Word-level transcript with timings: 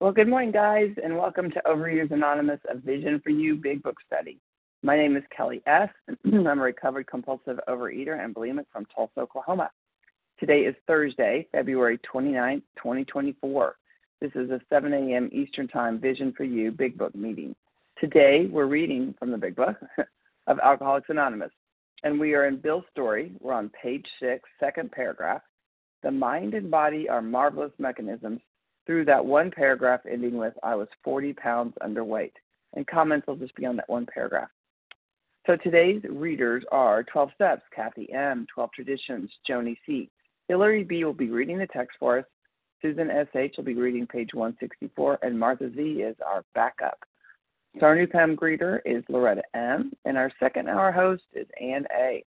Well, 0.00 0.12
good 0.12 0.28
morning, 0.28 0.52
guys, 0.52 0.94
and 1.02 1.16
welcome 1.16 1.50
to 1.50 1.62
Overeaters 1.66 2.12
Anonymous, 2.12 2.60
a 2.70 2.78
Vision 2.78 3.20
for 3.20 3.30
You 3.30 3.56
Big 3.56 3.82
Book 3.82 3.96
Study. 4.06 4.38
My 4.84 4.96
name 4.96 5.16
is 5.16 5.24
Kelly 5.36 5.60
S. 5.66 5.88
I'm 6.24 6.46
a 6.46 6.54
recovered 6.54 7.08
compulsive 7.08 7.58
overeater 7.68 8.22
and 8.24 8.32
bulimic 8.32 8.66
from 8.72 8.86
Tulsa, 8.94 9.18
Oklahoma. 9.18 9.72
Today 10.38 10.60
is 10.60 10.76
Thursday, 10.86 11.48
February 11.50 11.98
29, 12.04 12.62
2024. 12.76 13.74
This 14.20 14.30
is 14.36 14.50
a 14.50 14.60
7 14.68 14.92
a.m. 14.92 15.30
Eastern 15.32 15.66
Time 15.66 15.98
Vision 15.98 16.32
for 16.36 16.44
You 16.44 16.70
Big 16.70 16.96
Book 16.96 17.16
meeting. 17.16 17.56
Today, 18.00 18.46
we're 18.48 18.66
reading 18.66 19.16
from 19.18 19.32
the 19.32 19.36
Big 19.36 19.56
Book 19.56 19.74
of 20.46 20.60
Alcoholics 20.60 21.08
Anonymous, 21.08 21.50
and 22.04 22.20
we 22.20 22.34
are 22.34 22.46
in 22.46 22.60
Bill's 22.60 22.84
story. 22.92 23.32
We're 23.40 23.52
on 23.52 23.68
page 23.70 24.06
six, 24.20 24.48
second 24.60 24.92
paragraph. 24.92 25.42
The 26.04 26.12
mind 26.12 26.54
and 26.54 26.70
body 26.70 27.08
are 27.08 27.20
marvelous 27.20 27.72
mechanisms 27.80 28.38
through 28.88 29.04
that 29.04 29.24
one 29.24 29.50
paragraph 29.50 30.00
ending 30.10 30.38
with, 30.38 30.54
I 30.62 30.74
was 30.74 30.88
40 31.04 31.34
pounds 31.34 31.74
underweight. 31.82 32.32
And 32.74 32.86
comments 32.86 33.26
will 33.26 33.36
just 33.36 33.54
be 33.54 33.66
on 33.66 33.76
that 33.76 33.88
one 33.88 34.06
paragraph. 34.12 34.48
So 35.46 35.56
today's 35.56 36.02
readers 36.08 36.64
are 36.72 37.04
12 37.04 37.30
Steps, 37.34 37.62
Kathy 37.74 38.10
M., 38.12 38.46
12 38.52 38.70
Traditions, 38.72 39.30
Joni 39.48 39.76
C. 39.84 40.10
Hillary 40.48 40.84
B. 40.84 41.04
will 41.04 41.12
be 41.12 41.30
reading 41.30 41.58
the 41.58 41.66
text 41.66 41.98
for 42.00 42.18
us. 42.18 42.24
Susan 42.80 43.10
S.H. 43.10 43.54
will 43.56 43.64
be 43.64 43.74
reading 43.74 44.06
page 44.06 44.30
164, 44.32 45.18
and 45.22 45.38
Martha 45.38 45.70
Z. 45.74 45.80
is 45.80 46.16
our 46.24 46.44
backup. 46.54 46.98
So 47.78 47.86
our 47.86 47.96
new 47.96 48.06
PAM 48.06 48.36
greeter 48.36 48.80
is 48.86 49.04
Loretta 49.08 49.42
M., 49.54 49.92
and 50.04 50.16
our 50.16 50.30
second 50.40 50.68
hour 50.68 50.92
host 50.92 51.24
is 51.34 51.46
Ann 51.60 51.86
A. 51.94 52.24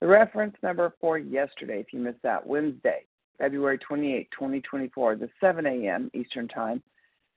The 0.00 0.06
reference 0.06 0.56
number 0.62 0.94
for 1.00 1.18
yesterday, 1.18 1.80
if 1.80 1.92
you 1.92 2.00
missed 2.00 2.22
that, 2.22 2.44
Wednesday, 2.44 3.04
February 3.38 3.78
28, 3.78 4.30
2024, 4.30 5.16
the 5.16 5.28
7 5.40 5.66
a.m. 5.66 6.10
Eastern 6.14 6.46
Time, 6.48 6.82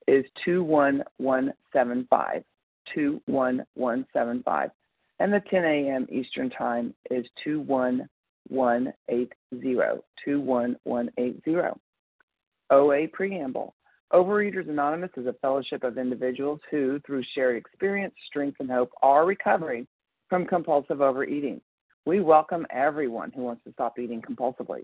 is 0.07 0.25
21175. 0.43 2.43
21175. 2.93 4.69
And 5.19 5.31
the 5.31 5.41
10 5.49 5.63
a.m. 5.63 6.05
Eastern 6.11 6.49
Time 6.49 6.93
is 7.09 7.25
21180. 7.43 10.01
21180. 10.25 11.79
OA 12.71 13.07
Preamble. 13.13 13.73
Overeaters 14.13 14.69
Anonymous 14.69 15.11
is 15.15 15.27
a 15.27 15.33
fellowship 15.41 15.83
of 15.83 15.97
individuals 15.97 16.59
who, 16.69 16.99
through 17.05 17.23
shared 17.33 17.55
experience, 17.55 18.13
strength, 18.27 18.57
and 18.59 18.69
hope, 18.69 18.91
are 19.01 19.25
recovering 19.25 19.87
from 20.27 20.45
compulsive 20.45 21.01
overeating. 21.01 21.61
We 22.05 22.19
welcome 22.19 22.65
everyone 22.71 23.31
who 23.33 23.43
wants 23.43 23.63
to 23.65 23.71
stop 23.73 23.99
eating 23.99 24.21
compulsively. 24.21 24.83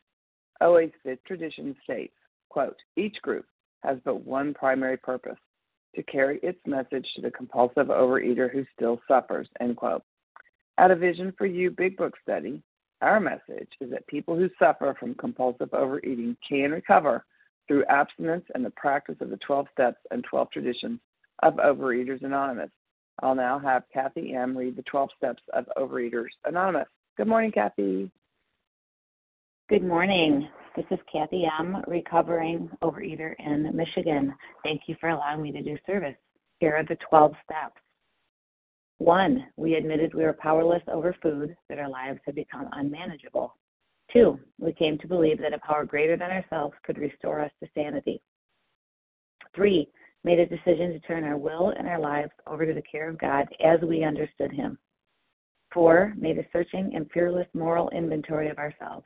OA's 0.61 0.91
fifth 1.03 1.23
tradition 1.25 1.75
states, 1.83 2.13
quote, 2.49 2.77
each 2.95 3.21
group 3.21 3.45
has 3.83 3.97
but 4.05 4.23
one 4.25 4.53
primary 4.53 4.97
purpose, 4.97 5.37
to 5.95 6.03
carry 6.03 6.39
its 6.41 6.59
message 6.65 7.07
to 7.15 7.21
the 7.21 7.31
compulsive 7.31 7.87
overeater 7.87 8.51
who 8.51 8.65
still 8.75 9.01
suffers, 9.07 9.47
end 9.59 9.75
quote. 9.75 10.03
At 10.77 10.91
a 10.91 10.95
Vision 10.95 11.33
for 11.37 11.45
You 11.45 11.71
Big 11.71 11.97
Book 11.97 12.13
study, 12.23 12.61
our 13.01 13.19
message 13.19 13.67
is 13.79 13.89
that 13.91 14.07
people 14.07 14.35
who 14.35 14.49
suffer 14.57 14.95
from 14.99 15.15
compulsive 15.15 15.73
overeating 15.73 16.37
can 16.47 16.71
recover 16.71 17.25
through 17.67 17.85
abstinence 17.85 18.45
and 18.53 18.63
the 18.63 18.71
practice 18.71 19.15
of 19.21 19.29
the 19.29 19.37
12 19.37 19.67
steps 19.73 19.97
and 20.11 20.23
12 20.23 20.51
traditions 20.51 20.99
of 21.43 21.55
Overeaters 21.55 22.23
Anonymous. 22.23 22.69
I'll 23.21 23.35
now 23.35 23.59
have 23.59 23.83
Kathy 23.93 24.33
M. 24.33 24.57
read 24.57 24.75
the 24.75 24.83
12 24.83 25.09
steps 25.17 25.43
of 25.53 25.65
Overeaters 25.77 26.29
Anonymous. 26.45 26.87
Good 27.17 27.27
morning, 27.27 27.51
Kathy. 27.51 28.09
Good 29.71 29.87
morning. 29.87 30.49
This 30.75 30.83
is 30.91 30.99
Kathy 31.09 31.45
M., 31.45 31.77
recovering 31.87 32.69
overeater 32.83 33.33
in 33.39 33.73
Michigan. 33.73 34.35
Thank 34.65 34.81
you 34.87 34.97
for 34.99 35.07
allowing 35.07 35.41
me 35.41 35.53
to 35.53 35.63
do 35.63 35.77
service. 35.85 36.17
Here 36.59 36.75
are 36.75 36.83
the 36.83 36.97
12 37.09 37.31
steps. 37.45 37.81
One, 38.97 39.45
we 39.55 39.75
admitted 39.75 40.13
we 40.13 40.25
were 40.25 40.33
powerless 40.33 40.83
over 40.89 41.15
food, 41.23 41.55
that 41.69 41.79
our 41.79 41.89
lives 41.89 42.19
had 42.25 42.35
become 42.35 42.67
unmanageable. 42.73 43.55
Two, 44.11 44.37
we 44.59 44.73
came 44.73 44.97
to 44.97 45.07
believe 45.07 45.39
that 45.39 45.53
a 45.53 45.59
power 45.59 45.85
greater 45.85 46.17
than 46.17 46.31
ourselves 46.31 46.75
could 46.83 46.97
restore 46.97 47.39
us 47.39 47.51
to 47.63 47.69
sanity. 47.73 48.21
Three, 49.55 49.87
made 50.25 50.39
a 50.39 50.45
decision 50.45 50.91
to 50.91 50.99
turn 50.99 51.23
our 51.23 51.37
will 51.37 51.69
and 51.79 51.87
our 51.87 51.99
lives 51.99 52.33
over 52.45 52.65
to 52.65 52.73
the 52.73 52.83
care 52.91 53.07
of 53.07 53.17
God 53.17 53.47
as 53.63 53.79
we 53.79 54.03
understood 54.03 54.51
Him. 54.51 54.77
Four, 55.73 56.13
made 56.17 56.37
a 56.39 56.45
searching 56.51 56.91
and 56.93 57.09
fearless 57.13 57.47
moral 57.53 57.89
inventory 57.91 58.49
of 58.49 58.57
ourselves. 58.57 59.05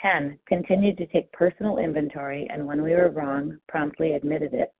10. 0.00 0.38
Continued 0.46 0.96
to 0.98 1.06
take 1.06 1.32
personal 1.32 1.78
inventory 1.78 2.48
and 2.52 2.66
when 2.66 2.82
we 2.82 2.92
were 2.92 3.10
wrong, 3.10 3.58
promptly 3.68 4.12
admitted 4.12 4.54
it. 4.54 4.72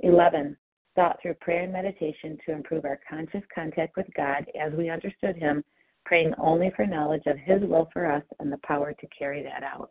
11. 0.00 0.56
Thought 0.94 1.18
through 1.20 1.34
prayer 1.34 1.64
and 1.64 1.72
meditation 1.72 2.38
to 2.44 2.52
improve 2.52 2.84
our 2.84 3.00
conscious 3.08 3.42
contact 3.54 3.96
with 3.96 4.06
God 4.16 4.46
as 4.60 4.72
we 4.72 4.90
understood 4.90 5.36
Him, 5.36 5.64
praying 6.04 6.34
only 6.38 6.70
for 6.74 6.86
knowledge 6.86 7.26
of 7.26 7.36
His 7.38 7.62
will 7.62 7.88
for 7.92 8.10
us 8.10 8.22
and 8.40 8.52
the 8.52 8.60
power 8.64 8.92
to 8.92 9.06
carry 9.16 9.42
that 9.42 9.62
out. 9.62 9.90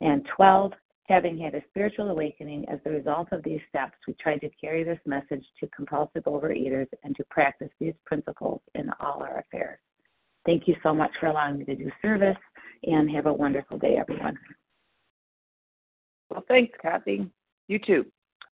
And 0.00 0.26
12. 0.36 0.72
Having 1.08 1.38
had 1.38 1.54
a 1.54 1.62
spiritual 1.70 2.10
awakening 2.10 2.68
as 2.68 2.80
a 2.84 2.90
result 2.90 3.28
of 3.30 3.40
these 3.44 3.60
steps, 3.68 3.94
we 4.08 4.14
tried 4.14 4.40
to 4.40 4.50
carry 4.60 4.82
this 4.82 4.98
message 5.06 5.44
to 5.60 5.68
compulsive 5.68 6.24
overeaters 6.24 6.88
and 7.04 7.14
to 7.14 7.24
practice 7.30 7.70
these 7.78 7.94
principles 8.04 8.60
in 8.74 8.90
all 8.98 9.22
our 9.22 9.38
affairs. 9.38 9.78
Thank 10.46 10.66
you 10.66 10.74
so 10.82 10.92
much 10.92 11.12
for 11.20 11.26
allowing 11.26 11.58
me 11.58 11.64
to 11.66 11.76
do 11.76 11.90
service 12.02 12.36
and 12.84 13.10
have 13.10 13.26
a 13.26 13.32
wonderful 13.32 13.78
day, 13.78 13.96
everyone. 13.96 14.38
Well, 16.30 16.44
thanks, 16.48 16.76
Kathy. 16.80 17.28
You 17.68 17.78
too. 17.78 18.06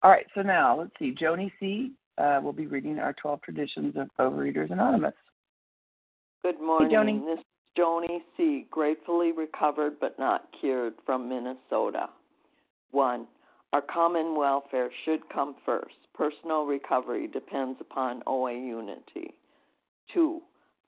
All 0.03 0.11
right, 0.11 0.25
so 0.35 0.41
now 0.41 0.79
let's 0.79 0.91
see. 0.99 1.13
Joni 1.13 1.51
C. 1.59 1.91
Uh, 2.17 2.39
will 2.43 2.53
be 2.53 2.67
reading 2.67 2.99
our 2.99 3.13
12 3.13 3.41
traditions 3.41 3.95
of 3.95 4.09
Overeaters 4.19 4.71
Anonymous. 4.71 5.13
Good 6.43 6.59
morning. 6.59 6.89
Hey, 6.89 6.95
Joni. 6.95 7.25
This 7.25 7.39
is 7.39 7.45
Joni 7.77 8.19
C., 8.35 8.67
gratefully 8.69 9.31
recovered 9.31 9.93
but 9.99 10.19
not 10.19 10.45
cured 10.59 10.93
from 11.05 11.29
Minnesota. 11.29 12.09
One, 12.91 13.27
our 13.73 13.81
common 13.81 14.35
welfare 14.35 14.89
should 15.05 15.21
come 15.29 15.55
first. 15.65 15.95
Personal 16.13 16.65
recovery 16.65 17.27
depends 17.27 17.79
upon 17.79 18.21
OA 18.27 18.53
unity. 18.53 19.33
Two, 20.13 20.41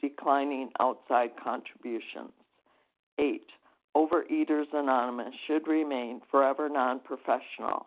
declining 0.00 0.70
outside 0.80 1.30
contributions. 1.42 2.32
8. 3.18 3.42
Overeaters 3.96 4.72
Anonymous 4.72 5.34
should 5.46 5.66
remain 5.66 6.20
forever 6.30 6.68
non 6.68 7.00
professional 7.00 7.86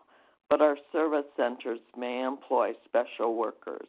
but 0.50 0.60
our 0.60 0.76
service 0.92 1.26
centers 1.36 1.80
may 1.96 2.22
employ 2.22 2.72
special 2.84 3.34
workers. 3.34 3.88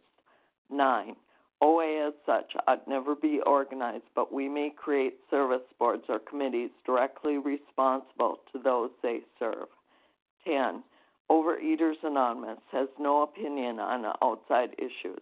9. 0.72 1.16
OA 1.62 2.08
as 2.08 2.14
such 2.26 2.54
ought 2.68 2.88
never 2.88 3.16
be 3.16 3.40
organized, 3.46 4.04
but 4.16 4.34
we 4.34 4.50
may 4.50 4.72
create 4.76 5.16
service 5.30 5.66
boards 5.80 6.04
or 6.10 6.20
committees 6.20 6.70
directly 6.86 7.38
responsible 7.38 8.40
to 8.52 8.60
those 8.60 8.90
they 9.02 9.20
serve. 9.40 9.68
10. 10.46 10.84
Overeaters 11.30 12.04
Anonymous 12.04 12.60
has 12.72 12.88
no 13.00 13.24
opinion 13.24 13.80
on 13.80 14.06
outside 14.22 14.76
issues. 14.78 15.22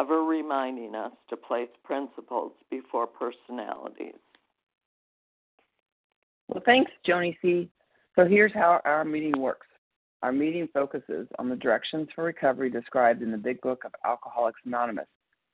ever 0.00 0.24
reminding 0.24 0.94
us 0.94 1.12
to 1.30 1.36
place 1.36 1.68
principles 1.84 2.52
before 2.70 3.06
personalities. 3.06 4.14
Well, 6.48 6.62
thanks, 6.66 6.90
Joni 7.06 7.36
C. 7.40 7.68
So 8.16 8.26
here's 8.26 8.52
how 8.52 8.80
our 8.84 9.04
meeting 9.04 9.40
works. 9.40 9.66
Our 10.22 10.32
meeting 10.32 10.68
focuses 10.72 11.26
on 11.38 11.48
the 11.48 11.56
directions 11.56 12.08
for 12.14 12.24
recovery 12.24 12.70
described 12.70 13.22
in 13.22 13.30
the 13.30 13.36
Big 13.36 13.60
Book 13.60 13.84
of 13.84 13.92
Alcoholics 14.04 14.60
Anonymous. 14.64 15.06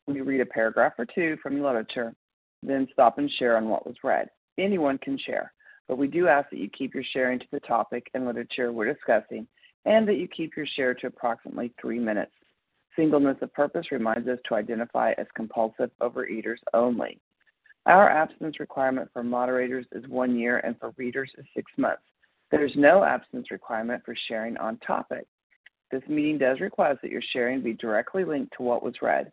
We 0.06 0.20
read 0.20 0.40
a 0.40 0.46
paragraph 0.46 0.92
or 0.98 1.06
two 1.06 1.36
from 1.42 1.56
the 1.56 1.64
literature, 1.64 2.14
then 2.62 2.86
stop 2.92 3.18
and 3.18 3.30
share 3.38 3.56
on 3.56 3.68
what 3.68 3.86
was 3.86 3.96
read. 4.02 4.28
Anyone 4.58 4.98
can 4.98 5.18
share, 5.18 5.52
but 5.88 5.98
we 5.98 6.06
do 6.06 6.28
ask 6.28 6.50
that 6.50 6.58
you 6.58 6.68
keep 6.68 6.94
your 6.94 7.04
sharing 7.12 7.38
to 7.38 7.46
the 7.50 7.60
topic 7.60 8.10
and 8.14 8.26
literature 8.26 8.72
we're 8.72 8.92
discussing, 8.92 9.46
and 9.86 10.06
that 10.06 10.18
you 10.18 10.28
keep 10.28 10.56
your 10.56 10.66
share 10.66 10.94
to 10.94 11.06
approximately 11.06 11.72
three 11.80 11.98
minutes. 11.98 12.32
Singleness 12.96 13.38
of 13.40 13.52
purpose 13.52 13.92
reminds 13.92 14.28
us 14.28 14.38
to 14.48 14.54
identify 14.54 15.12
as 15.18 15.26
compulsive 15.34 15.90
overeaters 16.00 16.58
only. 16.74 17.20
Our 17.86 18.10
abstinence 18.10 18.60
requirement 18.60 19.08
for 19.12 19.22
moderators 19.22 19.86
is 19.92 20.06
one 20.08 20.36
year 20.38 20.58
and 20.58 20.78
for 20.78 20.92
readers 20.96 21.30
is 21.38 21.46
six 21.54 21.70
months. 21.76 22.02
There's 22.50 22.74
no 22.76 23.04
absence 23.04 23.50
requirement 23.50 24.02
for 24.04 24.14
sharing 24.28 24.56
on 24.58 24.76
topic. 24.78 25.26
This 25.90 26.02
meeting 26.08 26.38
does 26.38 26.60
request 26.60 27.00
that 27.02 27.10
your 27.10 27.22
sharing 27.32 27.62
be 27.62 27.74
directly 27.74 28.24
linked 28.24 28.52
to 28.56 28.62
what 28.62 28.82
was 28.82 28.94
read. 29.02 29.32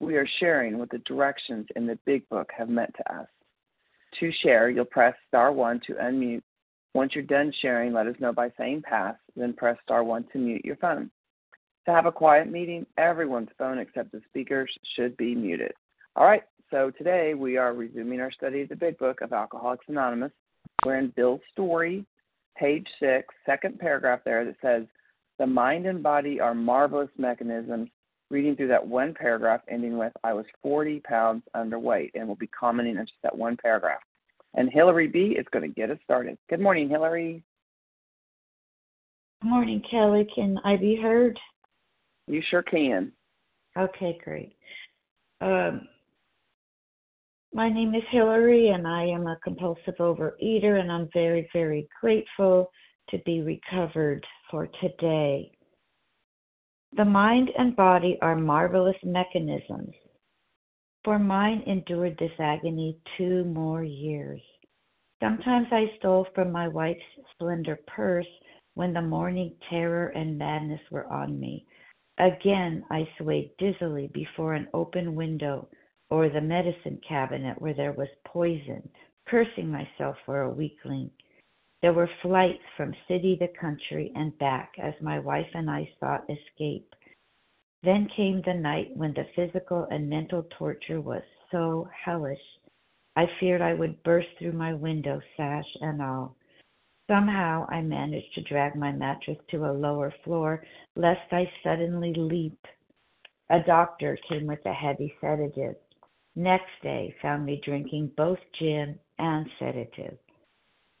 We 0.00 0.16
are 0.16 0.28
sharing 0.38 0.78
what 0.78 0.90
the 0.90 0.98
directions 0.98 1.66
in 1.76 1.86
the 1.86 1.98
Big 2.06 2.28
Book 2.28 2.50
have 2.56 2.68
meant 2.68 2.94
to 2.96 3.14
us. 3.14 3.26
To 4.20 4.32
share, 4.42 4.70
you'll 4.70 4.84
press 4.84 5.14
star 5.26 5.52
one 5.52 5.80
to 5.86 5.94
unmute. 5.94 6.42
Once 6.94 7.14
you're 7.14 7.24
done 7.24 7.52
sharing, 7.60 7.92
let 7.92 8.06
us 8.06 8.16
know 8.20 8.32
by 8.32 8.50
saying 8.56 8.82
pass, 8.82 9.16
then 9.36 9.52
press 9.52 9.76
star 9.82 10.04
one 10.04 10.24
to 10.32 10.38
mute 10.38 10.64
your 10.64 10.76
phone. 10.76 11.10
To 11.88 11.94
have 11.94 12.04
a 12.04 12.12
quiet 12.12 12.52
meeting, 12.52 12.84
everyone's 12.98 13.48
phone 13.56 13.78
except 13.78 14.12
the 14.12 14.20
speakers 14.28 14.70
should 14.94 15.16
be 15.16 15.34
muted. 15.34 15.72
All 16.16 16.26
right, 16.26 16.42
so 16.70 16.90
today 16.90 17.32
we 17.32 17.56
are 17.56 17.72
resuming 17.72 18.20
our 18.20 18.30
study 18.30 18.60
of 18.60 18.68
the 18.68 18.76
Big 18.76 18.98
Book 18.98 19.22
of 19.22 19.32
Alcoholics 19.32 19.86
Anonymous. 19.88 20.32
We're 20.84 20.98
in 20.98 21.14
Bill's 21.16 21.40
story, 21.50 22.04
page 22.58 22.86
six, 23.00 23.34
second 23.46 23.78
paragraph 23.78 24.20
there 24.22 24.44
that 24.44 24.56
says, 24.60 24.82
The 25.38 25.46
mind 25.46 25.86
and 25.86 26.02
body 26.02 26.38
are 26.38 26.54
marvelous 26.54 27.08
mechanisms. 27.16 27.88
Reading 28.28 28.54
through 28.54 28.68
that 28.68 28.86
one 28.86 29.14
paragraph 29.14 29.62
ending 29.70 29.96
with, 29.96 30.12
I 30.22 30.34
was 30.34 30.44
40 30.62 31.00
pounds 31.00 31.42
underweight, 31.56 32.10
and 32.14 32.26
we'll 32.26 32.36
be 32.36 32.48
commenting 32.48 32.98
on 32.98 33.06
just 33.06 33.22
that 33.22 33.34
one 33.34 33.56
paragraph. 33.56 34.00
And 34.52 34.70
Hillary 34.70 35.06
B 35.06 35.36
is 35.38 35.46
going 35.52 35.66
to 35.66 35.74
get 35.74 35.90
us 35.90 35.98
started. 36.04 36.36
Good 36.50 36.60
morning, 36.60 36.90
Hillary. 36.90 37.42
Good 39.40 39.48
morning, 39.48 39.82
Kelly. 39.90 40.28
Can 40.34 40.58
I 40.66 40.76
be 40.76 41.00
heard? 41.00 41.38
You 42.28 42.42
sure 42.50 42.62
can. 42.62 43.12
Okay, 43.76 44.18
great. 44.22 44.54
Um, 45.40 45.88
my 47.54 47.68
name 47.68 47.94
is 47.94 48.02
Hillary, 48.10 48.68
and 48.68 48.86
I 48.86 49.04
am 49.04 49.26
a 49.26 49.38
compulsive 49.42 49.94
overeater, 49.98 50.80
and 50.80 50.92
I'm 50.92 51.08
very, 51.14 51.48
very 51.52 51.88
grateful 52.00 52.70
to 53.10 53.18
be 53.24 53.40
recovered 53.40 54.26
for 54.50 54.68
today. 54.80 55.50
The 56.96 57.04
mind 57.04 57.50
and 57.58 57.74
body 57.74 58.18
are 58.20 58.36
marvelous 58.36 58.96
mechanisms. 59.02 59.94
For 61.04 61.18
mine 61.18 61.62
endured 61.66 62.16
this 62.18 62.32
agony 62.38 62.98
two 63.16 63.44
more 63.44 63.82
years. 63.82 64.42
Sometimes 65.22 65.68
I 65.70 65.90
stole 65.98 66.26
from 66.34 66.52
my 66.52 66.68
wife's 66.68 67.00
slender 67.38 67.78
purse 67.86 68.26
when 68.74 68.92
the 68.92 69.02
morning 69.02 69.54
terror 69.70 70.08
and 70.08 70.38
madness 70.38 70.80
were 70.90 71.06
on 71.06 71.38
me. 71.40 71.66
Again, 72.18 72.84
I 72.90 73.08
swayed 73.16 73.56
dizzily 73.58 74.08
before 74.08 74.54
an 74.54 74.68
open 74.74 75.14
window 75.14 75.68
or 76.10 76.28
the 76.28 76.40
medicine 76.40 77.00
cabinet 77.08 77.60
where 77.60 77.74
there 77.74 77.92
was 77.92 78.08
poison, 78.24 78.88
cursing 79.26 79.70
myself 79.70 80.16
for 80.26 80.42
a 80.42 80.50
weakling. 80.50 81.10
There 81.80 81.92
were 81.92 82.10
flights 82.22 82.64
from 82.76 82.94
city 83.06 83.36
to 83.36 83.46
country 83.48 84.10
and 84.16 84.36
back 84.38 84.72
as 84.78 84.94
my 85.00 85.20
wife 85.20 85.48
and 85.54 85.70
I 85.70 85.88
sought 86.00 86.28
escape. 86.28 86.92
Then 87.84 88.08
came 88.16 88.42
the 88.42 88.54
night 88.54 88.96
when 88.96 89.14
the 89.14 89.26
physical 89.36 89.84
and 89.84 90.10
mental 90.10 90.42
torture 90.58 91.00
was 91.00 91.22
so 91.52 91.88
hellish. 92.04 92.42
I 93.14 93.26
feared 93.38 93.62
I 93.62 93.74
would 93.74 94.02
burst 94.02 94.28
through 94.38 94.52
my 94.52 94.74
window, 94.74 95.20
sash 95.36 95.76
and 95.80 96.02
all. 96.02 96.34
Somehow 97.08 97.66
I 97.70 97.80
managed 97.80 98.34
to 98.34 98.42
drag 98.42 98.76
my 98.76 98.92
mattress 98.92 99.38
to 99.50 99.64
a 99.64 99.72
lower 99.72 100.12
floor, 100.24 100.62
lest 100.94 101.32
I 101.32 101.50
suddenly 101.64 102.12
leap. 102.14 102.58
A 103.48 103.60
doctor 103.60 104.18
came 104.28 104.46
with 104.46 104.64
a 104.66 104.74
heavy 104.74 105.14
sedative. 105.18 105.76
Next 106.36 106.70
day 106.82 107.14
found 107.22 107.46
me 107.46 107.62
drinking 107.64 108.12
both 108.14 108.38
gin 108.58 108.98
and 109.18 109.46
sedative. 109.58 110.18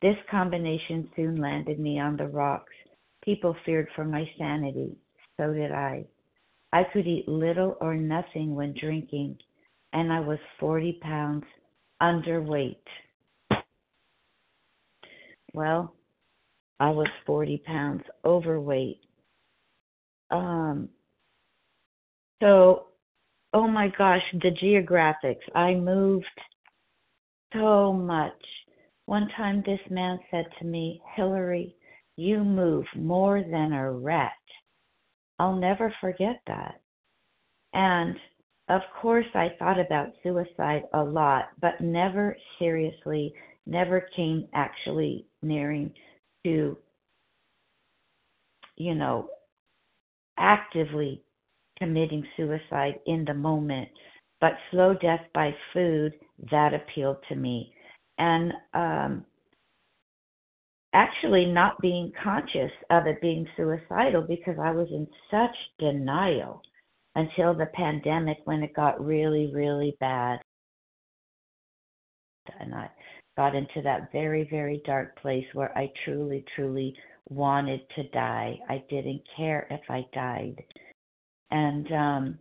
This 0.00 0.16
combination 0.30 1.10
soon 1.14 1.36
landed 1.36 1.78
me 1.78 2.00
on 2.00 2.16
the 2.16 2.28
rocks. 2.28 2.72
People 3.22 3.54
feared 3.66 3.88
for 3.94 4.06
my 4.06 4.24
sanity. 4.38 4.96
So 5.36 5.52
did 5.52 5.72
I. 5.72 6.06
I 6.72 6.84
could 6.84 7.06
eat 7.06 7.28
little 7.28 7.76
or 7.82 7.94
nothing 7.94 8.54
when 8.54 8.72
drinking, 8.80 9.36
and 9.92 10.10
I 10.10 10.20
was 10.20 10.38
40 10.58 11.00
pounds 11.02 11.44
underweight. 12.00 12.76
Well, 15.52 15.94
I 16.80 16.90
was 16.90 17.08
40 17.26 17.62
pounds 17.66 18.02
overweight. 18.24 19.00
Um, 20.30 20.88
so 22.40 22.88
oh 23.52 23.66
my 23.66 23.88
gosh, 23.96 24.22
the 24.32 24.50
geographics. 24.62 25.44
I 25.54 25.74
moved 25.74 26.26
so 27.52 27.92
much. 27.92 28.32
One 29.06 29.28
time 29.36 29.62
this 29.64 29.80
man 29.90 30.18
said 30.30 30.46
to 30.58 30.64
me, 30.66 31.00
Hillary, 31.16 31.74
you 32.16 32.44
move 32.44 32.84
more 32.94 33.42
than 33.42 33.72
a 33.72 33.90
rat. 33.90 34.32
I'll 35.38 35.56
never 35.56 35.94
forget 36.00 36.40
that. 36.46 36.80
And 37.72 38.16
of 38.68 38.82
course, 39.00 39.26
I 39.34 39.48
thought 39.58 39.80
about 39.80 40.12
suicide 40.22 40.82
a 40.92 41.02
lot, 41.02 41.48
but 41.60 41.80
never 41.80 42.36
seriously, 42.58 43.32
never 43.66 44.08
came 44.14 44.46
actually 44.52 45.26
nearing 45.42 45.92
to, 46.44 46.76
you 48.76 48.94
know, 48.94 49.28
actively 50.38 51.22
committing 51.78 52.24
suicide 52.36 52.98
in 53.06 53.24
the 53.24 53.34
moment, 53.34 53.88
but 54.40 54.52
slow 54.70 54.94
death 54.94 55.20
by 55.34 55.54
food, 55.72 56.12
that 56.50 56.72
appealed 56.74 57.16
to 57.28 57.34
me. 57.34 57.72
And 58.18 58.52
um, 58.74 59.24
actually, 60.92 61.46
not 61.46 61.80
being 61.80 62.12
conscious 62.22 62.70
of 62.90 63.06
it 63.06 63.20
being 63.20 63.46
suicidal 63.56 64.22
because 64.22 64.56
I 64.60 64.70
was 64.70 64.88
in 64.90 65.06
such 65.30 65.54
denial 65.78 66.62
until 67.14 67.54
the 67.54 67.66
pandemic 67.74 68.38
when 68.44 68.62
it 68.62 68.74
got 68.74 69.04
really, 69.04 69.50
really 69.52 69.96
bad. 70.00 70.38
And 72.60 72.74
I 72.74 72.88
got 73.38 73.54
into 73.54 73.80
that 73.84 74.10
very, 74.10 74.48
very 74.50 74.82
dark 74.84 75.16
place 75.22 75.46
where 75.52 75.70
I 75.78 75.92
truly, 76.04 76.44
truly 76.56 76.92
wanted 77.30 77.80
to 77.94 78.02
die. 78.08 78.58
I 78.68 78.82
didn't 78.90 79.22
care 79.36 79.68
if 79.70 79.80
I 79.88 80.04
died. 80.12 80.56
And 81.52 81.92
um, 81.92 82.38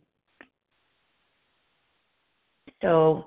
so 2.82 3.26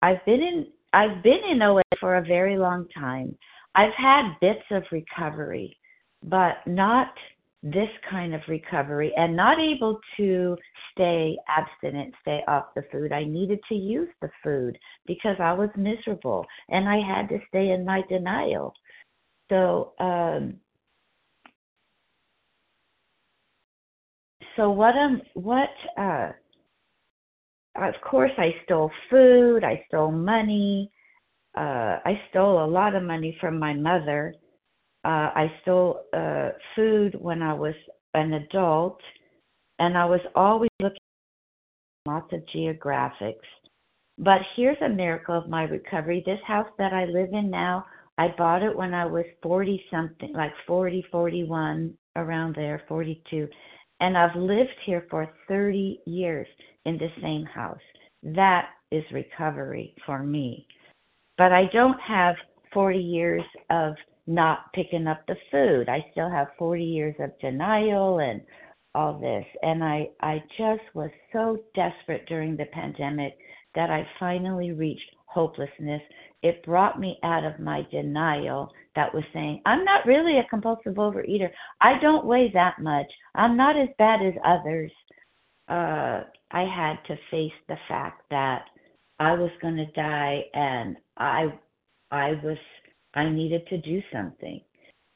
I've 0.00 0.24
been 0.24 0.40
in 0.40 0.66
I've 0.92 1.20
been 1.24 1.40
in 1.50 1.60
OA 1.62 1.82
for 1.98 2.18
a 2.18 2.24
very 2.24 2.56
long 2.56 2.86
time. 2.96 3.36
I've 3.74 3.92
had 3.96 4.34
bits 4.40 4.64
of 4.70 4.84
recovery, 4.92 5.76
but 6.22 6.58
not 6.64 7.12
this 7.62 7.88
kind 8.08 8.34
of 8.34 8.40
recovery 8.48 9.12
and 9.16 9.34
not 9.34 9.58
able 9.58 9.98
to 10.16 10.56
stay 10.92 11.36
abstinent, 11.48 12.14
stay 12.22 12.40
off 12.46 12.66
the 12.76 12.82
food. 12.92 13.12
I 13.12 13.24
needed 13.24 13.58
to 13.68 13.74
use 13.74 14.08
the 14.22 14.30
food 14.44 14.78
because 15.06 15.36
I 15.40 15.52
was 15.52 15.70
miserable 15.76 16.46
and 16.68 16.88
I 16.88 16.98
had 16.98 17.28
to 17.30 17.38
stay 17.48 17.70
in 17.70 17.84
my 17.84 18.02
denial. 18.08 18.74
So, 19.48 19.92
um, 19.98 20.54
so 24.56 24.70
what 24.70 24.94
I'm, 24.94 25.20
what, 25.34 25.70
uh, 25.98 26.30
of 27.76 27.94
course 28.08 28.32
I 28.38 28.54
stole 28.64 28.90
food, 29.10 29.64
I 29.64 29.84
stole 29.88 30.12
money, 30.12 30.90
uh, 31.56 31.98
I 32.04 32.20
stole 32.30 32.64
a 32.64 32.66
lot 32.66 32.94
of 32.94 33.02
money 33.02 33.36
from 33.40 33.58
my 33.58 33.72
mother 33.72 34.34
uh, 35.04 35.30
I 35.34 35.52
stole 35.62 36.02
uh, 36.12 36.50
food 36.74 37.16
when 37.20 37.42
I 37.42 37.54
was 37.54 37.74
an 38.14 38.32
adult, 38.32 39.00
and 39.78 39.96
I 39.96 40.04
was 40.04 40.20
always 40.34 40.70
looking 40.80 40.98
lots 42.06 42.32
of 42.32 42.40
geographics. 42.54 43.46
But 44.18 44.40
here's 44.56 44.80
a 44.80 44.88
miracle 44.88 45.38
of 45.38 45.48
my 45.48 45.64
recovery. 45.64 46.22
This 46.26 46.40
house 46.46 46.68
that 46.78 46.92
I 46.92 47.04
live 47.04 47.28
in 47.32 47.50
now, 47.50 47.86
I 48.16 48.34
bought 48.36 48.62
it 48.62 48.76
when 48.76 48.92
I 48.92 49.06
was 49.06 49.24
40 49.42 49.80
something, 49.90 50.32
like 50.32 50.52
40, 50.66 51.04
41, 51.12 51.94
around 52.16 52.56
there, 52.56 52.82
42. 52.88 53.46
And 54.00 54.18
I've 54.18 54.34
lived 54.36 54.74
here 54.84 55.06
for 55.10 55.28
30 55.46 56.00
years 56.06 56.48
in 56.84 56.98
the 56.98 57.08
same 57.22 57.44
house. 57.44 57.78
That 58.22 58.70
is 58.90 59.04
recovery 59.12 59.94
for 60.04 60.22
me. 60.22 60.66
But 61.36 61.52
I 61.52 61.66
don't 61.72 61.98
have 62.00 62.34
40 62.72 62.98
years 62.98 63.44
of 63.70 63.94
not 64.28 64.72
picking 64.74 65.06
up 65.06 65.22
the 65.26 65.36
food. 65.50 65.88
I 65.88 66.04
still 66.12 66.30
have 66.30 66.48
40 66.58 66.84
years 66.84 67.14
of 67.18 67.30
denial 67.40 68.18
and 68.18 68.42
all 68.94 69.18
this. 69.18 69.44
And 69.62 69.82
I, 69.82 70.10
I 70.20 70.42
just 70.56 70.82
was 70.94 71.10
so 71.32 71.58
desperate 71.74 72.26
during 72.26 72.56
the 72.56 72.66
pandemic 72.66 73.36
that 73.74 73.90
I 73.90 74.06
finally 74.20 74.72
reached 74.72 75.10
hopelessness. 75.26 76.02
It 76.42 76.64
brought 76.64 77.00
me 77.00 77.18
out 77.24 77.44
of 77.44 77.58
my 77.58 77.86
denial 77.90 78.70
that 78.94 79.12
was 79.14 79.24
saying, 79.32 79.62
I'm 79.66 79.84
not 79.84 80.06
really 80.06 80.38
a 80.38 80.48
compulsive 80.50 80.94
overeater. 80.94 81.50
I 81.80 81.98
don't 82.00 82.26
weigh 82.26 82.50
that 82.52 82.78
much. 82.80 83.06
I'm 83.34 83.56
not 83.56 83.76
as 83.76 83.88
bad 83.98 84.20
as 84.22 84.34
others. 84.44 84.92
Uh, 85.68 86.24
I 86.50 86.62
had 86.64 86.96
to 87.06 87.16
face 87.30 87.52
the 87.68 87.76
fact 87.88 88.22
that 88.30 88.64
I 89.18 89.32
was 89.34 89.50
going 89.60 89.76
to 89.76 89.86
die 89.92 90.42
and 90.54 90.96
I 91.16 91.52
I 92.10 92.32
was 92.42 92.56
I 93.18 93.28
needed 93.28 93.66
to 93.68 93.78
do 93.78 94.00
something. 94.12 94.60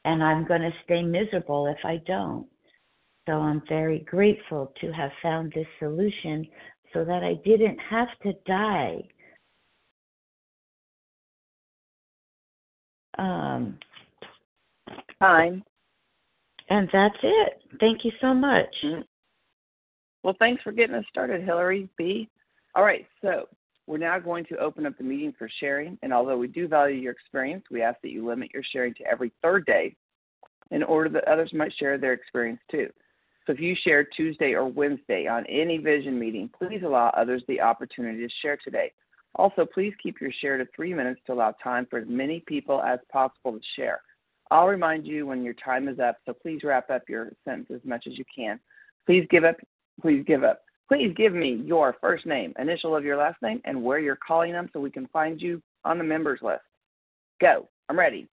And 0.05 0.21
I'm 0.21 0.45
going 0.45 0.61
to 0.61 0.71
stay 0.83 1.01
miserable 1.01 1.67
if 1.67 1.85
I 1.85 2.01
don't. 2.05 2.45
So 3.27 3.33
I'm 3.33 3.61
very 3.69 3.99
grateful 3.99 4.73
to 4.81 4.91
have 4.91 5.11
found 5.21 5.53
this 5.55 5.67
solution 5.79 6.45
so 6.93 7.05
that 7.05 7.23
I 7.23 7.35
didn't 7.45 7.79
have 7.79 8.09
to 8.23 8.33
die. 8.45 9.01
Um, 13.17 13.79
Time. 15.19 15.63
And 16.69 16.89
that's 16.91 17.15
it. 17.23 17.61
Thank 17.79 18.03
you 18.03 18.11
so 18.19 18.33
much. 18.33 18.75
Mm-hmm. 18.83 19.01
Well, 20.23 20.35
thanks 20.39 20.61
for 20.63 20.71
getting 20.71 20.95
us 20.95 21.05
started, 21.09 21.43
Hillary 21.43 21.87
B. 21.97 22.29
All 22.75 22.83
right, 22.83 23.05
so 23.21 23.47
we're 23.87 23.97
now 23.97 24.17
going 24.19 24.45
to 24.45 24.57
open 24.57 24.85
up 24.85 24.97
the 24.97 25.03
meeting 25.03 25.33
for 25.37 25.49
sharing, 25.59 25.97
and 26.01 26.13
although 26.13 26.37
we 26.37 26.47
do 26.47 26.67
value 26.67 26.95
your 26.95 27.11
experience, 27.11 27.65
we 27.69 27.81
ask 27.81 27.99
that 28.01 28.11
you 28.11 28.25
limit 28.25 28.51
your 28.53 28.63
sharing 28.71 28.93
to 28.95 29.03
every 29.03 29.31
third 29.41 29.65
day 29.65 29.95
in 30.71 30.83
order 30.83 31.09
that 31.09 31.27
others 31.27 31.51
might 31.53 31.73
share 31.77 31.97
their 31.97 32.13
experience 32.13 32.61
too. 32.71 32.89
So 33.45 33.51
if 33.51 33.59
you 33.59 33.75
share 33.83 34.05
Tuesday 34.05 34.53
or 34.53 34.67
Wednesday 34.67 35.27
on 35.27 35.45
any 35.47 35.77
vision 35.77 36.17
meeting, 36.17 36.49
please 36.57 36.81
allow 36.85 37.09
others 37.09 37.43
the 37.47 37.59
opportunity 37.59 38.25
to 38.25 38.33
share 38.41 38.57
today. 38.63 38.91
Also, 39.35 39.65
please 39.65 39.93
keep 40.01 40.21
your 40.21 40.31
share 40.31 40.57
to 40.57 40.67
three 40.73 40.93
minutes 40.93 41.19
to 41.25 41.33
allow 41.33 41.51
time 41.63 41.85
for 41.89 41.99
as 41.99 42.07
many 42.07 42.41
people 42.47 42.81
as 42.81 42.99
possible 43.11 43.51
to 43.51 43.61
share. 43.75 44.01
I'll 44.51 44.67
remind 44.67 45.05
you 45.05 45.25
when 45.25 45.43
your 45.43 45.55
time 45.55 45.87
is 45.89 45.99
up, 45.99 46.17
so 46.25 46.33
please 46.33 46.61
wrap 46.63 46.89
up 46.89 47.09
your 47.09 47.31
sentence 47.43 47.69
as 47.73 47.81
much 47.83 48.05
as 48.07 48.17
you 48.17 48.23
can. 48.33 48.59
Please 49.05 49.27
give 49.29 49.43
up. 49.43 49.55
Please 50.01 50.23
give 50.25 50.43
up. 50.43 50.61
Please 50.93 51.13
give 51.17 51.33
me 51.33 51.59
your 51.65 51.95
first 51.99 52.27
name, 52.27 52.53
initial 52.59 52.95
of 52.95 53.03
your 53.03 53.17
last 53.17 53.41
name, 53.41 53.59
and 53.65 53.83
where 53.83 53.97
you're 53.97 54.15
calling 54.15 54.51
them 54.51 54.69
so 54.71 54.79
we 54.79 54.91
can 54.91 55.07
find 55.07 55.41
you 55.41 55.59
on 55.83 55.97
the 55.97 56.03
members 56.03 56.39
list. 56.43 56.61
Go. 57.41 57.67
I'm 57.89 57.97
ready. 57.97 58.27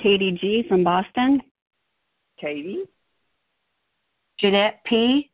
Katie 0.00 0.38
G. 0.40 0.64
from 0.68 0.84
Boston. 0.84 1.42
Katie. 2.40 2.84
Jeanette 4.38 4.78
P. 4.86 5.28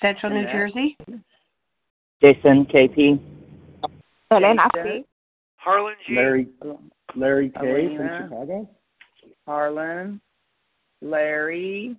Central 0.00 0.30
Jeanette. 0.30 0.54
New 0.54 0.60
Jersey. 0.68 0.96
Jason 2.22 2.64
KP. 2.66 3.20
Elena 4.30 4.68
P. 4.74 5.04
Harlan 5.56 5.94
G. 6.06 6.14
Larry 6.14 6.46
Larry 7.16 7.50
K. 7.50 7.68
Elena. 7.68 7.96
from 7.96 8.28
Chicago. 8.28 8.70
Harlan. 9.44 10.20
Larry. 11.02 11.96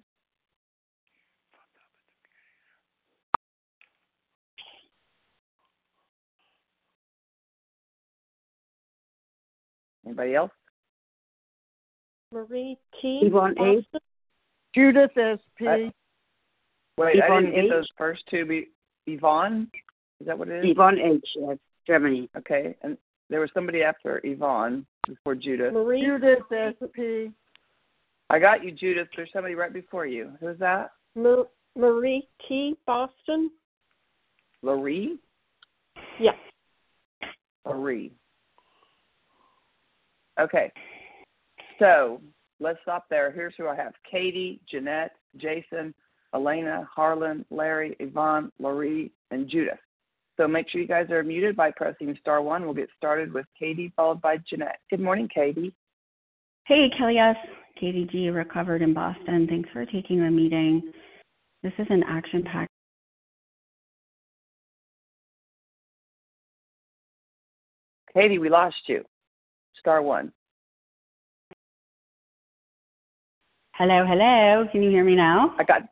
Anybody 10.08 10.36
else? 10.36 10.52
Marie 12.32 12.78
T. 13.02 13.20
Yvonne 13.24 13.56
A. 13.60 13.86
Judith 14.74 15.12
S. 15.18 15.40
P. 15.58 15.68
Uh, 15.68 15.76
wait, 16.98 17.18
Yvonne 17.18 17.32
I 17.32 17.42
didn't 17.42 17.56
get 17.56 17.70
those 17.70 17.90
first 17.98 18.24
two. 18.30 18.46
Be 18.46 18.70
Yvonne? 19.06 19.70
Is 20.22 20.28
that 20.28 20.38
what 20.38 20.48
it 20.48 20.64
is? 20.64 20.72
Yvonne 20.72 20.98
H. 20.98 21.28
Yes, 21.36 21.58
Germany. 21.86 22.30
Okay, 22.38 22.74
and 22.84 22.98
there 23.30 23.42
was 23.42 23.50
somebody 23.54 23.84
after 23.84 24.22
Yvonne 24.24 24.86
before 25.06 25.36
Judith. 25.36 25.74
Marie 25.74 26.02
Judith 26.02 26.40
S. 26.52 26.74
P. 26.94 27.32
I 28.30 28.40
got 28.40 28.64
you, 28.64 28.72
Judith. 28.72 29.10
There's 29.16 29.30
somebody 29.34 29.56
right 29.56 29.74
before 29.74 30.06
you. 30.06 30.32
Who's 30.40 30.58
that? 30.60 30.92
Ma- 31.16 31.44
Marie 31.76 32.30
T. 32.48 32.78
Boston. 32.86 33.52
Laree? 34.64 35.18
Yeah. 36.20 36.32
Laree. 37.66 38.12
Okay. 40.39 40.72
So 41.79 42.22
let's 42.60 42.79
stop 42.82 43.06
there. 43.10 43.32
Here's 43.32 43.53
who 43.58 43.67
I 43.67 43.75
have 43.75 43.94
Katie, 44.10 44.60
Jeanette, 44.70 45.12
Jason, 45.38 45.94
Elena, 46.34 46.88
Harlan, 46.94 47.46
Larry, 47.50 47.96
Yvonne, 48.00 48.51
Laurie, 48.60 49.12
and 49.32 49.50
Judith. 49.50 49.79
So 50.38 50.48
make 50.48 50.70
sure 50.70 50.79
you 50.79 50.88
guys 50.88 51.10
are 51.10 51.24
muted 51.24 51.56
by 51.56 51.72
pressing 51.72 52.15
star 52.22 52.41
one. 52.41 52.63
We'll 52.63 52.74
get 52.74 52.89
started 52.96 53.34
with 53.34 53.46
Katie, 53.58 53.91
followed 53.96 54.22
by 54.22 54.38
Jeanette. 54.48 54.79
Good 54.89 55.00
morning, 55.00 55.27
Katie. 55.34 55.74
Hey, 56.65 56.91
Kelly 56.98 57.17
S. 57.17 57.36
Katie 57.79 58.08
G. 58.12 58.29
recovered 58.29 58.82
in 58.82 58.94
Boston. 58.94 59.48
Thanks 59.48 59.70
for 59.72 59.86
taking 59.86 60.24
the 60.24 60.29
meeting. 60.29 60.91
This 61.63 61.74
is 61.79 61.88
an 61.89 62.03
action 62.08 62.44
packed. 62.44 62.70
Katie, 68.13 68.39
we 68.39 68.50
lost 68.50 68.75
you. 68.88 69.03
Star 69.80 70.02
one. 70.02 70.32
Hello, 73.76 74.06
hello. 74.08 74.66
Can 74.72 74.82
you 74.82 74.90
hear 74.90 75.04
me 75.04 75.16
now? 75.16 75.54
I 75.60 75.64
got 75.64 75.84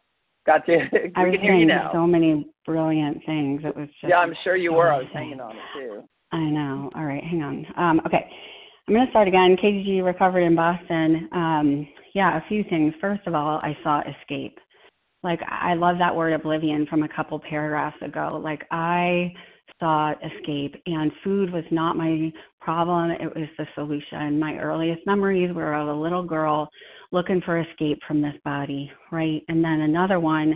got 0.46 0.68
you. 0.68 0.80
we 0.92 1.12
I 1.15 1.24
was 1.25 1.34
can 1.34 1.42
hear 1.42 1.54
you 1.54 1.60
saying 1.60 1.68
now. 1.68 1.92
so 1.94 2.08
many 2.08 2.48
brilliant 2.65 3.24
things. 3.25 3.62
It 3.63 3.75
was 3.75 3.88
just 4.01 4.10
yeah, 4.10 4.18
I'm 4.18 4.34
sure 4.44 4.56
you 4.56 4.72
so 4.72 4.77
were. 4.77 4.92
I 4.92 4.98
was 4.98 5.08
hanging 5.13 5.39
on 5.39 5.51
it 5.51 5.62
too. 5.75 6.04
I 6.32 6.50
know. 6.50 6.89
All 6.96 7.06
right, 7.06 7.24
hang 7.24 7.44
on. 7.44 7.65
Um, 7.77 8.01
okay, 8.06 8.27
I'm 8.88 8.94
going 8.94 9.06
to 9.06 9.12
start 9.12 9.27
again. 9.27 9.56
KGG 9.62 10.04
recovered 10.04 10.42
in 10.42 10.56
Boston. 10.56 11.30
Um, 11.32 11.88
yeah, 12.13 12.38
a 12.38 12.48
few 12.48 12.63
things. 12.70 12.94
First 13.00 13.22
of 13.27 13.36
all, 13.36 13.60
I 13.62 13.77
saw 13.84 14.01
escape. 14.01 14.58
Like 15.24 15.39
I 15.48 15.74
love 15.75 15.98
that 16.00 16.15
word 16.15 16.34
oblivion 16.34 16.86
from 16.88 17.04
a 17.04 17.10
couple 17.10 17.39
paragraphs 17.39 18.01
ago. 18.01 18.39
Like 18.44 18.63
I 18.72 19.34
saw 19.79 20.12
escape, 20.12 20.75
and 20.86 21.12
food 21.24 21.51
was 21.51 21.63
not 21.72 21.98
my 21.98 22.32
problem. 22.62 23.12
It 23.12 23.36
was 23.36 23.48
the 23.58 23.67
solution. 23.75 24.39
My 24.39 24.58
earliest 24.58 25.05
memories 25.05 25.53
were 25.53 25.74
of 25.74 25.88
a 25.88 25.94
little 25.94 26.24
girl 26.24 26.70
looking 27.12 27.41
for 27.46 27.60
escape 27.60 28.00
from 28.08 28.22
this 28.22 28.36
body, 28.44 28.91
right? 29.12 29.41
And 29.48 29.63
then 29.63 29.82
another 29.82 30.20
one 30.20 30.55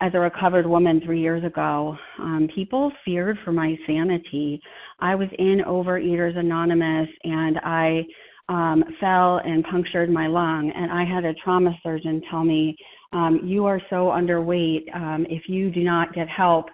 as 0.00 0.12
a 0.14 0.20
recovered 0.20 0.66
woman 0.66 1.00
three 1.04 1.20
years 1.20 1.42
ago, 1.44 1.96
um, 2.18 2.48
people 2.54 2.92
feared 3.04 3.38
for 3.44 3.52
my 3.52 3.76
sanity. 3.86 4.60
I 5.00 5.14
was 5.14 5.28
in 5.38 5.62
Overeaters 5.66 6.36
Anonymous 6.36 7.08
and 7.24 7.58
I 7.64 8.02
um, 8.48 8.84
fell 9.00 9.38
and 9.38 9.64
punctured 9.64 10.10
my 10.10 10.26
lung, 10.26 10.70
and 10.74 10.92
I 10.92 11.04
had 11.04 11.24
a 11.24 11.34
trauma 11.42 11.76
surgeon 11.82 12.22
tell 12.30 12.44
me, 12.44 12.76
um, 13.12 13.40
"You 13.42 13.66
are 13.66 13.80
so 13.90 14.06
underweight. 14.06 14.94
Um, 14.94 15.26
if 15.28 15.48
you 15.48 15.70
do 15.70 15.82
not 15.82 16.12
get 16.12 16.28
help, 16.28 16.66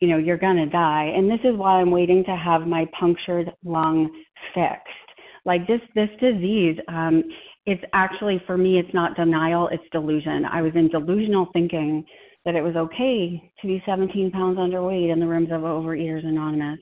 you 0.00 0.08
know 0.08 0.18
you're 0.18 0.36
gonna 0.36 0.66
die." 0.66 1.12
And 1.16 1.30
this 1.30 1.40
is 1.44 1.56
why 1.56 1.80
I'm 1.80 1.90
waiting 1.90 2.24
to 2.24 2.36
have 2.36 2.66
my 2.66 2.86
punctured 2.98 3.52
lung 3.64 4.10
fixed. 4.54 5.06
Like 5.44 5.66
this, 5.68 5.80
this 5.94 6.10
disease, 6.20 6.76
um, 6.88 7.22
it's 7.66 7.82
actually 7.92 8.42
for 8.46 8.58
me, 8.58 8.78
it's 8.78 8.92
not 8.92 9.16
denial, 9.16 9.68
it's 9.68 9.82
delusion. 9.92 10.44
I 10.44 10.60
was 10.60 10.72
in 10.74 10.88
delusional 10.88 11.46
thinking 11.52 12.04
that 12.44 12.54
it 12.54 12.62
was 12.62 12.76
okay 12.76 13.42
to 13.60 13.66
be 13.66 13.82
17 13.86 14.30
pounds 14.30 14.58
underweight 14.58 15.12
in 15.12 15.20
the 15.20 15.26
rooms 15.26 15.50
of 15.50 15.62
Overeaters 15.62 16.24
Anonymous. 16.24 16.80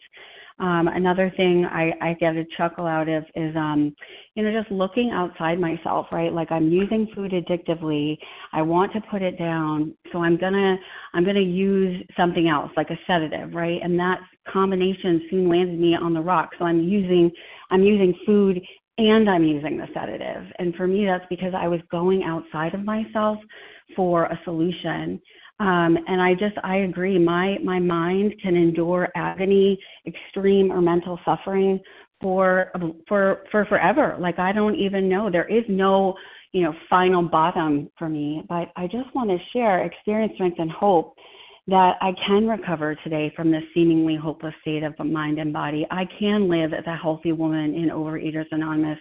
Um, 0.61 0.87
another 0.87 1.32
thing 1.37 1.66
I, 1.66 1.92
I 2.00 2.12
get 2.14 2.37
a 2.37 2.44
chuckle 2.56 2.87
out 2.87 3.08
of 3.08 3.25
is, 3.34 3.56
um, 3.56 3.94
you 4.34 4.44
know, 4.44 4.52
just 4.56 4.70
looking 4.70 5.11
outside 5.12 5.58
myself, 5.58 6.06
right? 6.12 6.32
Like 6.32 6.52
I'm 6.52 6.70
using 6.70 7.08
food 7.14 7.32
addictively. 7.32 8.16
I 8.52 8.62
want 8.62 8.92
to 8.92 9.00
put 9.11 9.20
it 9.20 9.37
down, 9.37 9.94
so 10.12 10.23
I'm 10.23 10.37
gonna, 10.38 10.76
I'm 11.12 11.25
gonna 11.25 11.40
use 11.40 12.00
something 12.16 12.49
else, 12.49 12.70
like 12.76 12.90
a 12.90 12.99
sedative, 13.06 13.52
right? 13.52 13.80
And 13.82 13.99
that 13.99 14.20
combination 14.52 15.26
soon 15.28 15.49
landed 15.49 15.78
me 15.78 15.96
on 15.96 16.14
the 16.14 16.20
rock. 16.20 16.50
So 16.58 16.64
I'm 16.66 16.84
using, 16.84 17.32
I'm 17.70 17.82
using 17.82 18.14
food 18.25 18.61
and 18.96 19.28
I'm 19.28 19.44
using 19.44 19.76
the 19.76 19.88
sedative. 19.92 20.44
And 20.61 20.73
for 20.76 20.87
me, 20.87 21.04
that's 21.04 21.25
because 21.28 21.52
I 21.56 21.66
was 21.66 21.80
going 21.90 22.23
outside 22.23 22.75
of 22.75 22.84
myself 22.84 23.38
for 23.96 24.26
a 24.26 24.40
solution. 24.44 25.20
Um, 25.61 25.96
and 26.08 26.20
I 26.20 26.34
just 26.34 26.56
I 26.64 26.78
agree. 26.78 27.18
My 27.18 27.58
my 27.62 27.78
mind 27.78 28.34
can 28.42 28.56
endure 28.56 29.08
agony, 29.14 29.78
extreme 30.06 30.73
or 30.73 30.80
mental 30.80 31.18
suffering 31.25 31.80
for 32.20 32.73
for 33.06 33.44
for 33.50 33.64
forever. 33.66 34.16
Like 34.18 34.38
I 34.38 34.52
don't 34.52 34.75
even 34.75 35.08
know. 35.08 35.30
There 35.30 35.46
is 35.46 35.64
no 35.68 36.14
you 36.52 36.62
know 36.62 36.75
final 36.90 37.23
bottom 37.23 37.88
for 37.99 38.08
me. 38.08 38.42
But 38.49 38.73
I 38.76 38.87
just 38.87 39.14
want 39.14 39.30
to 39.30 39.38
share 39.52 39.84
experience, 39.84 40.32
strength, 40.34 40.58
and 40.58 40.70
hope 40.70 41.14
that 41.66 41.94
I 42.02 42.12
can 42.26 42.46
recover 42.46 42.94
today 42.96 43.32
from 43.34 43.50
this 43.50 43.62
seemingly 43.73 44.16
hopeless 44.16 44.54
state 44.61 44.82
of 44.82 44.99
mind 44.99 45.38
and 45.38 45.52
body. 45.52 45.87
I 45.90 46.04
can 46.18 46.49
live 46.49 46.75
as 46.75 46.84
a 46.87 46.96
healthy 46.96 47.32
woman 47.32 47.75
in 47.75 47.88
Overeaters 47.88 48.44
Anonymous. 48.50 48.99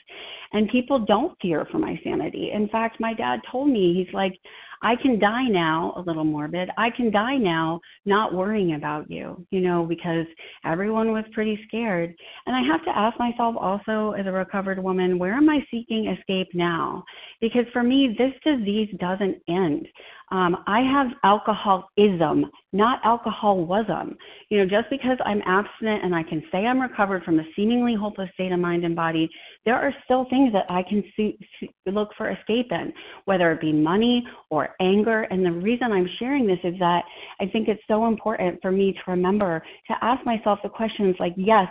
And 0.53 0.69
people 0.69 0.99
don't 0.99 1.37
fear 1.41 1.67
for 1.69 1.77
my 1.77 1.99
sanity. 2.05 2.51
In 2.53 2.69
fact, 2.69 3.01
my 3.01 3.13
dad 3.13 3.41
told 3.51 3.69
me, 3.69 3.93
he's 3.93 4.13
like, 4.13 4.39
I 4.83 4.95
can 5.01 5.17
die 5.17 5.47
now, 5.47 5.93
a 5.95 6.01
little 6.01 6.25
morbid. 6.25 6.69
I 6.77 6.89
can 6.89 7.09
die 7.09 7.37
now 7.37 7.79
not 8.05 8.33
worrying 8.33 8.75
about 8.75 9.09
you, 9.09 9.45
you 9.49 9.61
know, 9.61 9.85
because 9.85 10.25
everyone 10.65 11.13
was 11.13 11.23
pretty 11.33 11.57
scared. 11.67 12.13
And 12.45 12.55
I 12.55 12.61
have 12.69 12.83
to 12.83 12.95
ask 12.95 13.17
myself 13.17 13.55
also, 13.57 14.11
as 14.11 14.25
a 14.27 14.31
recovered 14.31 14.83
woman, 14.83 15.17
where 15.17 15.33
am 15.33 15.49
I 15.49 15.59
seeking 15.71 16.13
escape 16.19 16.49
now? 16.53 17.05
Because 17.39 17.65
for 17.71 17.81
me, 17.81 18.13
this 18.17 18.33
disease 18.43 18.89
doesn't 18.99 19.37
end. 19.47 19.87
Um, 20.31 20.57
I 20.67 20.81
have 20.81 21.07
alcoholism, 21.23 22.49
not 22.71 22.99
alcoholism. 23.03 24.17
You 24.49 24.59
know, 24.59 24.65
just 24.65 24.89
because 24.89 25.17
I'm 25.25 25.41
abstinent 25.45 26.03
and 26.03 26.15
I 26.15 26.23
can 26.23 26.43
say 26.51 26.59
I'm 26.59 26.79
recovered 26.79 27.23
from 27.23 27.39
a 27.39 27.43
seemingly 27.55 27.95
hopeless 27.95 28.29
state 28.33 28.51
of 28.51 28.59
mind 28.59 28.83
and 28.83 28.95
body, 28.95 29.29
there 29.65 29.75
are 29.75 29.93
still 30.05 30.25
things 30.29 30.51
that 30.53 30.65
I 30.69 30.83
can 30.83 31.03
see, 31.15 31.37
see, 31.59 31.69
look 31.85 32.09
for 32.17 32.31
escape 32.31 32.71
in, 32.71 32.91
whether 33.25 33.51
it 33.51 33.61
be 33.61 33.71
money 33.71 34.23
or 34.49 34.69
anger. 34.81 35.23
And 35.23 35.45
the 35.45 35.51
reason 35.51 35.91
I'm 35.91 36.09
sharing 36.19 36.47
this 36.47 36.59
is 36.63 36.77
that 36.79 37.03
I 37.39 37.45
think 37.47 37.67
it's 37.67 37.81
so 37.87 38.07
important 38.07 38.59
for 38.61 38.71
me 38.71 38.93
to 38.93 39.11
remember 39.11 39.63
to 39.87 39.93
ask 40.01 40.25
myself 40.25 40.59
the 40.63 40.69
questions 40.69 41.15
like, 41.19 41.33
yes, 41.37 41.67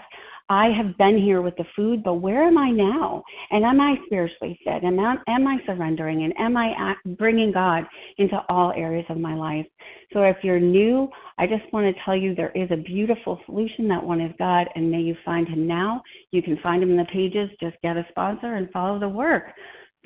I 0.53 0.69
have 0.77 0.99
been 0.99 1.17
here 1.17 1.41
with 1.41 1.57
the 1.57 1.65
food, 1.75 2.03
but 2.05 2.17
where 2.17 2.43
am 2.43 2.59
I 2.59 2.69
now? 2.69 3.23
And 3.51 3.65
am 3.65 3.81
I 3.81 3.95
spiritually? 4.05 4.61
And 4.67 5.01
am, 5.01 5.19
am 5.27 5.47
I 5.47 5.57
surrendering? 5.65 6.25
And 6.25 6.35
am 6.38 6.59
I 6.59 6.95
bringing 7.17 7.53
God 7.53 7.85
into 8.19 8.38
all 8.51 8.71
areas 8.77 9.07
of 9.09 9.17
my 9.17 9.35
life? 9.35 9.65
So 10.12 10.25
if 10.25 10.37
you're 10.43 10.61
new, 10.61 11.09
I 11.38 11.47
just 11.47 11.73
want 11.73 11.87
to 11.87 12.03
tell 12.05 12.15
you 12.15 12.35
there 12.35 12.53
is 12.55 12.71
a 12.71 12.77
beautiful 12.77 13.41
solution. 13.47 13.88
That 13.88 14.05
one 14.05 14.21
is 14.21 14.35
God, 14.38 14.67
and 14.75 14.91
may 14.91 15.01
you 15.01 15.17
find 15.25 15.49
Him 15.49 15.67
now. 15.67 16.03
You 16.33 16.43
can 16.43 16.59
find 16.62 16.83
Him 16.83 16.91
in 16.91 16.99
the 16.99 17.07
pages. 17.07 17.49
Just 17.59 17.77
get 17.83 17.97
a 17.97 18.05
sponsor 18.11 18.57
and 18.57 18.71
follow 18.73 18.99
the 18.99 19.09
work. 19.09 19.45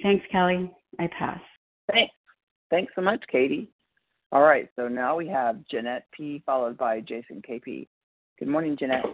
Thanks, 0.00 0.24
Kelly. 0.30 0.70
I 1.00 1.08
pass. 1.18 1.40
Thanks. 1.90 2.14
Thanks 2.70 2.92
so 2.94 3.02
much, 3.02 3.24
Katie. 3.32 3.68
All 4.30 4.42
right, 4.42 4.68
so 4.76 4.86
now 4.86 5.16
we 5.16 5.26
have 5.26 5.66
Jeanette 5.68 6.06
P. 6.12 6.40
followed 6.46 6.78
by 6.78 7.00
Jason 7.00 7.42
KP. 7.42 7.88
Good 8.38 8.48
morning, 8.48 8.76
Jeanette. 8.78 9.06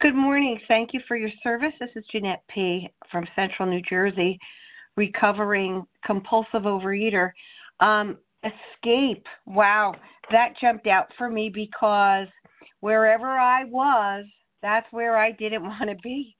Good 0.00 0.14
morning. 0.14 0.58
Thank 0.68 0.90
you 0.92 1.00
for 1.06 1.16
your 1.16 1.30
service. 1.42 1.72
This 1.80 1.90
is 1.96 2.04
Jeanette 2.10 2.42
P. 2.48 2.88
from 3.10 3.26
Central 3.34 3.68
New 3.68 3.82
Jersey, 3.82 4.38
recovering 4.96 5.84
compulsive 6.04 6.62
overeater. 6.62 7.30
Um, 7.80 8.18
escape. 8.44 9.24
Wow, 9.46 9.94
that 10.30 10.54
jumped 10.60 10.86
out 10.86 11.06
for 11.16 11.28
me 11.28 11.50
because 11.52 12.28
wherever 12.80 13.26
I 13.26 13.64
was, 13.64 14.24
that's 14.62 14.86
where 14.90 15.16
I 15.16 15.32
didn't 15.32 15.62
want 15.64 15.90
to 15.90 15.96
be. 16.02 16.34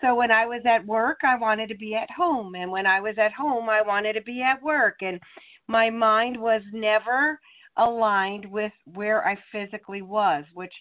So 0.00 0.14
when 0.14 0.30
I 0.30 0.46
was 0.46 0.62
at 0.64 0.86
work, 0.86 1.18
I 1.24 1.36
wanted 1.36 1.68
to 1.68 1.76
be 1.76 1.94
at 1.94 2.10
home. 2.10 2.54
And 2.54 2.70
when 2.70 2.86
I 2.86 3.00
was 3.00 3.16
at 3.18 3.32
home, 3.32 3.68
I 3.68 3.82
wanted 3.82 4.14
to 4.14 4.22
be 4.22 4.42
at 4.42 4.62
work. 4.62 4.96
And 5.02 5.20
my 5.68 5.90
mind 5.90 6.40
was 6.40 6.62
never 6.72 7.38
aligned 7.76 8.50
with 8.50 8.72
where 8.94 9.26
I 9.26 9.36
physically 9.52 10.02
was, 10.02 10.44
which 10.54 10.72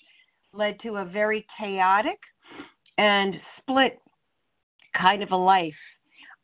led 0.54 0.80
to 0.82 0.98
a 0.98 1.06
very 1.06 1.46
chaotic 1.60 2.18
and 2.98 3.36
split 3.60 4.00
kind 5.00 5.24
of 5.24 5.32
a 5.32 5.36
life. 5.36 5.74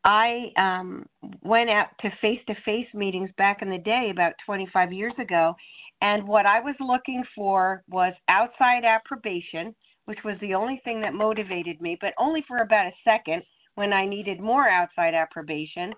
I 0.04 0.52
um, 0.58 1.06
went 1.42 1.70
out 1.70 1.88
to 2.02 2.12
face 2.22 2.40
to 2.48 2.56
face 2.64 2.88
meetings 2.94 3.32
back 3.38 3.62
in 3.62 3.70
the 3.70 3.80
day, 3.80 4.10
about 4.12 4.34
25 4.46 4.94
years 4.94 5.14
ago, 5.20 5.56
and 6.02 6.28
what 6.28 6.46
I 6.46 6.60
was 6.60 6.76
looking 6.80 7.24
for 7.36 7.84
was 7.90 8.14
outside 8.28 8.84
approbation, 8.84 9.74
which 10.06 10.20
was 10.24 10.38
the 10.42 10.54
only 10.54 10.80
thing 10.84 11.02
that 11.02 11.14
motivated 11.14 11.82
me, 11.82 11.98
but 12.00 12.14
only 12.20 12.44
for 12.48 12.58
about 12.58 12.86
a 12.86 12.92
second 13.04 13.42
when 13.74 13.92
I 13.92 14.06
needed 14.06 14.40
more 14.40 14.70
outside 14.70 15.16
approbation. 15.16 15.94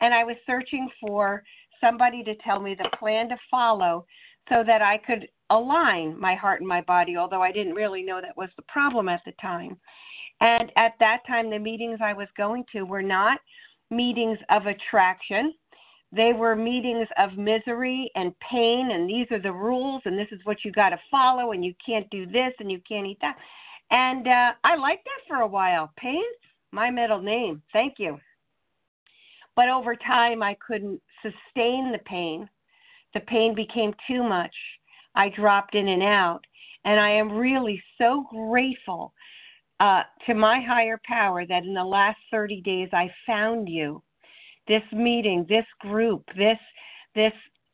And 0.00 0.12
I 0.12 0.24
was 0.24 0.36
searching 0.46 0.88
for 1.00 1.42
somebody 1.80 2.22
to 2.24 2.34
tell 2.36 2.60
me 2.60 2.74
the 2.74 2.90
plan 2.98 3.28
to 3.30 3.36
follow 3.50 4.04
so 4.48 4.62
that 4.66 4.82
I 4.82 4.98
could 4.98 5.28
align 5.50 6.18
my 6.18 6.34
heart 6.34 6.60
and 6.60 6.68
my 6.68 6.80
body, 6.82 7.16
although 7.16 7.42
I 7.42 7.52
didn't 7.52 7.74
really 7.74 8.02
know 8.02 8.20
that 8.20 8.36
was 8.36 8.50
the 8.56 8.62
problem 8.62 9.08
at 9.08 9.22
the 9.24 9.32
time. 9.40 9.76
And 10.40 10.70
at 10.76 10.94
that 11.00 11.20
time, 11.26 11.50
the 11.50 11.58
meetings 11.58 11.98
I 12.02 12.12
was 12.12 12.28
going 12.36 12.64
to 12.72 12.82
were 12.82 13.02
not 13.02 13.38
meetings 13.90 14.38
of 14.50 14.66
attraction. 14.66 15.54
They 16.12 16.32
were 16.32 16.54
meetings 16.54 17.08
of 17.18 17.36
misery 17.36 18.10
and 18.14 18.38
pain, 18.38 18.90
and 18.92 19.08
these 19.08 19.26
are 19.30 19.40
the 19.40 19.52
rules, 19.52 20.02
and 20.04 20.18
this 20.18 20.28
is 20.30 20.40
what 20.44 20.64
you 20.64 20.72
got 20.72 20.90
to 20.90 21.00
follow, 21.10 21.52
and 21.52 21.64
you 21.64 21.74
can't 21.84 22.08
do 22.10 22.26
this, 22.26 22.52
and 22.58 22.70
you 22.70 22.80
can't 22.88 23.06
eat 23.06 23.18
that. 23.20 23.36
And 23.90 24.26
uh, 24.26 24.52
I 24.64 24.76
liked 24.76 25.04
that 25.04 25.28
for 25.28 25.42
a 25.42 25.46
while. 25.46 25.92
Pain, 25.96 26.24
my 26.72 26.90
middle 26.90 27.20
name. 27.20 27.62
Thank 27.72 27.94
you. 27.98 28.18
But 29.54 29.68
over 29.68 29.96
time, 29.96 30.42
I 30.42 30.56
couldn't 30.66 31.00
sustain 31.22 31.92
the 31.92 32.00
pain. 32.04 32.48
The 33.16 33.20
pain 33.20 33.54
became 33.54 33.94
too 34.06 34.22
much. 34.22 34.54
I 35.14 35.30
dropped 35.30 35.74
in 35.74 35.88
and 35.88 36.02
out. 36.02 36.44
And 36.84 37.00
I 37.00 37.08
am 37.08 37.32
really 37.32 37.82
so 37.96 38.26
grateful 38.30 39.14
uh, 39.80 40.02
to 40.26 40.34
my 40.34 40.60
higher 40.60 41.00
power 41.06 41.46
that 41.46 41.62
in 41.62 41.72
the 41.72 41.82
last 41.82 42.18
30 42.30 42.60
days 42.60 42.90
I 42.92 43.10
found 43.26 43.70
you. 43.70 44.02
This 44.68 44.82
meeting, 44.92 45.46
this 45.48 45.64
group, 45.80 46.24
this 46.36 46.58
this 47.14 47.32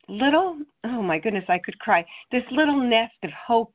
little 0.09 0.59
oh 0.85 1.03
my 1.03 1.19
goodness, 1.19 1.47
I 1.49 1.59
could 1.59 1.77
cry. 1.81 2.07
This 2.31 2.45
little 2.53 2.81
nest 2.81 3.17
of 3.25 3.31
hope 3.33 3.75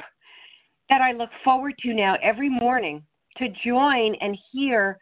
that 0.88 1.01
I 1.01 1.12
look 1.12 1.32
forward 1.43 1.73
to 1.80 1.93
now 1.93 2.15
every 2.23 2.47
morning 2.49 3.03
to 3.39 3.49
join 3.65 4.15
and 4.21 4.38
hear 4.53 4.97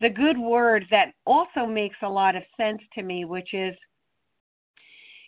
the 0.00 0.10
good 0.10 0.38
word 0.38 0.86
that 0.92 1.14
also 1.24 1.66
makes 1.66 1.96
a 2.02 2.08
lot 2.08 2.36
of 2.36 2.44
sense 2.56 2.80
to 2.94 3.02
me, 3.02 3.24
which 3.24 3.52
is, 3.54 3.74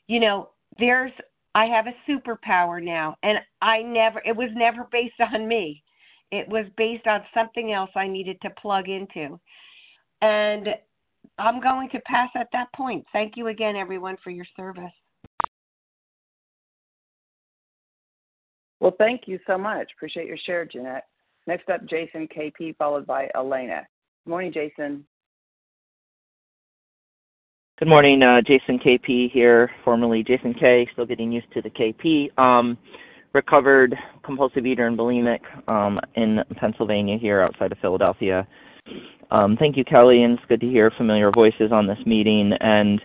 you 0.06 0.20
know, 0.20 0.50
there's 0.78 1.12
I 1.54 1.66
have 1.66 1.86
a 1.86 2.10
superpower 2.10 2.82
now, 2.82 3.16
and 3.22 3.38
I 3.62 3.82
never 3.82 4.22
it 4.24 4.36
was 4.36 4.50
never 4.54 4.86
based 4.92 5.20
on 5.32 5.48
me. 5.48 5.82
It 6.30 6.48
was 6.48 6.66
based 6.76 7.06
on 7.06 7.22
something 7.32 7.72
else 7.72 7.90
I 7.96 8.06
needed 8.06 8.38
to 8.42 8.50
plug 8.50 8.88
into. 8.88 9.40
And 10.20 10.68
I'm 11.38 11.60
going 11.60 11.88
to 11.90 12.00
pass 12.00 12.28
at 12.34 12.48
that 12.52 12.72
point. 12.74 13.04
Thank 13.12 13.36
you 13.36 13.48
again, 13.48 13.76
everyone, 13.76 14.16
for 14.22 14.30
your 14.30 14.44
service. 14.56 14.92
Well, 18.80 18.94
thank 18.98 19.22
you 19.26 19.38
so 19.46 19.56
much. 19.58 19.90
Appreciate 19.96 20.26
your 20.26 20.38
share, 20.38 20.64
Jeanette. 20.64 21.06
Next 21.46 21.68
up, 21.70 21.84
Jason 21.86 22.28
KP, 22.28 22.76
followed 22.76 23.06
by 23.06 23.28
Elena. 23.34 23.86
Good 24.24 24.30
morning, 24.30 24.52
Jason. 24.52 25.04
Good 27.78 27.86
morning, 27.86 28.20
uh, 28.24 28.40
Jason 28.40 28.80
KP 28.80 29.30
here, 29.30 29.70
formerly 29.84 30.24
Jason 30.24 30.52
K, 30.52 30.88
still 30.92 31.06
getting 31.06 31.30
used 31.30 31.46
to 31.52 31.62
the 31.62 31.70
KP. 31.70 32.36
Um, 32.36 32.76
recovered 33.34 33.94
compulsive 34.24 34.66
eater 34.66 34.88
and 34.88 34.98
bulimic 34.98 35.38
um, 35.68 36.00
in 36.16 36.40
Pennsylvania 36.56 37.16
here 37.18 37.40
outside 37.40 37.70
of 37.70 37.78
Philadelphia. 37.78 38.48
Um, 39.30 39.56
thank 39.60 39.76
you, 39.76 39.84
Kelly, 39.84 40.24
and 40.24 40.36
it's 40.36 40.48
good 40.48 40.60
to 40.60 40.66
hear 40.66 40.90
familiar 40.96 41.30
voices 41.30 41.70
on 41.70 41.86
this 41.86 42.00
meeting. 42.04 42.52
And, 42.58 43.00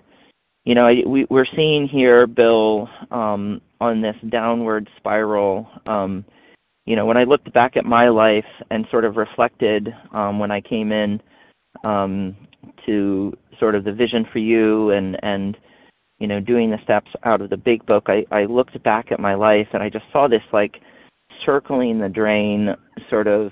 you 0.65 0.73
know, 0.73 0.87
we, 1.05 1.27
we're 1.29 1.45
seeing 1.55 1.87
here, 1.87 2.25
Bill, 2.25 2.89
um, 3.11 3.61
on 3.79 4.01
this 4.01 4.15
downward 4.29 4.89
spiral. 4.97 5.67
Um, 5.85 6.25
you 6.87 6.95
know, 6.95 7.05
when 7.05 7.17
I 7.17 7.25
looked 7.25 7.53
back 7.53 7.77
at 7.77 7.85
my 7.85 8.09
life 8.09 8.43
and 8.71 8.87
sort 8.89 9.05
of 9.05 9.17
reflected 9.17 9.93
um, 10.13 10.39
when 10.39 10.49
I 10.49 10.61
came 10.61 10.91
in 10.91 11.21
um, 11.83 12.35
to 12.87 13.37
sort 13.63 13.75
of 13.75 13.85
the 13.85 13.93
vision 13.93 14.27
for 14.33 14.39
you 14.39 14.89
and 14.89 15.17
and 15.23 15.55
you 16.19 16.27
know 16.27 16.41
doing 16.41 16.69
the 16.69 16.83
steps 16.83 17.09
out 17.23 17.39
of 17.39 17.49
the 17.49 17.55
big 17.55 17.85
book, 17.85 18.07
I, 18.07 18.25
I 18.29 18.43
looked 18.43 18.81
back 18.83 19.09
at 19.09 19.21
my 19.21 19.35
life 19.35 19.67
and 19.71 19.81
I 19.81 19.89
just 19.89 20.03
saw 20.11 20.27
this 20.27 20.41
like 20.51 20.81
circling 21.45 21.99
the 21.99 22.09
drain 22.09 22.75
sort 23.09 23.27
of 23.27 23.51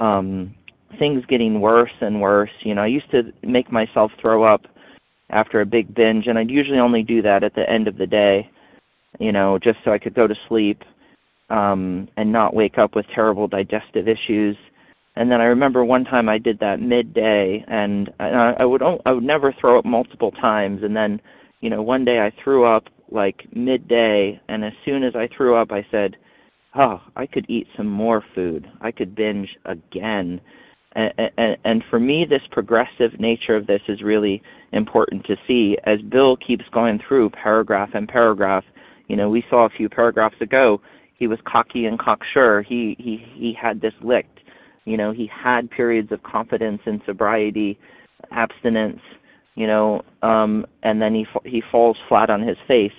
um, 0.00 0.52
things 0.98 1.22
getting 1.28 1.60
worse 1.60 1.92
and 2.00 2.20
worse. 2.20 2.50
You 2.64 2.74
know, 2.74 2.82
I 2.82 2.88
used 2.88 3.12
to 3.12 3.32
make 3.44 3.70
myself 3.70 4.10
throw 4.20 4.42
up 4.42 4.62
after 5.30 5.60
a 5.60 5.66
big 5.66 5.94
binge, 5.94 6.26
and 6.26 6.36
I'd 6.36 6.50
usually 6.50 6.80
only 6.80 7.04
do 7.04 7.22
that 7.22 7.44
at 7.44 7.54
the 7.54 7.68
end 7.70 7.86
of 7.86 7.96
the 7.96 8.06
day, 8.06 8.50
you 9.20 9.30
know, 9.30 9.56
just 9.62 9.78
so 9.84 9.92
I 9.92 9.98
could 9.98 10.14
go 10.14 10.26
to 10.26 10.34
sleep 10.48 10.82
um, 11.48 12.08
and 12.16 12.32
not 12.32 12.54
wake 12.54 12.76
up 12.76 12.96
with 12.96 13.06
terrible 13.14 13.46
digestive 13.46 14.08
issues. 14.08 14.56
And 15.18 15.32
then 15.32 15.40
I 15.40 15.46
remember 15.46 15.84
one 15.84 16.04
time 16.04 16.28
I 16.28 16.38
did 16.38 16.60
that 16.60 16.80
midday, 16.80 17.64
and 17.66 18.08
I, 18.20 18.54
I 18.60 18.64
would 18.64 18.82
I 19.04 19.10
would 19.10 19.24
never 19.24 19.52
throw 19.52 19.76
up 19.76 19.84
multiple 19.84 20.30
times. 20.30 20.84
And 20.84 20.94
then, 20.94 21.20
you 21.60 21.68
know, 21.68 21.82
one 21.82 22.04
day 22.04 22.20
I 22.20 22.30
threw 22.42 22.64
up 22.64 22.84
like 23.10 23.48
midday, 23.52 24.40
and 24.48 24.64
as 24.64 24.72
soon 24.84 25.02
as 25.02 25.16
I 25.16 25.28
threw 25.36 25.56
up, 25.56 25.72
I 25.72 25.84
said, 25.90 26.16
"Oh, 26.76 27.00
I 27.16 27.26
could 27.26 27.46
eat 27.50 27.66
some 27.76 27.88
more 27.88 28.22
food. 28.32 28.70
I 28.80 28.92
could 28.92 29.16
binge 29.16 29.48
again." 29.64 30.40
And, 30.92 31.12
and, 31.36 31.56
and 31.64 31.84
for 31.90 31.98
me, 31.98 32.24
this 32.24 32.42
progressive 32.52 33.18
nature 33.18 33.56
of 33.56 33.66
this 33.66 33.82
is 33.88 34.02
really 34.02 34.40
important 34.72 35.26
to 35.26 35.36
see. 35.48 35.76
As 35.84 36.00
Bill 36.00 36.36
keeps 36.36 36.64
going 36.72 37.00
through 37.06 37.30
paragraph 37.30 37.90
and 37.92 38.08
paragraph, 38.08 38.64
you 39.08 39.16
know, 39.16 39.28
we 39.28 39.42
saw 39.50 39.66
a 39.66 39.70
few 39.76 39.88
paragraphs 39.88 40.40
ago 40.40 40.80
he 41.18 41.26
was 41.26 41.38
cocky 41.44 41.86
and 41.86 41.98
cocksure. 41.98 42.62
He 42.62 42.96
he 42.98 43.24
he 43.34 43.52
had 43.60 43.80
this 43.80 43.92
licked. 44.02 44.37
You 44.88 44.96
know, 44.96 45.12
he 45.12 45.30
had 45.32 45.70
periods 45.70 46.12
of 46.12 46.22
confidence 46.22 46.80
and 46.86 47.00
sobriety, 47.06 47.78
abstinence. 48.30 49.00
You 49.54 49.66
know, 49.66 50.02
um, 50.22 50.66
and 50.82 51.02
then 51.02 51.14
he 51.14 51.26
he 51.44 51.62
falls 51.70 51.96
flat 52.08 52.30
on 52.30 52.42
his 52.42 52.56
face. 52.66 52.92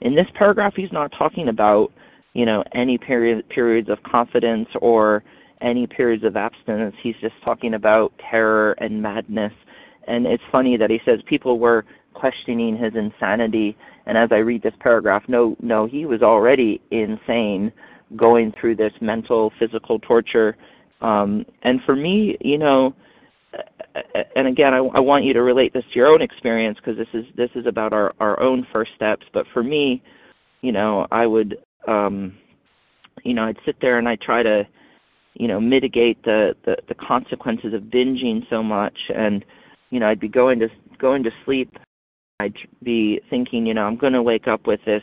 In 0.00 0.14
this 0.14 0.26
paragraph, 0.34 0.74
he's 0.76 0.92
not 0.92 1.12
talking 1.16 1.48
about 1.48 1.92
you 2.34 2.46
know 2.46 2.62
any 2.74 2.98
period 2.98 3.48
periods 3.48 3.88
of 3.88 4.02
confidence 4.04 4.68
or 4.80 5.24
any 5.60 5.86
periods 5.86 6.24
of 6.24 6.36
abstinence. 6.36 6.94
He's 7.02 7.16
just 7.20 7.34
talking 7.44 7.74
about 7.74 8.12
terror 8.30 8.72
and 8.78 9.02
madness. 9.02 9.52
And 10.06 10.26
it's 10.26 10.42
funny 10.52 10.76
that 10.76 10.90
he 10.90 11.00
says 11.04 11.20
people 11.26 11.58
were 11.58 11.84
questioning 12.12 12.76
his 12.76 12.94
insanity 12.94 13.76
and 14.06 14.18
as 14.18 14.28
I 14.32 14.36
read 14.36 14.62
this 14.62 14.74
paragraph, 14.80 15.22
no, 15.28 15.56
no, 15.60 15.86
he 15.86 16.04
was 16.06 16.22
already 16.22 16.80
insane, 16.90 17.72
going 18.16 18.52
through 18.60 18.76
this 18.76 18.92
mental, 19.00 19.52
physical 19.58 19.98
torture. 19.98 20.56
Um, 21.04 21.44
and 21.62 21.80
for 21.84 21.94
me, 21.94 22.36
you 22.40 22.58
know, 22.58 22.94
and 24.34 24.48
again, 24.48 24.74
I, 24.74 24.78
I 24.78 25.00
want 25.00 25.24
you 25.24 25.32
to 25.34 25.42
relate 25.42 25.72
this 25.72 25.84
to 25.92 25.98
your 25.98 26.08
own 26.08 26.22
experience 26.22 26.78
because 26.78 26.96
this 26.96 27.08
is 27.14 27.24
this 27.36 27.50
is 27.54 27.66
about 27.66 27.92
our 27.92 28.12
our 28.20 28.40
own 28.40 28.66
first 28.72 28.92
steps. 28.96 29.24
But 29.32 29.46
for 29.52 29.62
me, 29.62 30.02
you 30.62 30.72
know, 30.72 31.06
I 31.12 31.26
would, 31.26 31.58
um, 31.86 32.36
you 33.22 33.34
know, 33.34 33.44
I'd 33.44 33.58
sit 33.64 33.76
there 33.80 33.98
and 33.98 34.08
I 34.08 34.16
try 34.16 34.42
to, 34.42 34.66
you 35.34 35.46
know, 35.46 35.60
mitigate 35.60 36.22
the, 36.24 36.54
the 36.64 36.76
the 36.88 36.94
consequences 36.94 37.74
of 37.74 37.82
binging 37.82 38.40
so 38.50 38.62
much, 38.62 38.98
and 39.14 39.44
you 39.90 40.00
know, 40.00 40.08
I'd 40.08 40.20
be 40.20 40.28
going 40.28 40.58
to 40.60 40.68
going 40.98 41.22
to 41.22 41.30
sleep 41.44 41.76
I'd 42.40 42.54
be 42.82 43.20
thinking, 43.30 43.64
you 43.64 43.74
know, 43.74 43.84
I'm 43.84 43.96
going 43.96 44.12
to 44.12 44.22
wake 44.22 44.48
up 44.48 44.66
with 44.66 44.80
this 44.84 45.02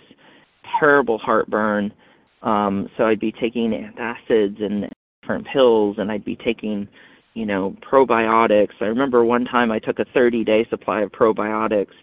terrible 0.80 1.18
heartburn. 1.18 1.94
Um, 2.42 2.90
so 2.98 3.06
I'd 3.06 3.20
be 3.20 3.32
taking 3.32 3.72
antacids 3.72 4.62
and 4.62 4.90
different 5.22 5.48
pills, 5.54 5.98
and 6.00 6.12
I'd 6.12 6.26
be 6.26 6.36
taking, 6.36 6.88
you 7.34 7.46
know, 7.46 7.76
probiotics. 7.90 8.74
I 8.82 8.86
remember 8.86 9.24
one 9.24 9.46
time 9.46 9.72
I 9.72 9.80
took 9.80 10.00
a 10.00 10.06
30 10.14 10.44
day 10.44 10.66
supply 10.70 11.02
of 11.02 11.12
probiotics, 11.12 11.94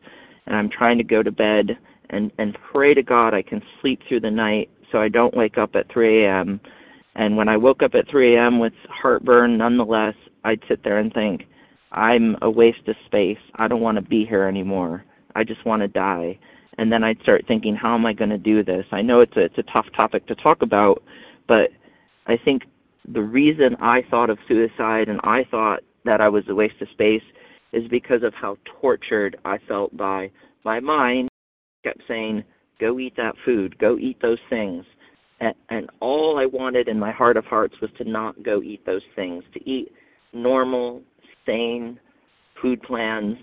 and 0.46 0.56
I'm 0.56 0.70
trying 0.70 0.98
to 0.98 1.04
go 1.04 1.22
to 1.22 1.30
bed 1.30 1.76
and 2.10 2.30
and 2.38 2.56
pray 2.72 2.94
to 2.94 3.02
God 3.02 3.34
I 3.34 3.42
can 3.42 3.60
sleep 3.80 4.00
through 4.08 4.20
the 4.20 4.30
night 4.30 4.70
so 4.90 4.98
I 4.98 5.08
don't 5.08 5.36
wake 5.36 5.58
up 5.58 5.74
at 5.74 5.92
3 5.92 6.24
a.m. 6.24 6.60
And 7.16 7.36
when 7.36 7.48
I 7.48 7.56
woke 7.56 7.82
up 7.82 7.94
at 7.94 8.08
3 8.08 8.36
a.m. 8.36 8.58
with 8.58 8.72
heartburn, 8.88 9.58
nonetheless, 9.58 10.14
I'd 10.44 10.62
sit 10.68 10.82
there 10.84 10.98
and 10.98 11.12
think, 11.12 11.42
I'm 11.90 12.36
a 12.42 12.50
waste 12.50 12.86
of 12.86 12.94
space. 13.06 13.38
I 13.56 13.66
don't 13.66 13.80
want 13.80 13.96
to 13.96 14.02
be 14.02 14.24
here 14.24 14.44
anymore. 14.44 15.04
I 15.34 15.42
just 15.42 15.66
want 15.66 15.82
to 15.82 15.88
die. 15.88 16.38
And 16.78 16.92
then 16.92 17.02
I'd 17.02 17.20
start 17.22 17.44
thinking, 17.48 17.74
how 17.74 17.94
am 17.94 18.06
I 18.06 18.12
going 18.12 18.30
to 18.30 18.38
do 18.38 18.62
this? 18.62 18.86
I 18.92 19.02
know 19.02 19.20
it's 19.20 19.36
a 19.36 19.40
it's 19.40 19.58
a 19.58 19.72
tough 19.72 19.86
topic 19.96 20.26
to 20.28 20.34
talk 20.36 20.62
about, 20.62 21.02
but 21.48 21.70
I 22.26 22.38
think 22.42 22.62
the 23.12 23.22
reason 23.22 23.76
I 23.80 24.02
thought 24.10 24.30
of 24.30 24.38
suicide 24.46 25.08
and 25.08 25.20
I 25.24 25.44
thought 25.50 25.80
that 26.04 26.20
I 26.20 26.28
was 26.28 26.44
a 26.48 26.54
waste 26.54 26.80
of 26.80 26.88
space 26.90 27.22
is 27.72 27.86
because 27.88 28.22
of 28.22 28.34
how 28.34 28.56
tortured 28.80 29.36
I 29.44 29.58
felt 29.68 29.96
by 29.96 30.30
my 30.64 30.80
mind 30.80 31.28
kept 31.84 32.02
saying, 32.08 32.44
Go 32.80 32.98
eat 33.00 33.14
that 33.16 33.34
food, 33.44 33.76
go 33.78 33.98
eat 33.98 34.18
those 34.22 34.38
things. 34.48 34.84
And, 35.40 35.54
and 35.68 35.90
all 36.00 36.38
I 36.38 36.46
wanted 36.46 36.86
in 36.88 36.98
my 36.98 37.10
heart 37.10 37.36
of 37.36 37.44
hearts 37.44 37.74
was 37.80 37.90
to 37.98 38.04
not 38.04 38.40
go 38.42 38.62
eat 38.62 38.86
those 38.86 39.02
things, 39.16 39.42
to 39.54 39.68
eat 39.68 39.92
normal, 40.32 41.02
sane 41.44 41.98
food 42.60 42.82
plans 42.82 43.36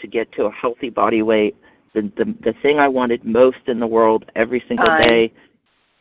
to 0.00 0.06
get 0.06 0.30
to 0.32 0.44
a 0.44 0.50
healthy 0.50 0.90
body 0.90 1.22
weight. 1.22 1.56
The 1.94 2.02
the 2.16 2.34
the 2.44 2.54
thing 2.62 2.78
I 2.78 2.88
wanted 2.88 3.24
most 3.24 3.66
in 3.66 3.80
the 3.80 3.86
world 3.86 4.24
every 4.36 4.62
single 4.68 4.86
day, 4.86 5.32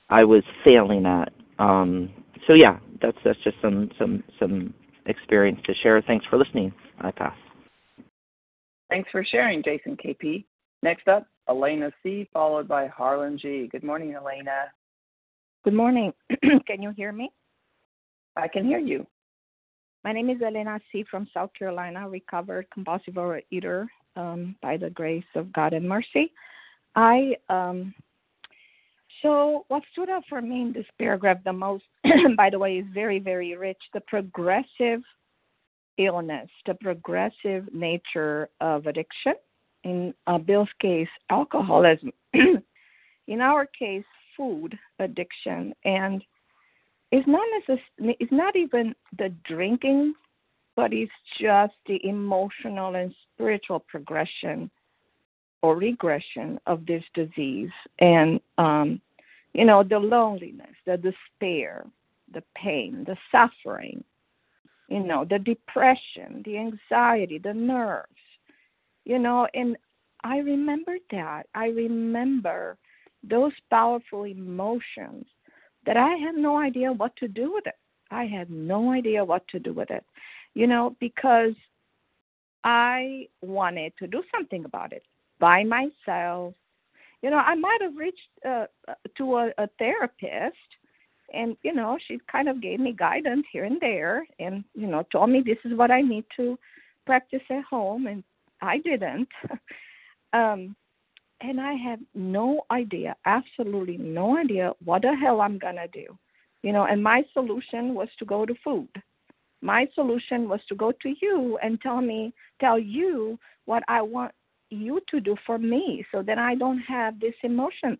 I 0.10 0.24
was 0.24 0.44
failing 0.64 1.06
at. 1.06 1.32
Um, 1.60 2.10
so 2.46 2.54
yeah, 2.54 2.78
that's 3.02 3.18
that's 3.24 3.40
just 3.44 3.58
some 3.62 3.90
some 3.98 4.24
some 4.40 4.74
experience 5.06 5.60
to 5.66 5.74
share. 5.84 6.02
Thanks 6.02 6.26
for 6.30 6.38
listening. 6.38 6.74
I 7.00 7.12
pass. 7.12 7.36
Thanks 8.90 9.10
for 9.12 9.24
sharing, 9.24 9.64
Jason 9.64 9.98
KP. 9.98 10.46
Next 10.82 11.08
up, 11.08 11.28
Elena 11.50 11.92
C, 12.04 12.30
followed 12.32 12.68
by 12.68 12.88
Harlan 12.88 13.38
G. 13.38 13.68
Good 13.72 13.84
morning, 13.84 14.14
Elena. 14.14 14.72
Good 15.64 15.74
morning. 15.74 16.14
can 16.68 16.82
you 16.82 16.92
hear 16.92 17.12
me? 17.12 17.30
I 18.36 18.48
can 18.48 18.66
hear 18.66 18.80
you. 18.80 19.06
My 20.04 20.14
name 20.14 20.30
is 20.30 20.42
Elena 20.42 20.80
C. 20.92 21.04
from 21.10 21.28
South 21.34 21.50
Carolina, 21.58 22.08
recovered 22.08 22.68
compulsive 22.72 23.16
overeater 23.16 23.88
um, 24.16 24.56
by 24.62 24.78
the 24.78 24.90
grace 24.92 25.26
of 25.36 25.52
God 25.52 25.74
and 25.74 25.88
mercy. 25.88 26.32
I 26.96 27.36
um, 27.50 27.94
so 29.22 29.66
what 29.68 29.84
stood 29.92 30.10
out 30.10 30.24
for 30.30 30.42
me 30.42 30.62
in 30.62 30.74
this 30.74 30.86
paragraph 31.00 31.38
the 31.44 31.54
most, 31.54 31.84
by 32.38 32.50
the 32.50 32.60
way, 32.60 32.78
is 32.78 32.86
very 32.94 33.20
very 33.20 33.56
rich. 33.56 33.82
The 33.94 34.02
progressive 34.02 35.02
illness, 35.98 36.50
the 36.66 36.76
progressive 36.76 37.74
nature 37.74 38.50
of 38.62 38.88
addiction. 38.88 39.34
In 39.84 40.14
uh, 40.26 40.38
Bill's 40.38 40.70
case, 40.82 41.08
alcoholism. 41.30 42.12
in 42.34 43.42
our 43.42 43.66
case, 43.68 44.04
food 44.38 44.78
addiction 45.00 45.74
and 45.84 46.24
it's 47.12 47.28
not 47.28 47.46
necess- 47.58 48.16
it's 48.20 48.32
not 48.32 48.56
even 48.56 48.94
the 49.18 49.34
drinking 49.44 50.14
but 50.76 50.94
it's 50.94 51.12
just 51.42 51.74
the 51.88 52.00
emotional 52.06 52.96
and 52.96 53.14
spiritual 53.34 53.80
progression 53.80 54.70
or 55.64 55.76
regression 55.76 56.60
of 56.68 56.86
this 56.86 57.04
disease 57.16 57.72
and 58.00 58.40
um 58.60 59.02
you 59.54 59.66
know 59.66 59.84
the 59.84 60.00
loneliness 60.00 60.76
the 60.86 60.98
despair 60.98 61.86
the 62.34 62.44
pain 62.56 63.04
the 63.08 63.18
suffering 63.32 64.04
you 64.90 65.00
know 65.00 65.26
the 65.30 65.40
depression 65.40 66.42
the 66.46 66.58
anxiety 66.58 67.38
the 67.38 67.54
nerves 67.54 68.08
you 69.06 69.20
know 69.20 69.48
and 69.54 69.78
i 70.24 70.38
remember 70.40 70.96
that 71.12 71.44
i 71.56 71.68
remember 71.68 72.78
those 73.24 73.54
powerful 73.70 74.24
emotions 74.24 75.26
that 75.86 75.98
I 75.98 76.16
had 76.16 76.36
no 76.36 76.58
idea 76.58 76.92
what 76.92 77.16
to 77.18 77.28
do 77.28 77.54
with 77.54 77.66
it. 77.66 77.76
I 78.12 78.26
had 78.26 78.50
no 78.50 78.92
idea 78.92 79.24
what 79.24 79.48
to 79.50 79.60
do 79.60 79.74
with 79.74 79.90
it, 79.90 80.06
you 80.54 80.68
know, 80.68 80.96
because 81.00 81.54
I 82.64 83.28
wanted 83.42 83.94
to 84.00 84.08
do 84.08 84.24
something 84.34 84.66
about 84.66 84.94
it 84.94 85.04
by 85.40 85.64
myself. 85.64 86.54
You 87.22 87.32
know, 87.32 87.38
I 87.38 87.56
might 87.56 87.80
have 87.82 87.98
reached 87.98 88.30
uh, 88.48 88.66
to 89.18 89.36
a, 89.38 89.52
a 89.58 89.68
therapist, 89.80 90.56
and 91.34 91.58
you 91.64 91.74
know, 91.74 91.98
she 92.08 92.20
kind 92.32 92.48
of 92.48 92.62
gave 92.62 92.80
me 92.80 92.94
guidance 92.94 93.46
here 93.52 93.66
and 93.66 93.80
there, 93.82 94.26
and 94.40 94.64
you 94.76 94.88
know, 94.88 95.04
told 95.12 95.30
me 95.30 95.42
this 95.46 95.58
is 95.66 95.78
what 95.78 95.92
I 95.92 96.02
need 96.02 96.26
to 96.38 96.58
practice 97.06 97.42
at 97.50 97.64
home, 97.64 98.08
and 98.08 98.24
I 98.62 98.80
didn't. 98.80 99.30
Um, 100.34 100.76
and 101.42 101.62
I 101.62 101.74
have 101.74 102.00
no 102.14 102.62
idea, 102.70 103.16
absolutely 103.26 103.98
no 103.98 104.38
idea 104.38 104.74
what 104.84 105.04
the 105.04 105.16
hell 105.16 105.42
I'm 105.42 105.58
gonna 105.58 105.88
do. 105.88 106.06
You 106.64 106.74
know, 106.74 106.86
and 106.86 107.02
my 107.02 107.24
solution 107.34 107.94
was 107.94 108.10
to 108.20 108.26
go 108.26 108.46
to 108.46 108.54
food. 108.64 108.90
My 109.62 109.88
solution 109.96 110.50
was 110.50 110.60
to 110.70 110.76
go 110.76 110.92
to 110.92 111.16
you 111.22 111.58
and 111.64 111.80
tell 111.82 112.02
me, 112.02 112.34
tell 112.60 112.78
you 112.78 113.40
what 113.66 113.84
I 113.88 114.02
want 114.02 114.34
you 114.70 115.02
to 115.10 115.20
do 115.20 115.36
for 115.46 115.58
me 115.58 116.06
so 116.12 116.22
that 116.24 116.38
I 116.38 116.56
don't 116.56 116.80
have 116.80 117.20
this 117.20 117.36
emotion. 117.44 117.98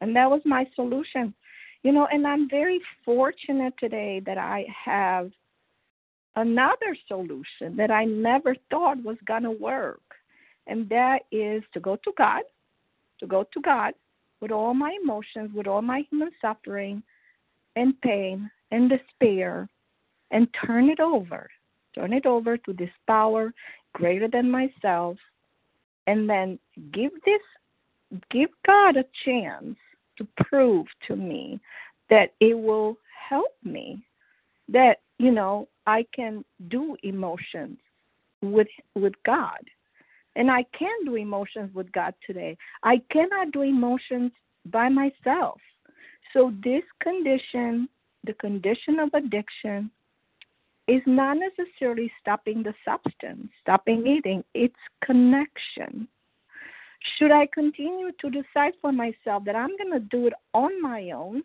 And 0.00 0.14
that 0.16 0.30
was 0.30 0.40
my 0.44 0.66
solution. 0.74 1.34
You 1.82 1.92
know, 1.92 2.08
and 2.10 2.26
I'm 2.26 2.48
very 2.48 2.80
fortunate 3.04 3.74
today 3.78 4.22
that 4.24 4.38
I 4.38 4.66
have 4.84 5.30
another 6.36 6.96
solution 7.06 7.76
that 7.76 7.90
I 7.90 8.04
never 8.04 8.56
thought 8.70 9.02
was 9.02 9.16
going 9.26 9.42
to 9.42 9.50
work. 9.50 10.00
And 10.66 10.88
that 10.88 11.20
is 11.30 11.62
to 11.74 11.80
go 11.80 11.96
to 11.96 12.12
God, 12.16 12.42
to 13.20 13.26
go 13.26 13.44
to 13.52 13.60
God 13.60 13.94
with 14.40 14.50
all 14.50 14.74
my 14.74 14.96
emotions, 15.02 15.50
with 15.54 15.66
all 15.66 15.82
my 15.82 16.04
human 16.10 16.30
suffering 16.40 17.02
and 17.76 18.00
pain 18.00 18.50
and 18.70 18.90
despair, 18.90 19.68
and 20.30 20.48
turn 20.66 20.88
it 20.88 21.00
over. 21.00 21.48
Turn 21.94 22.12
it 22.12 22.26
over 22.26 22.56
to 22.56 22.72
this 22.72 22.90
power 23.06 23.52
greater 23.92 24.26
than 24.26 24.50
myself, 24.50 25.16
and 26.06 26.28
then 26.28 26.58
give 26.92 27.12
this, 27.24 27.40
give 28.30 28.50
God 28.66 28.96
a 28.96 29.04
chance 29.24 29.76
to 30.18 30.26
prove 30.44 30.86
to 31.08 31.16
me 31.16 31.60
that 32.10 32.34
it 32.40 32.54
will 32.54 32.98
help 33.28 33.52
me, 33.62 34.04
that 34.68 34.98
you 35.18 35.30
know 35.30 35.68
I 35.86 36.06
can 36.14 36.44
do 36.68 36.96
emotions 37.02 37.78
with 38.42 38.68
with 38.94 39.14
God. 39.24 39.58
And 40.36 40.50
I 40.50 40.64
can 40.76 41.04
do 41.04 41.14
emotions 41.14 41.72
with 41.74 41.90
God 41.92 42.12
today. 42.26 42.56
I 42.82 43.00
cannot 43.10 43.52
do 43.52 43.62
emotions 43.62 44.32
by 44.66 44.88
myself. 44.88 45.60
So 46.32 46.52
this 46.64 46.82
condition, 47.00 47.88
the 48.24 48.32
condition 48.34 48.98
of 48.98 49.10
addiction, 49.14 49.92
is 50.86 51.02
not 51.06 51.38
necessarily 51.38 52.12
stopping 52.20 52.62
the 52.62 52.74
substance, 52.84 53.48
stopping 53.62 54.06
eating, 54.06 54.44
it's 54.54 54.74
connection. 55.02 56.06
Should 57.18 57.32
I 57.32 57.46
continue 57.52 58.10
to 58.20 58.30
decide 58.30 58.74
for 58.80 58.92
myself 58.92 59.44
that 59.44 59.56
I'm 59.56 59.76
going 59.76 59.92
to 59.92 60.00
do 60.00 60.26
it 60.26 60.34
on 60.52 60.80
my 60.80 61.10
own, 61.10 61.42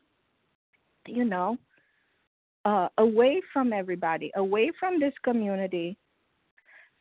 you 1.05 1.25
know, 1.25 1.57
uh, 2.65 2.89
away 2.97 3.41
from 3.53 3.73
everybody, 3.73 4.31
away 4.35 4.71
from 4.79 4.99
this 4.99 5.13
community, 5.23 5.97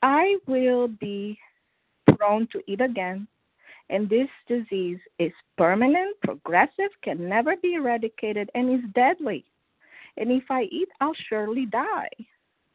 I 0.03 0.37
will 0.47 0.89
be 0.89 1.39
prone 2.17 2.49
to 2.53 2.63
eat 2.67 2.81
again. 2.81 3.27
And 3.91 4.09
this 4.09 4.29
disease 4.47 4.99
is 5.19 5.33
permanent, 5.57 6.17
progressive, 6.23 6.91
can 7.03 7.29
never 7.29 7.57
be 7.57 7.75
eradicated, 7.75 8.51
and 8.55 8.71
is 8.71 8.91
deadly. 8.95 9.45
And 10.19 10.31
if 10.31 10.45
I 10.51 10.63
eat, 10.65 10.89
I'll 11.01 11.17
surely 11.29 11.67
die. 11.67 12.11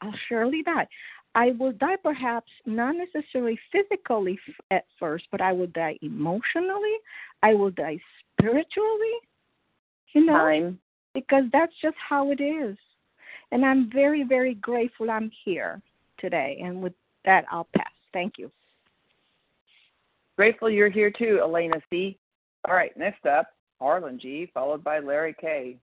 I'll 0.01 0.15
surely 0.27 0.63
die. 0.63 0.87
I 1.35 1.51
will 1.51 1.71
die 1.71 1.95
perhaps 1.95 2.51
not 2.65 2.95
necessarily 2.95 3.59
physically 3.71 4.39
at 4.71 4.85
first, 4.99 5.25
but 5.31 5.41
I 5.41 5.51
will 5.51 5.67
die 5.67 5.97
emotionally. 6.01 6.95
I 7.41 7.53
will 7.53 7.71
die 7.71 7.99
spiritually. 8.37 9.15
You 10.13 10.25
know, 10.25 10.33
Time. 10.33 10.79
because 11.13 11.45
that's 11.51 11.73
just 11.81 11.95
how 11.97 12.31
it 12.31 12.39
is. 12.39 12.77
And 13.51 13.65
I'm 13.65 13.89
very, 13.91 14.23
very 14.23 14.55
grateful 14.55 15.09
I'm 15.09 15.31
here 15.43 15.81
today. 16.19 16.61
And 16.63 16.81
with 16.81 16.93
that, 17.25 17.45
I'll 17.51 17.67
pass. 17.75 17.91
Thank 18.13 18.33
you. 18.37 18.51
Grateful 20.37 20.69
you're 20.69 20.89
here 20.89 21.11
too, 21.11 21.39
Elena 21.41 21.81
C. 21.89 22.17
All 22.67 22.75
right, 22.75 22.95
next 22.97 23.25
up, 23.25 23.47
Harlan 23.79 24.19
G, 24.19 24.49
followed 24.53 24.83
by 24.83 24.99
Larry 24.99 25.35
K. 25.39 25.77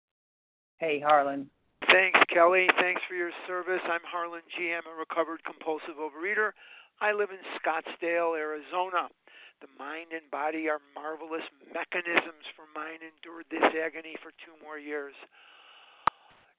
Hey, 0.78 1.00
Harlan. 1.00 1.48
Thanks, 1.88 2.20
Kelly. 2.28 2.68
Thanks 2.76 3.00
for 3.08 3.14
your 3.14 3.32
service. 3.48 3.80
I'm 3.88 4.04
Harlan 4.04 4.44
G. 4.52 4.76
I'm 4.76 4.84
a 4.84 4.92
recovered 4.92 5.40
compulsive 5.42 5.96
overeater. 5.96 6.52
I 7.00 7.16
live 7.16 7.30
in 7.32 7.40
Scottsdale, 7.56 8.36
Arizona. 8.36 9.08
The 9.64 9.72
mind 9.78 10.12
and 10.12 10.28
body 10.30 10.68
are 10.68 10.84
marvelous 10.92 11.48
mechanisms, 11.72 12.44
for 12.52 12.68
mine 12.76 13.00
endured 13.00 13.48
this 13.48 13.64
agony 13.72 14.20
for 14.20 14.36
two 14.44 14.52
more 14.60 14.76
years. 14.76 15.14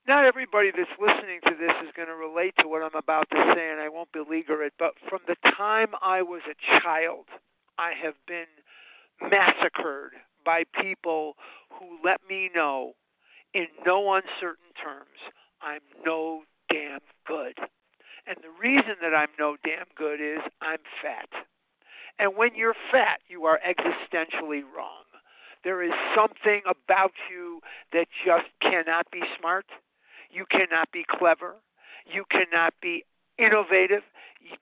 Not 0.08 0.24
everybody 0.24 0.72
that's 0.74 0.98
listening 0.98 1.38
to 1.46 1.54
this 1.54 1.78
is 1.86 1.94
going 1.94 2.08
to 2.08 2.18
relate 2.18 2.54
to 2.58 2.66
what 2.66 2.82
I'm 2.82 2.98
about 2.98 3.30
to 3.30 3.52
say, 3.54 3.70
and 3.70 3.78
I 3.78 3.88
won't 3.88 4.10
beleaguer 4.10 4.64
it, 4.64 4.72
but 4.80 4.94
from 5.08 5.20
the 5.28 5.36
time 5.54 5.94
I 6.02 6.22
was 6.22 6.42
a 6.50 6.58
child, 6.82 7.26
I 7.78 7.92
have 8.02 8.18
been 8.26 8.50
massacred 9.22 10.18
by 10.44 10.64
people 10.82 11.36
who 11.78 12.02
let 12.02 12.18
me 12.28 12.50
know 12.52 12.94
in 13.54 13.66
no 13.84 14.14
uncertain 14.14 14.72
terms 14.82 15.18
I'm 15.60 15.80
no 16.04 16.42
damn 16.70 17.00
good. 17.26 17.58
And 18.26 18.36
the 18.42 18.52
reason 18.60 18.96
that 19.00 19.14
I'm 19.14 19.30
no 19.38 19.56
damn 19.64 19.86
good 19.96 20.20
is 20.20 20.40
I'm 20.60 20.78
fat. 21.02 21.28
And 22.18 22.36
when 22.36 22.54
you're 22.54 22.76
fat, 22.92 23.20
you 23.28 23.44
are 23.44 23.58
existentially 23.66 24.62
wrong. 24.76 25.04
There 25.64 25.82
is 25.82 25.92
something 26.14 26.62
about 26.66 27.12
you 27.30 27.60
that 27.92 28.06
just 28.24 28.46
cannot 28.60 29.10
be 29.10 29.22
smart. 29.38 29.66
You 30.30 30.44
cannot 30.50 30.92
be 30.92 31.04
clever. 31.08 31.54
You 32.06 32.24
cannot 32.30 32.74
be 32.80 33.04
innovative 33.38 34.02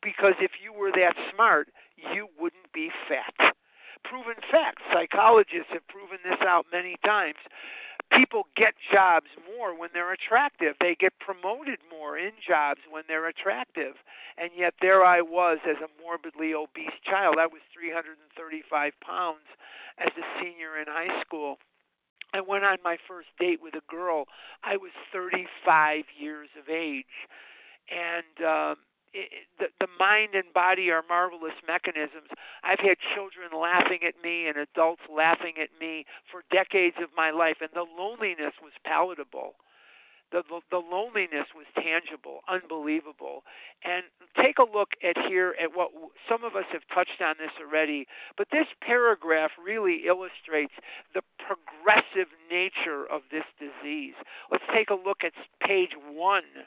because 0.02 0.34
if 0.40 0.52
you 0.62 0.72
were 0.72 0.92
that 0.92 1.14
smart, 1.34 1.68
you 2.14 2.28
wouldn't 2.38 2.72
be 2.72 2.90
fat. 3.08 3.54
Proven 4.04 4.36
fact. 4.50 4.80
Psychologists 4.92 5.72
have 5.72 5.86
proven 5.88 6.18
this 6.24 6.40
out 6.46 6.66
many 6.72 6.96
times. 7.04 7.40
People 8.16 8.48
get 8.56 8.74
jobs 8.92 9.26
more 9.44 9.78
when 9.78 9.90
they're 9.92 10.12
attractive. 10.12 10.74
They 10.80 10.96
get 10.98 11.12
promoted 11.20 11.78
more 11.90 12.16
in 12.16 12.32
jobs 12.40 12.80
when 12.90 13.04
they're 13.06 13.28
attractive. 13.28 13.94
And 14.38 14.50
yet, 14.56 14.74
there 14.80 15.04
I 15.04 15.20
was 15.20 15.58
as 15.68 15.76
a 15.84 16.02
morbidly 16.02 16.54
obese 16.54 16.96
child. 17.04 17.36
I 17.38 17.46
was 17.46 17.60
335 17.74 18.92
pounds 19.04 19.46
as 19.98 20.12
a 20.16 20.24
senior 20.40 20.80
in 20.80 20.86
high 20.88 21.20
school. 21.20 21.58
I 22.32 22.40
went 22.40 22.64
on 22.64 22.78
my 22.84 22.96
first 23.08 23.28
date 23.38 23.60
with 23.62 23.74
a 23.74 23.84
girl. 23.88 24.24
I 24.64 24.76
was 24.76 24.92
35 25.12 26.04
years 26.18 26.48
of 26.58 26.68
age. 26.68 27.28
And 27.88 28.44
um, 28.44 28.76
the, 29.58 29.66
the 29.80 29.88
mind 29.98 30.34
and 30.34 30.52
body 30.52 30.90
are 30.90 31.02
marvelous 31.08 31.56
mechanisms. 31.66 32.28
I've 32.62 32.80
had 32.80 32.96
children 33.14 33.50
laughing 33.54 34.00
at 34.06 34.14
me 34.22 34.46
and 34.46 34.56
adults 34.56 35.02
laughing 35.08 35.54
at 35.60 35.70
me 35.80 36.04
for 36.30 36.42
decades 36.50 36.96
of 37.02 37.10
my 37.16 37.30
life, 37.30 37.58
and 37.60 37.70
the 37.74 37.86
loneliness 37.86 38.54
was 38.62 38.72
palatable. 38.84 39.54
The, 40.32 40.42
the, 40.48 40.60
the 40.70 40.82
loneliness 40.82 41.46
was 41.54 41.66
tangible, 41.78 42.40
unbelievable. 42.48 43.44
And 43.84 44.02
take 44.34 44.58
a 44.58 44.66
look 44.66 44.90
at 44.98 45.14
here 45.28 45.54
at 45.62 45.70
what 45.70 45.94
some 46.28 46.42
of 46.42 46.56
us 46.56 46.66
have 46.72 46.82
touched 46.92 47.22
on 47.22 47.36
this 47.38 47.54
already, 47.62 48.06
but 48.36 48.48
this 48.50 48.66
paragraph 48.82 49.52
really 49.54 50.02
illustrates 50.06 50.74
the 51.14 51.22
progressive 51.38 52.26
nature 52.50 53.06
of 53.06 53.22
this 53.30 53.46
disease. 53.62 54.18
Let's 54.50 54.66
take 54.74 54.90
a 54.90 54.98
look 54.98 55.22
at 55.22 55.32
page 55.62 55.94
one 56.10 56.66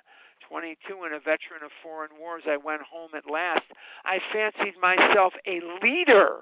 22 0.50 1.06
and 1.06 1.14
a 1.14 1.20
veteran 1.20 1.62
of 1.64 1.72
foreign 1.84 2.12
wars, 2.20 2.44
I 2.50 2.58
went 2.58 2.82
home 2.82 3.12
at 3.16 3.30
last. 3.30 3.70
I 4.04 4.18
fancied 4.34 4.74
myself 4.82 5.34
a 5.46 5.62
leader, 5.84 6.42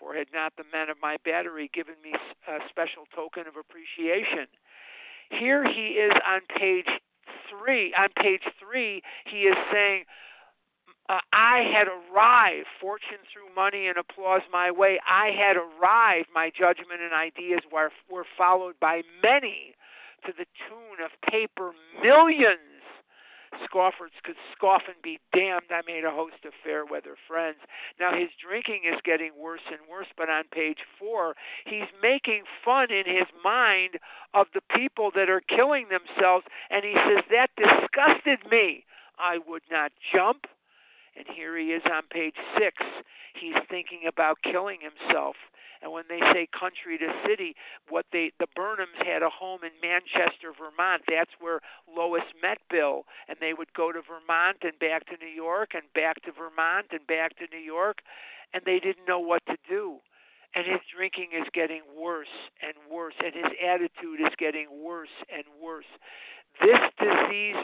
for 0.00 0.14
had 0.14 0.28
not 0.32 0.54
the 0.56 0.64
men 0.72 0.88
of 0.88 0.96
my 1.00 1.18
battery 1.24 1.70
given 1.72 1.94
me 2.02 2.12
a 2.48 2.58
special 2.70 3.04
token 3.14 3.44
of 3.46 3.54
appreciation. 3.60 4.48
Here 5.28 5.64
he 5.64 6.00
is 6.00 6.12
on 6.26 6.40
page 6.56 6.88
three. 7.48 7.92
On 7.94 8.08
page 8.16 8.42
three, 8.58 9.02
he 9.26 9.44
is 9.44 9.56
saying, 9.70 10.04
uh, 11.08 11.20
I 11.32 11.68
had 11.68 11.86
arrived, 11.86 12.66
fortune 12.80 13.20
threw 13.30 13.54
money 13.54 13.88
and 13.88 13.98
applause 13.98 14.40
my 14.50 14.70
way. 14.70 14.98
I 15.06 15.30
had 15.36 15.56
arrived. 15.56 16.28
My 16.34 16.48
judgment 16.48 17.04
and 17.04 17.12
ideas 17.12 17.60
were, 17.70 17.90
were 18.10 18.24
followed 18.38 18.80
by 18.80 19.02
many 19.22 19.74
to 20.24 20.32
the 20.32 20.46
tune 20.66 21.04
of 21.04 21.10
paper 21.30 21.72
millions 22.02 22.73
Scoffers 23.64 24.12
could 24.22 24.36
scoff 24.52 24.82
and 24.86 25.00
be 25.02 25.18
damned. 25.34 25.70
I 25.70 25.82
made 25.86 26.04
a 26.04 26.10
host 26.10 26.44
of 26.44 26.52
fair 26.62 26.84
weather 26.84 27.16
friends. 27.28 27.58
Now 28.00 28.12
his 28.12 28.30
drinking 28.40 28.82
is 28.86 29.00
getting 29.04 29.32
worse 29.38 29.64
and 29.70 29.80
worse, 29.90 30.08
but 30.16 30.30
on 30.30 30.44
page 30.52 30.78
four, 30.98 31.34
he's 31.64 31.90
making 32.02 32.44
fun 32.64 32.90
in 32.90 33.06
his 33.06 33.28
mind 33.42 33.98
of 34.32 34.46
the 34.54 34.62
people 34.74 35.10
that 35.14 35.30
are 35.30 35.42
killing 35.42 35.86
themselves, 35.88 36.46
and 36.70 36.84
he 36.84 36.94
says, 36.94 37.24
That 37.30 37.50
disgusted 37.56 38.50
me. 38.50 38.84
I 39.18 39.38
would 39.46 39.62
not 39.70 39.92
jump. 40.12 40.46
And 41.16 41.26
here 41.30 41.56
he 41.56 41.70
is 41.70 41.82
on 41.86 42.02
page 42.10 42.34
six. 42.58 42.74
He's 43.38 43.54
thinking 43.70 44.02
about 44.08 44.38
killing 44.42 44.78
himself. 44.82 45.36
And 45.84 45.92
when 45.92 46.08
they 46.08 46.20
say 46.32 46.48
country 46.48 46.96
to 46.96 47.12
city, 47.28 47.54
what 47.92 48.06
they 48.10 48.32
the 48.40 48.48
Burnhams 48.56 48.96
had 49.04 49.22
a 49.22 49.28
home 49.28 49.60
in 49.62 49.76
Manchester, 49.84 50.56
Vermont. 50.56 51.04
That's 51.06 51.36
where 51.38 51.60
Lois 51.84 52.24
met 52.40 52.58
Bill, 52.70 53.04
and 53.28 53.36
they 53.38 53.52
would 53.52 53.74
go 53.74 53.92
to 53.92 54.00
Vermont 54.00 54.64
and 54.64 54.78
back 54.80 55.04
to 55.12 55.20
New 55.20 55.30
York 55.30 55.76
and 55.76 55.84
back 55.92 56.24
to 56.24 56.32
Vermont 56.32 56.88
and 56.90 57.06
back 57.06 57.36
to 57.36 57.44
New 57.52 57.62
York, 57.62 58.00
and 58.54 58.62
they 58.64 58.80
didn't 58.80 59.06
know 59.06 59.20
what 59.20 59.44
to 59.44 59.56
do 59.68 60.00
and 60.54 60.66
his 60.66 60.80
drinking 60.94 61.30
is 61.34 61.46
getting 61.52 61.82
worse 61.98 62.30
and 62.62 62.74
worse, 62.90 63.14
and 63.18 63.34
his 63.34 63.52
attitude 63.58 64.20
is 64.20 64.32
getting 64.38 64.68
worse 64.70 65.12
and 65.32 65.42
worse. 65.60 65.90
This 66.62 66.78
disease 66.98 67.56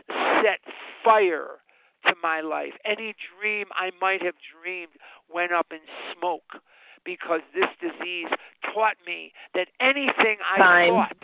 set 0.42 0.58
fire 1.04 1.62
to 2.06 2.14
my 2.22 2.40
life. 2.40 2.74
Any 2.84 3.14
dream 3.38 3.66
I 3.74 3.90
might 4.00 4.22
have 4.22 4.34
dreamed 4.50 4.98
went 5.32 5.52
up 5.52 5.68
in 5.70 5.78
smoke 6.12 6.58
because 7.04 7.40
this 7.54 7.68
disease 7.80 8.28
taught 8.74 8.96
me 9.06 9.32
that 9.54 9.68
anything 9.80 10.38
I 10.44 10.58
Time. 10.58 10.88
thought 10.94 11.16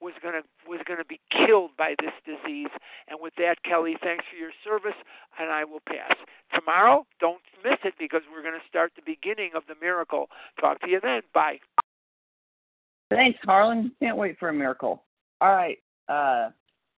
was 0.00 0.14
gonna 0.22 0.42
was 0.66 0.80
gonna 0.86 1.04
be 1.04 1.20
killed 1.30 1.72
by 1.76 1.94
this 2.00 2.12
disease. 2.24 2.70
And 3.08 3.18
with 3.20 3.34
that, 3.36 3.62
Kelly, 3.62 3.96
thanks 4.02 4.24
for 4.30 4.36
your 4.36 4.52
service, 4.64 4.96
and 5.38 5.50
I 5.50 5.64
will 5.64 5.82
pass. 5.86 6.16
Tomorrow, 6.54 7.06
don't 7.20 7.42
miss 7.62 7.78
it 7.84 7.94
because 7.98 8.22
we're 8.32 8.42
gonna 8.42 8.64
start 8.68 8.92
the 8.96 9.02
beginning 9.04 9.50
of 9.54 9.64
the 9.68 9.74
miracle. 9.80 10.30
Talk 10.60 10.80
to 10.80 10.88
you 10.88 11.00
then. 11.00 11.22
Bye. 11.34 11.60
Thanks, 13.10 13.38
Harlan. 13.42 13.92
Can't 14.00 14.16
wait 14.16 14.38
for 14.38 14.48
a 14.48 14.54
miracle. 14.54 15.02
All 15.40 15.54
right. 15.54 15.78
Uh, 16.08 16.50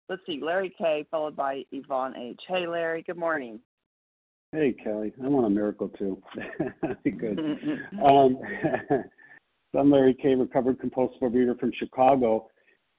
let's 0.09 0.21
see. 0.25 0.39
Larry 0.41 0.73
K. 0.77 1.05
followed 1.09 1.35
by 1.35 1.63
Yvonne 1.71 2.15
H. 2.15 2.41
Hey, 2.47 2.67
Larry. 2.67 3.01
Good 3.01 3.17
morning. 3.17 3.59
Hey, 4.53 4.71
Kelly. 4.83 5.11
I 5.23 5.27
want 5.29 5.47
a 5.47 5.49
miracle 5.49 5.89
too. 5.89 6.21
That'd 6.83 7.01
be 7.01 7.09
good. 7.09 7.39
um, 8.05 8.37
so 9.71 9.79
I'm 9.79 9.89
Larry 9.89 10.13
K., 10.13 10.35
recovered 10.35 10.79
compulsive 10.79 11.19
overeater 11.21 11.59
from 11.59 11.71
Chicago. 11.79 12.47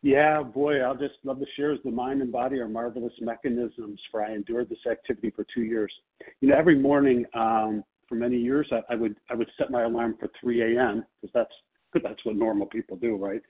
Yeah, 0.03 0.43
boy, 0.43 0.81
I'll 0.81 0.97
just 0.97 1.15
love 1.23 1.39
to 1.39 1.47
share 1.57 1.73
is 1.73 1.79
the 1.85 1.93
mind 1.93 2.23
and 2.23 2.33
body 2.33 2.59
are 2.59 2.67
marvelous 2.67 3.13
mechanisms 3.21 4.01
for 4.11 4.25
I 4.25 4.35
endured 4.35 4.69
this 4.69 4.85
activity 4.91 5.31
for 5.31 5.47
two 5.55 5.63
years. 5.63 5.93
You 6.41 6.49
know, 6.49 6.57
every 6.57 6.77
morning 6.77 7.25
um, 7.35 7.85
for 8.09 8.17
many 8.17 8.37
years, 8.37 8.67
I, 8.73 8.81
I 8.93 8.97
would 8.97 9.15
I 9.31 9.35
would 9.37 9.49
set 9.57 9.71
my 9.71 9.85
alarm 9.85 10.17
for 10.19 10.29
3 10.41 10.77
a.m. 10.77 11.05
because 11.23 11.33
that's 11.33 12.03
that's 12.03 12.25
what 12.25 12.35
normal 12.35 12.67
people 12.67 12.97
do, 12.97 13.15
right? 13.15 13.43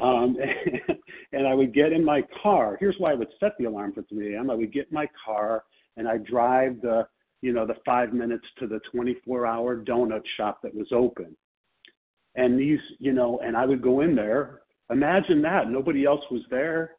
Um, 0.00 0.36
and 1.32 1.44
I 1.44 1.54
would 1.54 1.74
get 1.74 1.92
in 1.92 2.04
my 2.04 2.22
car. 2.40 2.76
Here's 2.78 2.94
why 2.98 3.10
I 3.10 3.16
would 3.16 3.32
set 3.40 3.58
the 3.58 3.64
alarm 3.64 3.94
for 3.94 4.02
3 4.04 4.36
a.m. 4.36 4.48
I 4.48 4.54
would 4.54 4.72
get 4.72 4.86
in 4.90 4.94
my 4.94 5.08
car 5.26 5.64
and 5.96 6.06
I 6.06 6.18
drive 6.18 6.80
the 6.80 7.08
you 7.42 7.52
know 7.52 7.66
the 7.66 7.76
five 7.84 8.12
minutes 8.12 8.44
to 8.58 8.66
the 8.66 8.80
24 8.92 9.46
hour 9.46 9.76
donut 9.76 10.22
shop 10.36 10.60
that 10.62 10.74
was 10.74 10.88
open. 10.92 11.36
And 12.34 12.58
these, 12.58 12.80
you 12.98 13.12
know, 13.12 13.40
and 13.42 13.56
I 13.56 13.66
would 13.66 13.82
go 13.82 14.00
in 14.00 14.14
there. 14.14 14.60
Imagine 14.90 15.42
that 15.42 15.70
nobody 15.70 16.04
else 16.04 16.22
was 16.30 16.42
there. 16.50 16.92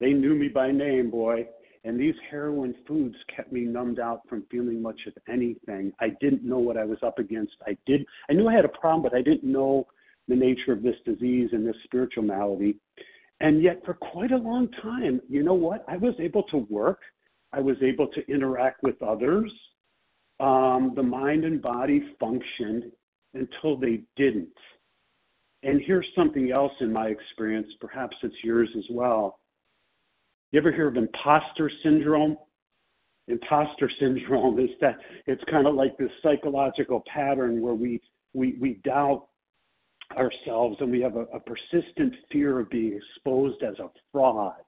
They 0.00 0.12
knew 0.12 0.34
me 0.34 0.48
by 0.48 0.72
name, 0.72 1.10
boy. 1.10 1.46
And 1.84 1.98
these 1.98 2.14
heroin 2.30 2.74
foods 2.86 3.16
kept 3.34 3.52
me 3.52 3.62
numbed 3.62 3.98
out 3.98 4.20
from 4.28 4.44
feeling 4.50 4.80
much 4.80 5.00
of 5.06 5.14
anything. 5.28 5.92
I 6.00 6.10
didn't 6.20 6.44
know 6.44 6.58
what 6.58 6.76
I 6.76 6.84
was 6.84 6.98
up 7.02 7.18
against. 7.18 7.54
I 7.66 7.76
did. 7.86 8.04
I 8.28 8.34
knew 8.34 8.48
I 8.48 8.54
had 8.54 8.64
a 8.64 8.68
problem, 8.68 9.02
but 9.02 9.16
I 9.16 9.22
didn't 9.22 9.44
know 9.44 9.86
the 10.28 10.36
nature 10.36 10.72
of 10.72 10.82
this 10.82 10.96
disease 11.04 11.50
and 11.52 11.66
this 11.66 11.76
spiritual 11.84 12.22
malady. 12.22 12.78
And 13.40 13.62
yet, 13.62 13.82
for 13.84 13.94
quite 13.94 14.30
a 14.30 14.36
long 14.36 14.68
time, 14.82 15.20
you 15.28 15.42
know 15.42 15.54
what? 15.54 15.84
I 15.88 15.96
was 15.96 16.14
able 16.20 16.44
to 16.44 16.58
work. 16.70 17.00
I 17.52 17.60
was 17.60 17.76
able 17.82 18.08
to 18.08 18.26
interact 18.32 18.82
with 18.82 19.00
others. 19.02 19.52
Um, 20.40 20.92
the 20.96 21.02
mind 21.02 21.44
and 21.44 21.60
body 21.60 22.02
functioned 22.18 22.84
until 23.34 23.76
they 23.76 24.02
didn't. 24.16 24.48
And 25.62 25.80
here's 25.86 26.06
something 26.16 26.50
else 26.50 26.72
in 26.80 26.92
my 26.92 27.06
experience, 27.06 27.68
perhaps 27.80 28.16
it's 28.22 28.34
yours 28.42 28.68
as 28.76 28.84
well. 28.90 29.38
You 30.50 30.60
ever 30.60 30.72
hear 30.72 30.88
of 30.88 30.96
imposter 30.96 31.70
syndrome? 31.82 32.36
Imposter 33.28 33.90
syndrome 34.00 34.58
is 34.58 34.70
that 34.80 34.96
it's 35.26 35.42
kind 35.50 35.66
of 35.66 35.74
like 35.74 35.96
this 35.96 36.10
psychological 36.22 37.02
pattern 37.12 37.60
where 37.60 37.74
we 37.74 38.00
we, 38.34 38.56
we 38.60 38.80
doubt 38.82 39.26
ourselves 40.16 40.76
and 40.80 40.90
we 40.90 41.00
have 41.00 41.16
a, 41.16 41.26
a 41.34 41.40
persistent 41.40 42.14
fear 42.30 42.60
of 42.60 42.70
being 42.70 42.98
exposed 42.98 43.62
as 43.62 43.78
a 43.78 43.88
fraud. 44.10 44.62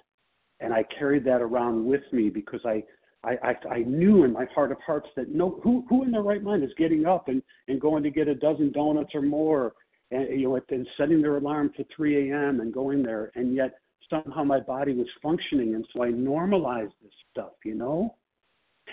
And 0.61 0.73
I 0.73 0.85
carried 0.99 1.25
that 1.25 1.43
around 1.43 1.85
with 1.85 2.03
me 2.13 2.31
because 2.31 2.61
I, 2.65 2.83
I, 3.25 3.37
I, 3.43 3.75
I 3.75 3.79
knew 3.81 4.25
in 4.25 4.33
my 4.33 4.47
heart 4.55 4.73
of 4.73 4.79
hearts 4.87 5.09
that 5.17 5.35
no, 5.35 5.61
who, 5.63 5.85
who 5.89 6.05
in 6.05 6.13
their 6.13 6.23
right 6.23 6.43
mind 6.43 6.63
is 6.63 6.71
getting 6.79 7.07
up 7.07 7.29
and, 7.29 7.43
and 7.69 7.81
going 7.81 8.03
to 8.03 8.11
get 8.11 8.29
a 8.29 8.35
dozen 8.35 8.73
donuts 8.73 9.15
or 9.15 9.23
more 9.23 9.75
and, 10.11 10.41
you 10.41 10.49
know, 10.49 10.61
and 10.71 10.87
setting 10.97 11.21
their 11.23 11.37
alarm 11.37 11.73
to 11.77 11.85
3 11.97 12.31
a.m. 12.31 12.61
and 12.61 12.73
going 12.73 13.03
there. 13.03 13.33
And 13.35 13.55
yet 13.55 13.79
somehow 14.11 14.45
my 14.45 14.61
body 14.61 14.95
was 14.95 15.07
functioning. 15.23 15.75
And 15.75 15.87
so 15.93 16.03
I 16.03 16.11
normalized 16.11 16.93
this 17.03 17.13
stuff, 17.31 17.53
you 17.65 17.75
know? 17.75 18.15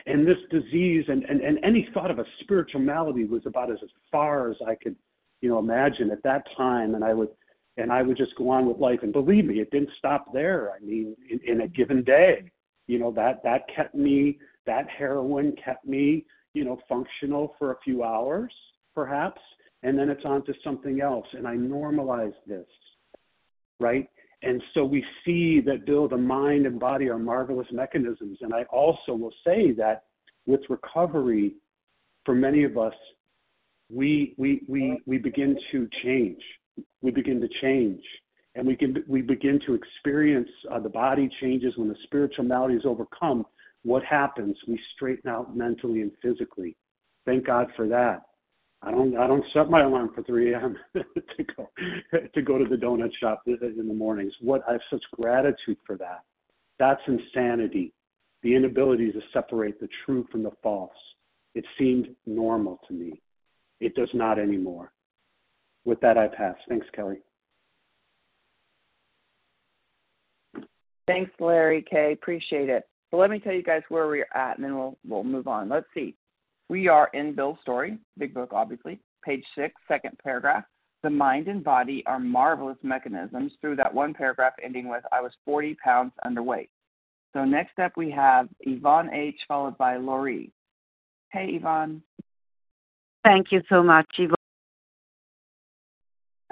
And 0.05 0.25
this 0.25 0.37
disease 0.49 1.05
and, 1.09 1.23
and, 1.25 1.41
and 1.41 1.59
any 1.63 1.87
thought 1.93 2.09
of 2.09 2.19
a 2.19 2.25
spiritual 2.41 2.79
malady 2.79 3.25
was 3.25 3.45
about 3.45 3.71
as, 3.71 3.77
as 3.83 3.89
far 4.11 4.49
as 4.49 4.57
I 4.65 4.75
could, 4.75 4.95
you 5.41 5.49
know, 5.49 5.59
imagine 5.59 6.11
at 6.11 6.23
that 6.23 6.45
time. 6.57 6.95
And 6.95 7.03
I 7.03 7.13
would, 7.13 7.29
and 7.81 7.91
I 7.91 8.01
would 8.01 8.17
just 8.17 8.35
go 8.35 8.49
on 8.49 8.67
with 8.67 8.77
life. 8.77 8.99
And 9.03 9.11
believe 9.11 9.45
me, 9.45 9.59
it 9.59 9.71
didn't 9.71 9.89
stop 9.97 10.33
there. 10.33 10.71
I 10.71 10.79
mean, 10.83 11.15
in, 11.29 11.39
in 11.45 11.61
a 11.61 11.67
given 11.67 12.03
day, 12.03 12.51
you 12.87 12.99
know, 12.99 13.11
that, 13.13 13.43
that 13.43 13.63
kept 13.75 13.95
me, 13.95 14.39
that 14.65 14.87
heroin 14.89 15.55
kept 15.63 15.85
me, 15.85 16.25
you 16.53 16.63
know, 16.63 16.79
functional 16.87 17.55
for 17.57 17.71
a 17.71 17.79
few 17.83 18.03
hours, 18.03 18.53
perhaps. 18.93 19.41
And 19.83 19.97
then 19.97 20.09
it's 20.09 20.25
on 20.25 20.45
to 20.45 20.53
something 20.63 21.01
else. 21.01 21.25
And 21.33 21.47
I 21.47 21.55
normalized 21.55 22.35
this, 22.47 22.67
right? 23.79 24.07
And 24.43 24.61
so 24.73 24.83
we 24.83 25.03
see 25.25 25.61
that, 25.61 25.85
Bill, 25.85 26.07
the 26.07 26.17
mind 26.17 26.65
and 26.65 26.79
body 26.79 27.09
are 27.09 27.19
marvelous 27.19 27.67
mechanisms. 27.71 28.39
And 28.41 28.53
I 28.53 28.63
also 28.63 29.13
will 29.13 29.33
say 29.45 29.71
that 29.73 30.03
with 30.45 30.61
recovery, 30.69 31.55
for 32.25 32.35
many 32.35 32.63
of 32.63 32.77
us, 32.77 32.93
we, 33.89 34.35
we, 34.37 34.61
we, 34.67 34.99
we 35.05 35.17
begin 35.17 35.57
to 35.71 35.87
change. 36.03 36.41
We 37.01 37.11
begin 37.11 37.41
to 37.41 37.49
change. 37.61 38.03
And 38.55 38.67
we, 38.67 38.75
can, 38.75 39.03
we 39.07 39.21
begin 39.21 39.59
to 39.65 39.73
experience 39.73 40.49
uh, 40.69 40.79
the 40.79 40.89
body 40.89 41.29
changes 41.39 41.73
when 41.77 41.87
the 41.87 41.95
spiritual 42.03 42.43
malady 42.43 42.75
is 42.75 42.85
overcome. 42.85 43.45
What 43.83 44.03
happens? 44.03 44.57
We 44.67 44.79
straighten 44.95 45.29
out 45.29 45.55
mentally 45.55 46.01
and 46.01 46.11
physically. 46.21 46.75
Thank 47.25 47.45
God 47.45 47.67
for 47.75 47.87
that. 47.87 48.23
I 48.83 48.89
don't 48.89 49.15
I 49.15 49.27
don't 49.27 49.43
set 49.53 49.69
my 49.69 49.83
alarm 49.83 50.09
for 50.15 50.23
3 50.23 50.53
a.m. 50.53 50.75
to 50.95 51.43
go 51.55 51.69
to 52.33 52.41
go 52.41 52.57
to 52.57 52.65
the 52.65 52.75
donut 52.75 53.11
shop 53.19 53.43
in 53.45 53.87
the 53.87 53.93
mornings. 53.93 54.33
What 54.41 54.63
I 54.67 54.73
have 54.73 54.81
such 54.89 55.03
gratitude 55.13 55.77
for 55.85 55.97
that. 55.97 56.21
That's 56.79 57.01
insanity. 57.07 57.93
The 58.41 58.55
inability 58.55 59.11
to 59.11 59.21
separate 59.33 59.79
the 59.79 59.87
true 60.03 60.27
from 60.31 60.41
the 60.41 60.51
false. 60.63 60.89
It 61.53 61.63
seemed 61.77 62.07
normal 62.25 62.79
to 62.87 62.93
me. 62.93 63.21
It 63.79 63.93
does 63.93 64.09
not 64.15 64.39
anymore. 64.39 64.91
With 65.85 65.99
that, 66.01 66.17
I 66.17 66.27
pass. 66.27 66.55
Thanks, 66.69 66.87
Kelly. 66.95 67.17
Thanks, 71.07 71.31
Larry 71.39 71.83
K. 71.89 72.13
Appreciate 72.13 72.69
it. 72.69 72.87
So 73.09 73.17
let 73.17 73.29
me 73.29 73.39
tell 73.39 73.53
you 73.53 73.63
guys 73.63 73.81
where 73.89 74.07
we're 74.07 74.27
at, 74.33 74.57
and 74.57 74.63
then 74.63 74.75
we'll 74.75 74.97
we'll 75.07 75.23
move 75.23 75.47
on. 75.47 75.67
Let's 75.67 75.87
see. 75.93 76.15
We 76.69 76.87
are 76.87 77.09
in 77.13 77.35
Bill's 77.35 77.57
story, 77.61 77.97
big 78.17 78.33
book, 78.33 78.51
obviously, 78.53 79.01
page 79.25 79.43
six, 79.55 79.75
second 79.89 80.17
paragraph. 80.23 80.63
The 81.03 81.09
mind 81.09 81.47
and 81.47 81.63
body 81.63 82.03
are 82.05 82.19
marvelous 82.19 82.77
mechanisms 82.83 83.51
through 83.59 83.75
that 83.77 83.93
one 83.93 84.13
paragraph 84.13 84.53
ending 84.63 84.87
with, 84.87 85.03
I 85.11 85.19
was 85.19 85.33
40 85.43 85.75
pounds 85.83 86.13
underweight. 86.25 86.69
So 87.33 87.43
next 87.43 87.77
up 87.79 87.93
we 87.97 88.11
have 88.11 88.47
Yvonne 88.61 89.13
H., 89.13 89.35
followed 89.47 89.77
by 89.77 89.97
Laurie. 89.97 90.51
Hey, 91.31 91.47
Yvonne. 91.55 92.01
Thank 93.25 93.47
you 93.51 93.61
so 93.67 93.83
much, 93.83 94.07
Yvonne. 94.17 94.35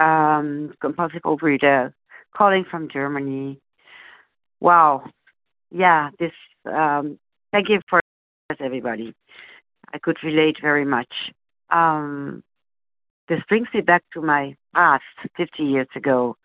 Um, 0.00 0.72
compulsive 0.80 1.22
overeater, 1.22 1.92
calling 2.34 2.64
from 2.70 2.88
Germany. 2.88 3.60
Wow. 4.60 5.04
Yeah, 5.70 6.10
this, 6.18 6.32
um, 6.64 7.18
thank 7.52 7.68
you 7.68 7.80
for 7.88 8.00
everybody. 8.58 9.14
I 9.92 9.98
could 9.98 10.16
relate 10.22 10.56
very 10.60 10.84
much. 10.84 11.12
Um, 11.70 12.42
this 13.28 13.40
brings 13.48 13.68
me 13.72 13.80
back 13.80 14.02
to 14.14 14.22
my 14.22 14.56
past 14.74 15.04
50 15.36 15.62
years 15.62 15.88
ago. 15.94 16.36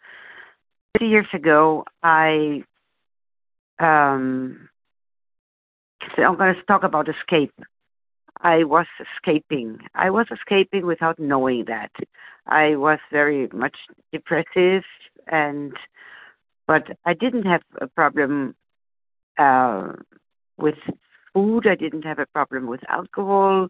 50 0.98 1.08
years 1.08 1.28
ago, 1.34 1.84
I 2.04 2.64
um, 3.80 4.70
I'm 6.18 6.38
going 6.38 6.56
to 6.56 6.62
talk 6.64 6.84
about 6.84 7.10
escape. 7.10 7.54
I 8.46 8.64
was 8.64 8.86
escaping. 9.06 9.80
I 9.96 10.12
was 10.12 10.28
escaping 10.32 10.86
without 10.86 11.18
knowing 11.20 11.66
that. 11.68 11.92
I 12.48 12.76
was 12.76 13.00
very 13.12 13.50
much 13.54 13.78
depressive, 14.14 14.84
and 15.28 15.74
but 16.68 16.86
I 17.06 17.14
didn't 17.16 17.46
have 17.46 17.64
a 17.82 17.88
problem 17.88 18.56
uh, 19.40 19.94
with 20.58 20.76
food. 21.34 21.68
I 21.68 21.76
didn't 21.76 22.04
have 22.04 22.20
a 22.20 22.28
problem 22.28 22.68
with 22.68 22.82
alcohol. 22.90 23.70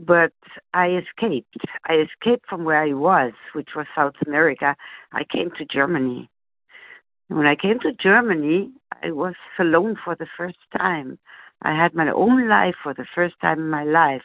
but 0.00 0.32
I 0.72 0.86
escaped. 1.02 1.56
I 1.88 1.94
escaped 2.06 2.46
from 2.48 2.64
where 2.64 2.82
I 2.82 2.92
was, 2.94 3.32
which 3.54 3.70
was 3.76 3.86
South 3.94 4.14
America. 4.26 4.76
I 5.12 5.24
came 5.24 5.50
to 5.58 5.64
Germany. 5.64 6.28
When 7.28 7.46
I 7.46 7.56
came 7.56 7.78
to 7.80 7.92
Germany, 7.92 8.70
I 9.02 9.12
was 9.12 9.34
alone 9.58 9.96
for 10.04 10.14
the 10.16 10.26
first 10.36 10.58
time. 10.76 11.18
I 11.64 11.74
had 11.74 11.94
my 11.94 12.10
own 12.10 12.48
life 12.48 12.74
for 12.82 12.94
the 12.94 13.06
first 13.14 13.34
time 13.40 13.58
in 13.58 13.70
my 13.70 13.84
life. 13.84 14.22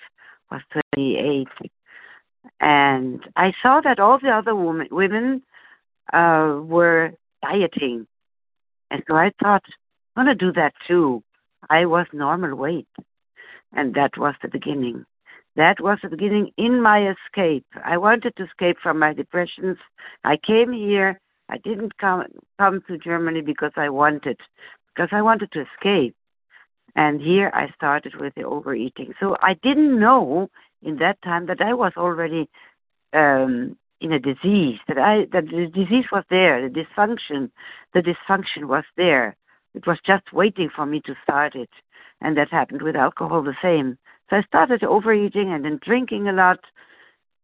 Was 0.52 0.62
28, 0.96 1.48
and 2.60 3.22
I 3.36 3.54
saw 3.62 3.82
that 3.82 4.00
all 4.00 4.18
the 4.20 4.32
other 4.32 4.56
women 4.56 4.88
women 4.92 5.44
uh, 6.12 6.60
were 6.64 7.12
dieting, 7.44 8.08
and 8.90 9.04
so 9.08 9.16
I 9.16 9.32
thought 9.42 9.64
I'm 10.16 10.26
gonna 10.26 10.36
do 10.36 10.52
that 10.54 10.74
too. 10.88 11.24
I 11.70 11.86
was 11.86 12.08
normal 12.14 12.56
weight, 12.56 12.88
and 13.74 13.94
that 13.94 14.18
was 14.18 14.34
the 14.42 14.48
beginning. 14.48 15.06
That 15.56 15.82
was 15.82 16.00
the 16.02 16.10
beginning 16.10 16.52
in 16.58 16.82
my 16.82 17.14
escape. 17.14 17.66
I 17.86 17.98
wanted 17.98 18.36
to 18.38 18.46
escape 18.46 18.78
from 18.82 18.98
my 18.98 19.14
depressions. 19.14 19.78
I 20.24 20.38
came 20.38 20.72
here. 20.72 21.20
I 21.50 21.58
didn't 21.58 21.98
come 21.98 22.26
come 22.58 22.82
to 22.88 22.98
Germany 22.98 23.42
because 23.42 23.74
I 23.76 23.90
wanted, 23.90 24.40
because 24.96 25.10
I 25.12 25.22
wanted 25.22 25.52
to 25.52 25.62
escape. 25.62 26.16
And 27.00 27.22
here 27.22 27.50
I 27.54 27.72
started 27.78 28.16
with 28.20 28.36
the 28.36 28.44
overeating. 28.44 29.14
So 29.22 29.38
I 29.42 29.54
didn't 29.54 29.98
know 29.98 30.50
in 30.84 30.98
that 30.98 31.22
time 31.22 31.46
that 31.46 31.62
I 31.62 31.74
was 31.74 31.94
already 31.96 32.50
um, 33.14 33.78
in 34.02 34.12
a 34.12 34.20
disease. 34.20 34.80
That 34.90 34.98
I 34.98 35.24
that 35.32 35.46
the 35.46 35.68
disease 35.74 36.08
was 36.12 36.26
there. 36.30 36.68
The 36.68 36.82
dysfunction, 36.82 37.52
the 37.94 38.02
dysfunction 38.02 38.66
was 38.66 38.84
there. 38.98 39.38
It 39.74 39.88
was 39.88 39.98
just 40.06 40.34
waiting 40.34 40.70
for 40.76 40.86
me 40.86 41.00
to 41.06 41.16
start 41.24 41.56
it. 41.56 41.70
And 42.20 42.36
that 42.36 42.52
happened 42.52 42.82
with 42.82 42.98
alcohol 42.98 43.44
the 43.44 43.56
same. 43.62 43.98
So 44.30 44.36
I 44.36 44.42
started 44.42 44.84
overeating 44.84 45.54
and 45.54 45.64
then 45.64 45.80
drinking 45.82 46.28
a 46.28 46.34
lot. 46.34 46.60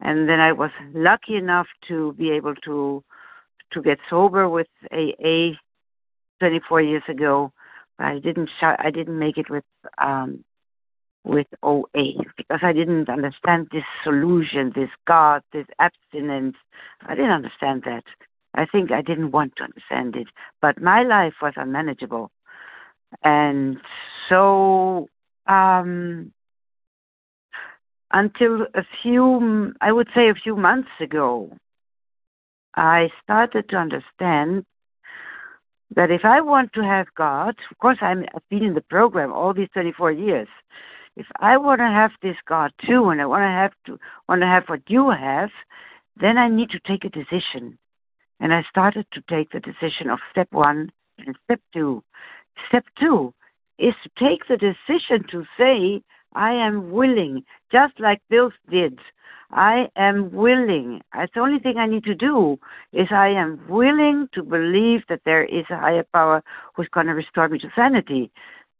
And 0.01 0.28
then 0.28 0.41
I 0.41 0.51
was 0.51 0.72
lucky 0.93 1.38
enough 1.38 1.68
to 1.88 2.12
be 2.20 2.30
able 2.32 2.56
to 2.66 3.06
to 3.72 3.82
get 3.82 3.99
sober 4.10 4.49
with 4.49 4.68
AA 4.91 5.56
24 6.41 6.82
years 6.82 7.03
ago. 7.08 7.53
I 8.00 8.20
didn't 8.20 8.50
sh- 8.60 8.80
I 8.80 8.91
didn't 8.91 9.18
make 9.18 9.38
it 9.38 9.50
with 9.50 9.64
um, 9.98 10.43
with 11.24 11.48
OA 11.64 12.14
because 12.38 12.60
I 12.62 12.72
didn't 12.72 13.10
understand 13.10 13.70
this 13.72 13.84
solution, 14.04 14.72
this 14.76 14.89
God, 15.08 15.41
this 15.52 15.66
abstinence. 15.80 16.56
I 17.02 17.16
didn't 17.16 17.32
understand 17.32 17.84
that. 17.86 18.04
I 18.54 18.66
think 18.66 18.91
I 18.91 19.02
didn't 19.02 19.32
want 19.32 19.56
to 19.58 19.64
understand 19.64 20.16
it. 20.16 20.28
But 20.62 20.82
my 20.82 21.04
life 21.04 21.34
was 21.41 21.54
unmanageable. 21.58 22.32
And 23.24 23.78
so 24.30 25.08
um, 25.48 26.32
until 28.12 28.64
a 28.76 28.84
few, 29.02 29.74
I 29.82 29.91
would 29.91 30.08
say 30.16 30.30
a 30.30 30.36
few 30.36 30.56
months 30.56 30.89
ago, 31.00 31.52
I 32.76 33.10
started 33.24 33.70
to 33.70 33.78
understand 33.78 34.66
that 35.94 36.12
if 36.12 36.26
I 36.26 36.42
want 36.42 36.74
to 36.74 36.84
have 36.84 37.08
God, 37.16 37.56
of 37.72 37.78
course 37.78 37.98
I'm, 38.02 38.26
I've 38.34 38.50
been 38.50 38.64
in 38.64 38.74
the 38.74 38.82
program 38.82 39.32
all 39.32 39.54
these 39.54 39.70
24 39.74 40.12
years. 40.12 40.48
If 41.16 41.28
I 41.40 41.58
want 41.58 41.80
to 41.80 41.86
have 41.86 42.12
this 42.22 42.36
God 42.48 42.72
too, 42.86 43.10
and 43.10 43.22
I 43.22 43.26
want 43.26 43.44
to 43.44 43.48
have 43.48 43.72
to 43.86 44.00
want 44.28 44.42
to 44.42 44.48
have 44.48 44.66
what 44.68 44.82
you 44.88 45.12
have, 45.12 45.50
then 46.20 46.38
I 46.38 46.50
need 46.50 46.70
to 46.72 46.80
take 46.80 47.06
a 47.06 47.10
decision. 47.10 47.78
And 48.40 48.54
I 48.54 48.64
started 48.70 49.06
to 49.14 49.24
take 49.30 49.52
the 49.52 49.62
decision 49.62 50.10
of 50.10 50.20
step 50.30 50.48
one 50.52 50.92
and 51.20 51.38
step 51.46 51.62
two. 51.74 52.04
Step 52.68 52.86
two 53.00 53.34
is 53.80 53.94
to 54.04 54.10
take 54.18 54.48
the 54.48 54.58
decision 54.58 55.26
to 55.32 55.46
say, 55.58 56.02
I 56.36 56.52
am 56.52 56.92
willing, 56.92 57.44
just 57.72 58.00
like 58.00 58.22
Bill 58.30 58.52
did. 58.70 59.00
I 59.52 59.90
am 59.96 60.32
willing. 60.32 61.02
That's 61.14 61.34
the 61.34 61.40
only 61.40 61.60
thing 61.60 61.78
I 61.78 61.88
need 61.88 62.04
to 62.06 62.16
do 62.16 62.60
is 62.92 63.08
I 63.12 63.30
am 63.30 63.60
willing 63.70 64.28
to 64.34 64.44
believe 64.44 65.04
that 65.08 65.22
there 65.24 65.46
is 65.46 65.66
a 65.70 65.78
higher 65.78 66.06
power 66.14 66.44
who's 66.74 66.90
going 66.90 67.08
to 67.08 67.14
restore 67.14 67.48
me 67.48 67.60
to 67.60 67.70
sanity. 67.76 68.32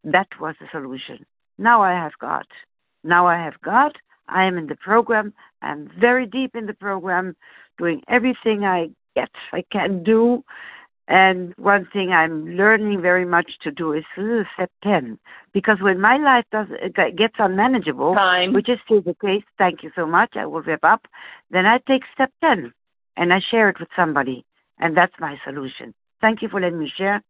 That 0.04 0.28
was 0.40 0.56
the 0.60 0.68
solution. 0.72 1.26
Now 1.58 1.82
I 1.82 1.92
have 1.92 2.14
God. 2.20 2.46
Now 3.04 3.26
I 3.28 3.38
have 3.38 3.62
God. 3.62 3.98
I 4.28 4.44
am 4.44 4.58
in 4.58 4.68
the 4.68 4.76
program. 4.76 5.34
I'm 5.62 5.90
very 6.00 6.26
deep 6.26 6.56
in 6.56 6.66
the 6.66 6.74
program, 6.74 7.36
doing 7.78 8.02
everything 8.08 8.66
I 8.66 8.90
get 9.16 9.30
I 9.54 9.64
can 9.72 10.04
do. 10.04 10.44
And 11.08 11.54
one 11.58 11.88
thing 11.94 12.12
I'm 12.12 12.56
learning 12.56 13.02
very 13.02 13.26
much 13.26 13.52
to 13.62 13.72
do 13.72 13.94
is 13.94 14.04
step 14.56 14.72
10. 14.84 15.20
Because 15.54 15.78
when 15.80 16.02
my 16.02 16.18
life 16.18 16.46
does 16.52 16.68
uh, 16.84 17.04
gets 17.16 17.36
unmanageable, 17.38 18.16
Time. 18.16 18.54
which 18.54 18.70
is 18.70 18.80
still 18.86 19.02
the 19.02 19.16
case, 19.22 19.44
thank 19.58 19.84
you 19.84 19.92
so 19.96 20.08
much, 20.08 20.36
I 20.36 20.48
will 20.48 20.62
wrap 20.62 20.84
up, 20.84 21.06
then 21.52 21.66
I 21.68 21.78
take 21.88 22.02
step 22.14 22.32
10 22.42 22.74
and 23.18 23.32
I 23.32 23.40
share 23.52 23.70
it 23.70 23.80
with 23.80 23.90
somebody. 23.96 24.46
And 24.80 24.98
that's 24.98 25.14
my 25.20 25.38
solution. 25.46 25.94
Thank 26.22 26.42
you 26.42 26.50
for 26.50 26.60
letting 26.60 26.80
me 26.80 26.92
share. 26.98 27.22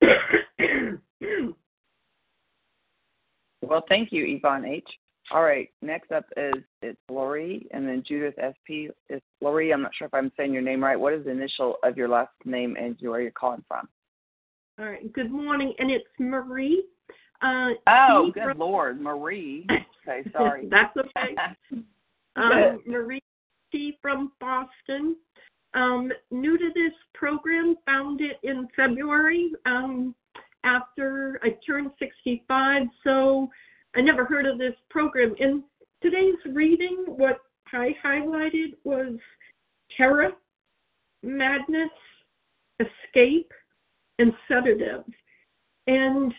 Well, 3.62 3.84
thank 3.88 4.12
you, 4.12 4.24
Yvonne 4.24 4.64
H. 4.64 4.88
All 5.32 5.42
right, 5.42 5.68
next 5.82 6.12
up 6.12 6.24
is 6.36 6.62
it's 6.82 6.98
Lori 7.10 7.66
and 7.72 7.86
then 7.86 8.04
Judith 8.06 8.34
SP. 8.38 8.94
It's 9.08 9.24
Lori. 9.40 9.72
I'm 9.72 9.82
not 9.82 9.90
sure 9.94 10.06
if 10.06 10.14
I'm 10.14 10.30
saying 10.36 10.52
your 10.52 10.62
name 10.62 10.82
right. 10.84 10.98
What 10.98 11.14
is 11.14 11.24
the 11.24 11.30
initial 11.32 11.76
of 11.82 11.96
your 11.96 12.08
last 12.08 12.30
name 12.44 12.76
and 12.78 12.96
where 13.00 13.20
you're 13.20 13.32
calling 13.32 13.64
from? 13.66 13.88
All 14.78 14.86
right. 14.86 15.12
Good 15.12 15.32
morning, 15.32 15.74
and 15.78 15.90
it's 15.90 16.04
Marie. 16.20 16.84
Uh, 17.42 17.70
Oh, 17.88 18.30
good 18.32 18.44
from- 18.44 18.58
Lord, 18.58 19.00
Marie. 19.00 19.66
Okay, 20.08 20.28
sorry. 20.32 20.68
That's 20.70 20.96
okay. 20.96 21.34
Um, 22.36 22.82
Marie 22.86 23.22
T 23.72 23.96
from 24.02 24.30
Boston. 24.42 25.16
Um, 25.72 26.12
new 26.30 26.58
to 26.58 26.68
this 26.74 26.92
program, 27.14 27.76
found 27.86 28.20
it 28.20 28.36
in 28.42 28.68
February 28.76 29.52
um, 29.64 30.14
after 30.62 31.40
I 31.42 31.56
turned 31.66 31.92
65. 31.98 32.82
So 33.04 33.48
I 33.96 34.02
never 34.02 34.26
heard 34.26 34.44
of 34.46 34.58
this 34.58 34.74
program. 34.90 35.34
In 35.38 35.64
today's 36.02 36.34
reading, 36.52 37.04
what 37.06 37.38
I 37.72 37.94
highlighted 38.04 38.74
was 38.84 39.16
terror, 39.96 40.32
madness, 41.22 41.90
escape, 42.78 43.50
and 44.18 44.32
sedatives. 44.46 45.10
And 45.86 46.32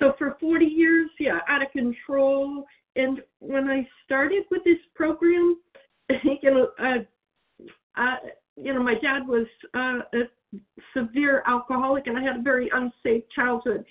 so 0.00 0.14
for 0.18 0.38
40 0.40 0.64
years, 0.64 1.10
yeah, 1.20 1.40
out 1.48 1.62
of 1.62 1.70
control. 1.70 2.64
And 2.96 3.20
when 3.40 3.68
I 3.68 3.86
started 4.06 4.44
with 4.50 4.64
this 4.64 4.78
program, 4.94 5.58
you 6.42 6.50
know, 6.50 6.68
uh, 6.78 8.16
you 8.56 8.72
know, 8.72 8.82
my 8.82 8.94
dad 8.94 9.26
was 9.28 9.46
uh, 9.74 10.18
a 10.18 10.58
severe 10.96 11.42
alcoholic, 11.46 12.06
and 12.06 12.16
I 12.16 12.22
had 12.22 12.36
a 12.36 12.42
very 12.42 12.70
unsafe 12.72 13.24
childhood. 13.34 13.84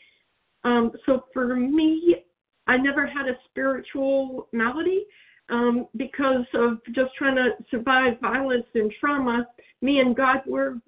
Um, 0.63 0.91
so 1.05 1.25
for 1.33 1.55
me, 1.55 2.23
I 2.67 2.77
never 2.77 3.05
had 3.05 3.27
a 3.27 3.37
spiritual 3.49 4.47
malady 4.51 5.05
um, 5.49 5.87
because 5.97 6.45
of 6.53 6.77
just 6.93 7.11
trying 7.17 7.35
to 7.35 7.49
survive 7.69 8.19
violence 8.21 8.65
and 8.75 8.91
trauma. 8.99 9.47
Me 9.81 9.99
and 9.99 10.15
God 10.15 10.37
were 10.47 10.79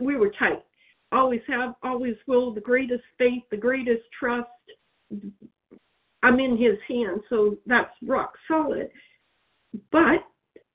we 0.00 0.16
were 0.16 0.30
tight. 0.38 0.62
Always 1.12 1.40
have, 1.48 1.74
always 1.82 2.16
will. 2.26 2.52
The 2.54 2.60
greatest 2.60 3.02
faith, 3.18 3.42
the 3.50 3.56
greatest 3.56 4.02
trust. 4.18 4.48
I'm 6.22 6.40
in 6.40 6.56
His 6.56 6.78
hands, 6.88 7.22
so 7.28 7.56
that's 7.66 7.92
rock 8.02 8.34
solid. 8.48 8.88
But 9.92 10.24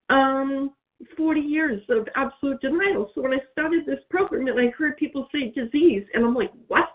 um, 0.09 0.71
40 1.17 1.39
years 1.39 1.81
of 1.89 2.07
absolute 2.15 2.61
denial. 2.61 3.11
So 3.13 3.21
when 3.21 3.33
I 3.33 3.39
started 3.51 3.85
this 3.85 3.99
program 4.09 4.47
and 4.47 4.59
I 4.59 4.71
heard 4.77 4.97
people 4.97 5.27
say 5.31 5.51
disease, 5.51 6.03
and 6.13 6.23
I'm 6.25 6.35
like, 6.35 6.51
what? 6.67 6.89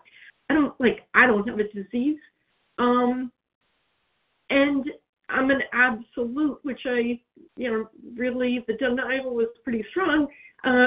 I 0.48 0.54
don't 0.54 0.78
like. 0.80 1.00
I 1.14 1.26
don't 1.26 1.48
have 1.48 1.58
a 1.58 1.68
disease. 1.72 2.18
Um, 2.78 3.32
and 4.50 4.84
I'm 5.28 5.50
an 5.50 5.62
absolute, 5.72 6.58
which 6.62 6.80
I, 6.86 7.20
you 7.56 7.70
know, 7.70 7.88
really 8.16 8.64
the 8.66 8.74
denial 8.74 9.34
was 9.34 9.48
pretty 9.64 9.84
strong. 9.90 10.28
Uh, 10.64 10.86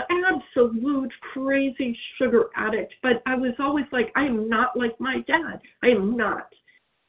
absolute 0.60 1.12
crazy 1.34 1.98
sugar 2.18 2.46
addict, 2.56 2.94
but 3.02 3.22
I 3.26 3.36
was 3.36 3.54
always 3.60 3.86
like, 3.92 4.12
I 4.16 4.26
am 4.26 4.50
not 4.50 4.78
like 4.78 5.00
my 5.00 5.22
dad. 5.28 5.60
I 5.84 5.88
am 5.88 6.18
not. 6.18 6.48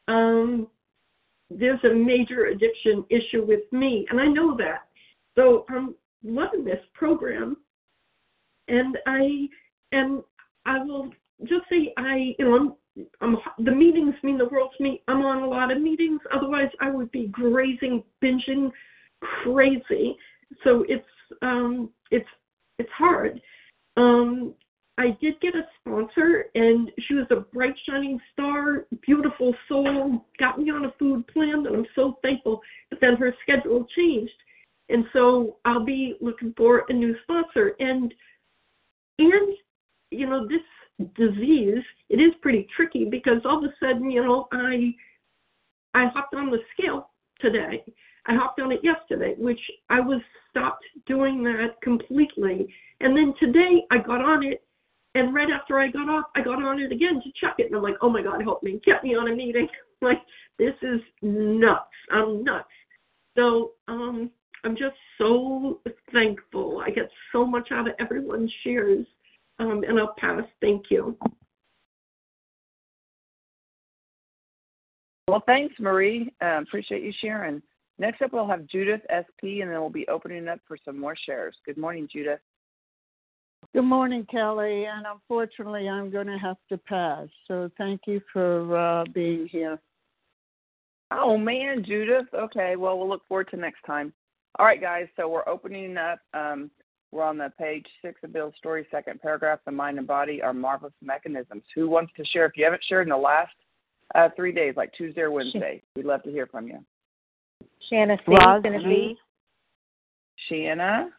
Um, 0.07 0.67
there's 1.49 1.83
a 1.83 1.93
major 1.93 2.45
addiction 2.45 3.05
issue 3.09 3.45
with 3.45 3.71
me, 3.71 4.05
and 4.09 4.19
I 4.19 4.27
know 4.27 4.55
that. 4.57 4.87
So 5.35 5.65
I'm 5.69 5.95
loving 6.23 6.63
this 6.63 6.79
program, 6.93 7.57
and 8.67 8.97
I 9.05 9.47
and 9.91 10.21
I 10.65 10.83
will 10.83 11.11
just 11.41 11.63
say 11.69 11.93
I, 11.97 12.35
you 12.37 12.45
know, 12.45 12.55
I'm 12.55 12.73
I'm, 13.21 13.37
the 13.59 13.71
meetings 13.71 14.15
mean 14.23 14.37
the 14.37 14.49
world 14.49 14.71
to 14.77 14.83
me. 14.83 15.01
I'm 15.07 15.21
on 15.21 15.43
a 15.43 15.47
lot 15.47 15.71
of 15.71 15.81
meetings. 15.81 16.19
Otherwise, 16.33 16.69
I 16.79 16.91
would 16.91 17.11
be 17.11 17.27
grazing, 17.27 18.03
binging, 18.23 18.71
crazy. 19.21 20.17
So 20.63 20.85
it's 20.87 21.05
um, 21.41 21.89
it's 22.11 22.27
it's 22.79 22.89
hard. 22.97 23.41
Um, 23.97 24.53
I 24.97 25.17
did 25.21 25.39
get 25.41 25.55
a 25.55 25.63
sponsor, 25.79 26.45
and 26.53 26.91
she 27.07 27.15
was 27.15 27.25
a 27.31 27.37
bright, 27.37 27.75
shining 27.87 28.19
star, 28.33 28.85
beautiful 29.05 29.55
soul. 29.67 30.25
Got 30.37 30.59
me 30.59 30.69
on 30.69 30.85
a 30.85 30.93
food 30.99 31.25
plan, 31.27 31.65
and 31.65 31.75
I'm 31.75 31.85
so 31.95 32.19
thankful. 32.21 32.61
But 32.89 32.99
then 32.99 33.15
her 33.15 33.33
schedule 33.41 33.87
changed. 33.95 34.33
And 34.89 35.05
so 35.13 35.57
I'll 35.63 35.85
be 35.85 36.15
looking 36.19 36.53
for 36.57 36.83
a 36.89 36.93
new 36.93 37.15
sponsor. 37.23 37.75
And 37.79 38.13
and 39.17 39.55
you 40.11 40.27
know, 40.27 40.45
this 40.47 40.61
disease, 41.15 41.83
it 42.09 42.17
is 42.17 42.33
pretty 42.41 42.67
tricky 42.75 43.05
because 43.05 43.41
all 43.45 43.57
of 43.57 43.63
a 43.63 43.73
sudden, 43.79 44.09
you 44.11 44.23
know, 44.23 44.47
I 44.51 44.93
I 45.93 46.07
hopped 46.13 46.33
on 46.35 46.51
the 46.51 46.59
scale 46.73 47.09
today. 47.39 47.83
I 48.27 48.35
hopped 48.35 48.59
on 48.59 48.71
it 48.71 48.81
yesterday, 48.83 49.35
which 49.37 49.59
I 49.89 49.99
was 49.99 50.21
stopped 50.49 50.85
doing 51.07 51.43
that 51.43 51.81
completely. 51.81 52.73
And 52.99 53.17
then 53.17 53.33
today 53.39 53.83
I 53.91 53.97
got 53.97 54.21
on 54.21 54.43
it 54.43 54.63
and 55.15 55.33
right 55.33 55.49
after 55.49 55.79
I 55.79 55.89
got 55.89 56.09
off, 56.09 56.25
I 56.35 56.41
got 56.41 56.63
on 56.63 56.79
it 56.79 56.91
again 56.91 57.21
to 57.23 57.31
check 57.39 57.55
it. 57.57 57.67
And 57.67 57.75
I'm 57.75 57.81
like, 57.81 57.97
oh 58.01 58.09
my 58.09 58.21
God, 58.21 58.41
help 58.41 58.63
me. 58.63 58.79
Get 58.85 59.03
me 59.03 59.15
on 59.15 59.29
a 59.31 59.35
meeting. 59.35 59.67
like, 60.01 60.19
this 60.57 60.73
is 60.81 61.01
nuts. 61.21 61.89
I'm 62.11 62.43
nuts. 62.43 62.69
So 63.37 63.71
um, 63.87 64.31
I'm 64.63 64.75
just 64.75 64.95
so 65.17 65.81
thankful. 66.13 66.81
I 66.85 66.91
get 66.91 67.09
so 67.31 67.45
much 67.45 67.69
out 67.71 67.87
of 67.87 67.95
everyone's 67.99 68.51
shares. 68.63 69.05
Um, 69.61 69.83
and 69.87 69.99
I'll 69.99 70.15
pass. 70.17 70.43
Thank 70.59 70.85
you. 70.89 71.15
Well, 75.27 75.43
thanks, 75.45 75.75
Marie. 75.79 76.33
Uh, 76.41 76.61
appreciate 76.61 77.03
you 77.03 77.13
sharing. 77.21 77.61
Next 77.99 78.21
up, 78.23 78.33
we'll 78.33 78.47
have 78.47 78.65
Judith 78.65 79.01
SP, 79.07 79.61
and 79.61 79.69
then 79.69 79.79
we'll 79.79 79.91
be 79.91 80.07
opening 80.07 80.47
up 80.47 80.59
for 80.67 80.77
some 80.83 80.99
more 80.99 81.15
shares. 81.15 81.55
Good 81.65 81.77
morning, 81.77 82.09
Judith. 82.11 82.39
Good 83.73 83.83
morning, 83.83 84.25
Kelly. 84.31 84.85
And 84.85 85.05
unfortunately, 85.05 85.87
I'm 85.87 86.09
going 86.09 86.27
to 86.27 86.37
have 86.37 86.57
to 86.69 86.77
pass. 86.79 87.27
So 87.47 87.69
thank 87.77 88.01
you 88.07 88.19
for 88.33 88.75
uh, 88.75 89.05
being 89.13 89.47
here. 89.47 89.79
Oh, 91.11 91.37
man, 91.37 91.83
Judith. 91.85 92.27
Okay, 92.33 92.75
well, 92.75 92.97
we'll 92.97 93.09
look 93.09 93.27
forward 93.27 93.49
to 93.51 93.57
next 93.57 93.83
time. 93.85 94.11
All 94.57 94.65
right, 94.65 94.81
guys. 94.81 95.05
So 95.15 95.29
we're 95.29 95.47
opening 95.47 95.97
up. 95.97 96.19
Um, 96.33 96.71
we're 97.11 97.23
on 97.23 97.37
the 97.37 97.51
page 97.57 97.85
six 98.01 98.21
of 98.23 98.31
Bill's 98.31 98.53
story, 98.57 98.87
second 98.89 99.21
paragraph. 99.21 99.59
The 99.65 99.71
mind 99.71 99.97
and 99.97 100.07
body 100.07 100.41
are 100.41 100.53
marvelous 100.53 100.93
mechanisms. 101.01 101.63
Who 101.75 101.89
wants 101.89 102.13
to 102.15 102.25
share? 102.25 102.45
If 102.45 102.53
you 102.55 102.63
haven't 102.63 102.83
shared 102.87 103.05
in 103.05 103.09
the 103.09 103.17
last 103.17 103.53
uh, 104.15 104.29
three 104.35 104.53
days, 104.53 104.75
like 104.77 104.93
Tuesday 104.93 105.21
or 105.21 105.31
Wednesday, 105.31 105.81
we'd 105.95 106.05
love 106.05 106.23
to 106.23 106.31
hear 106.31 106.47
from 106.47 106.67
you. 106.67 106.79
Shanna 107.89 108.17
C. 108.25 108.35
Roz 108.45 108.63
Tennessee. 108.63 109.17
Shanna. 110.47 111.09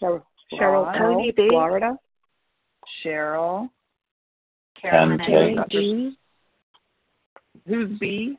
Cheryl, 0.00 0.22
Cheryl 0.54 0.86
Roz, 0.86 0.96
Tony 0.98 1.32
B. 1.36 1.48
Florida. 1.50 1.96
Cheryl. 3.04 3.68
Carolyn 4.80 5.18
Ken 5.18 6.16
Who's 7.66 7.98
B? 7.98 8.38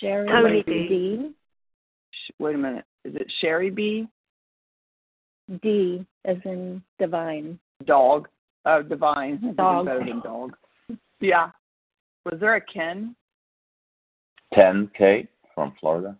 Sherry 0.00 0.28
Tony 0.28 0.62
D. 0.62 1.34
Sh- 2.10 2.32
Wait 2.38 2.54
a 2.54 2.58
minute. 2.58 2.84
Is 3.04 3.14
it 3.14 3.30
Sherry 3.40 3.70
B? 3.70 4.06
D 5.62 6.06
as 6.24 6.36
in 6.44 6.82
divine. 6.98 7.58
Dog. 7.84 8.28
Oh, 8.64 8.82
divine. 8.82 9.54
Dog. 9.56 9.86
Better 9.86 10.04
than 10.04 10.20
dog. 10.20 10.56
Yeah. 11.20 11.50
Was 12.24 12.40
there 12.40 12.56
a 12.56 12.60
Ken? 12.60 13.14
Ken 14.54 14.90
K 14.96 15.28
from 15.54 15.74
Florida. 15.80 16.16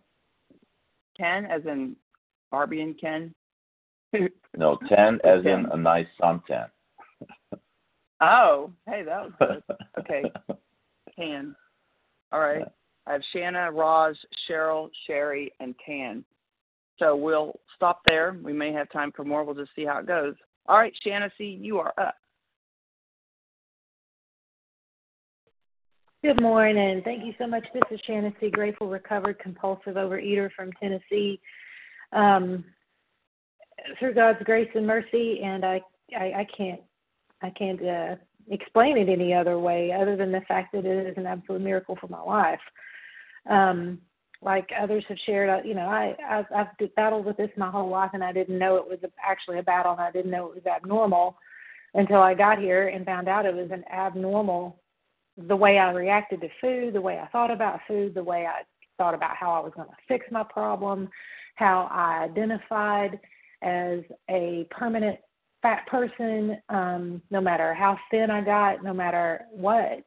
Ken, 1.17 1.45
as 1.45 1.61
in 1.65 1.95
Barbie 2.51 2.81
and 2.81 2.99
Ken? 2.99 3.33
No, 4.57 4.77
10 4.87 5.19
as 5.25 5.43
in 5.43 5.65
a 5.73 5.77
nice 5.77 6.07
suntan. 6.21 6.69
Oh, 8.21 8.71
hey, 8.87 9.03
that 9.03 9.25
was 9.25 9.33
good. 9.39 9.77
Okay. 9.99 10.23
Tan. 11.17 11.53
All 12.31 12.39
right. 12.39 12.63
I 13.07 13.11
have 13.11 13.21
Shanna, 13.33 13.69
Roz, 13.73 14.15
Cheryl, 14.47 14.89
Sherry, 15.05 15.51
and 15.59 15.75
Tan. 15.85 16.23
So 16.97 17.15
we'll 17.15 17.59
stop 17.75 18.01
there. 18.07 18.37
We 18.41 18.53
may 18.53 18.71
have 18.71 18.89
time 18.91 19.11
for 19.15 19.25
more. 19.25 19.43
We'll 19.43 19.55
just 19.55 19.71
C 19.75 19.85
how 19.85 19.99
it 19.99 20.07
goes. 20.07 20.35
All 20.67 20.77
right, 20.77 20.93
Shanna, 21.03 21.29
see, 21.37 21.59
you 21.61 21.79
are 21.79 21.93
up. 21.97 22.15
Good 26.23 26.41
morning. 26.41 27.01
Thank 27.05 27.23
you 27.23 27.33
so 27.37 27.45
much. 27.45 27.65
This 27.73 27.83
is 27.91 27.99
Shannon 28.07 28.33
C. 28.39 28.49
Grateful, 28.49 28.87
recovered 28.87 29.37
compulsive 29.37 29.95
overeater 29.95 30.49
from 30.55 30.71
Tennessee. 30.73 31.39
Um, 32.13 32.65
through 33.99 34.15
God's 34.15 34.41
grace 34.43 34.69
and 34.73 34.87
mercy, 34.87 35.41
and 35.43 35.63
I, 35.63 35.81
I, 36.17 36.23
I 36.23 36.47
can't, 36.57 36.81
I 37.43 37.51
can't 37.51 37.85
uh, 37.85 38.15
explain 38.49 38.97
it 38.97 39.09
any 39.09 39.33
other 39.33 39.59
way 39.59 39.91
other 39.91 40.15
than 40.15 40.31
the 40.31 40.41
fact 40.47 40.73
that 40.73 40.85
it 40.85 41.07
is 41.07 41.17
an 41.17 41.27
absolute 41.27 41.61
miracle 41.61 41.97
for 41.99 42.07
my 42.07 42.21
life. 42.21 42.59
Um, 43.47 43.99
like 44.45 44.69
others 44.79 45.03
have 45.09 45.17
shared, 45.25 45.65
you 45.65 45.73
know, 45.73 45.87
I, 45.87 46.15
I've, 46.29 46.45
I've 46.55 46.95
battled 46.95 47.25
with 47.25 47.35
this 47.35 47.49
my 47.57 47.69
whole 47.69 47.89
life, 47.89 48.11
and 48.13 48.23
I 48.23 48.31
didn't 48.31 48.59
know 48.59 48.75
it 48.75 48.87
was 48.87 48.99
actually 49.27 49.57
a 49.57 49.63
battle, 49.63 49.93
and 49.93 50.01
I 50.01 50.11
didn't 50.11 50.31
know 50.31 50.47
it 50.47 50.53
was 50.55 50.65
abnormal 50.65 51.35
until 51.95 52.21
I 52.21 52.35
got 52.35 52.59
here 52.59 52.89
and 52.89 53.05
found 53.05 53.27
out 53.27 53.47
it 53.47 53.55
was 53.55 53.71
an 53.71 53.83
abnormal 53.91 54.79
the 55.47 55.55
way 55.55 55.79
I 55.79 55.91
reacted 55.91 56.41
to 56.41 56.47
food, 56.61 56.93
the 56.93 57.01
way 57.01 57.19
I 57.19 57.27
thought 57.27 57.51
about 57.51 57.81
food, 57.87 58.13
the 58.13 58.23
way 58.23 58.45
I 58.45 58.61
thought 58.97 59.13
about 59.13 59.35
how 59.35 59.51
I 59.51 59.59
was 59.59 59.73
going 59.75 59.89
to 59.89 59.95
fix 60.07 60.25
my 60.31 60.43
problem, 60.43 61.09
how 61.55 61.89
I 61.91 62.23
identified 62.23 63.19
as 63.61 63.99
a 64.29 64.65
permanent 64.69 65.19
fat 65.61 65.85
person, 65.87 66.61
um, 66.69 67.21
no 67.31 67.41
matter 67.41 67.73
how 67.73 67.97
thin 68.11 68.29
I 68.29 68.41
got, 68.41 68.83
no 68.83 68.93
matter 68.93 69.41
what, 69.51 70.03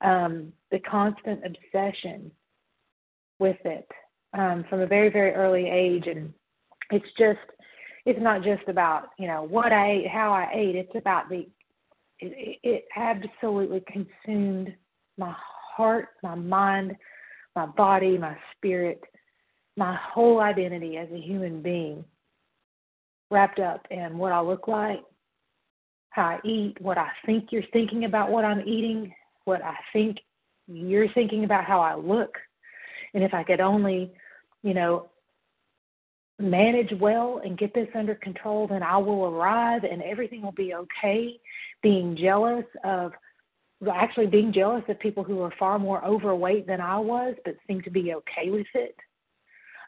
um, 0.00 0.52
the 0.70 0.78
constant 0.80 1.40
obsession 1.44 2.30
with 3.38 3.58
it 3.64 3.88
um, 4.36 4.64
from 4.68 4.80
a 4.80 4.86
very, 4.86 5.10
very 5.10 5.32
early 5.32 5.68
age. 5.68 6.06
And 6.06 6.32
it's 6.90 7.06
just, 7.18 7.38
it's 8.04 8.20
not 8.20 8.42
just 8.42 8.68
about, 8.68 9.08
you 9.18 9.26
know, 9.26 9.42
what 9.42 9.72
I 9.72 9.90
ate, 9.92 10.08
how 10.08 10.32
I 10.32 10.50
ate, 10.54 10.76
it's 10.76 10.94
about 10.94 11.28
the 11.28 11.46
it, 12.20 12.58
it 12.62 12.84
absolutely 12.96 13.82
consumed 13.86 14.74
my 15.16 15.34
heart, 15.36 16.08
my 16.22 16.34
mind, 16.34 16.96
my 17.54 17.66
body, 17.66 18.18
my 18.18 18.36
spirit, 18.56 19.00
my 19.76 19.96
whole 19.96 20.40
identity 20.40 20.96
as 20.96 21.08
a 21.12 21.20
human 21.20 21.62
being, 21.62 22.04
wrapped 23.30 23.60
up 23.60 23.86
in 23.90 24.18
what 24.18 24.32
I 24.32 24.40
look 24.40 24.66
like, 24.68 25.02
how 26.10 26.24
I 26.24 26.40
eat, 26.44 26.76
what 26.80 26.98
I 26.98 27.08
think 27.24 27.52
you're 27.52 27.62
thinking 27.72 28.04
about 28.04 28.30
what 28.30 28.44
I'm 28.44 28.66
eating, 28.66 29.14
what 29.44 29.62
I 29.62 29.74
think 29.92 30.18
you're 30.66 31.12
thinking 31.12 31.44
about 31.44 31.64
how 31.64 31.80
I 31.80 31.94
look. 31.94 32.36
And 33.14 33.24
if 33.24 33.34
I 33.34 33.42
could 33.42 33.60
only, 33.60 34.12
you 34.62 34.74
know, 34.74 35.08
manage 36.38 36.92
well 37.00 37.40
and 37.44 37.58
get 37.58 37.74
this 37.74 37.88
under 37.94 38.14
control, 38.14 38.66
then 38.68 38.82
I 38.82 38.96
will 38.98 39.26
arrive 39.26 39.84
and 39.84 40.02
everything 40.02 40.42
will 40.42 40.52
be 40.52 40.74
okay. 40.74 41.40
Being 41.82 42.16
jealous 42.16 42.64
of, 42.84 43.12
actually 43.92 44.26
being 44.26 44.52
jealous 44.52 44.82
of 44.88 44.98
people 45.00 45.24
who 45.24 45.40
are 45.40 45.52
far 45.58 45.78
more 45.78 46.04
overweight 46.04 46.66
than 46.66 46.80
I 46.80 46.98
was, 46.98 47.34
but 47.44 47.56
seem 47.66 47.80
to 47.82 47.90
be 47.90 48.14
okay 48.14 48.50
with 48.50 48.66
it. 48.74 48.96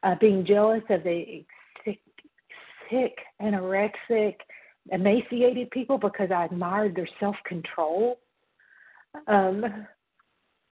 Uh, 0.02 0.14
being 0.20 0.46
jealous 0.46 0.82
of 0.88 1.02
the 1.02 1.44
sick, 1.84 1.98
sick, 2.90 3.18
anorexic, 3.42 4.36
emaciated 4.90 5.70
people 5.70 5.98
because 5.98 6.30
I 6.34 6.46
admired 6.46 6.96
their 6.96 7.08
self 7.18 7.36
control. 7.44 8.18
Um, 9.26 9.64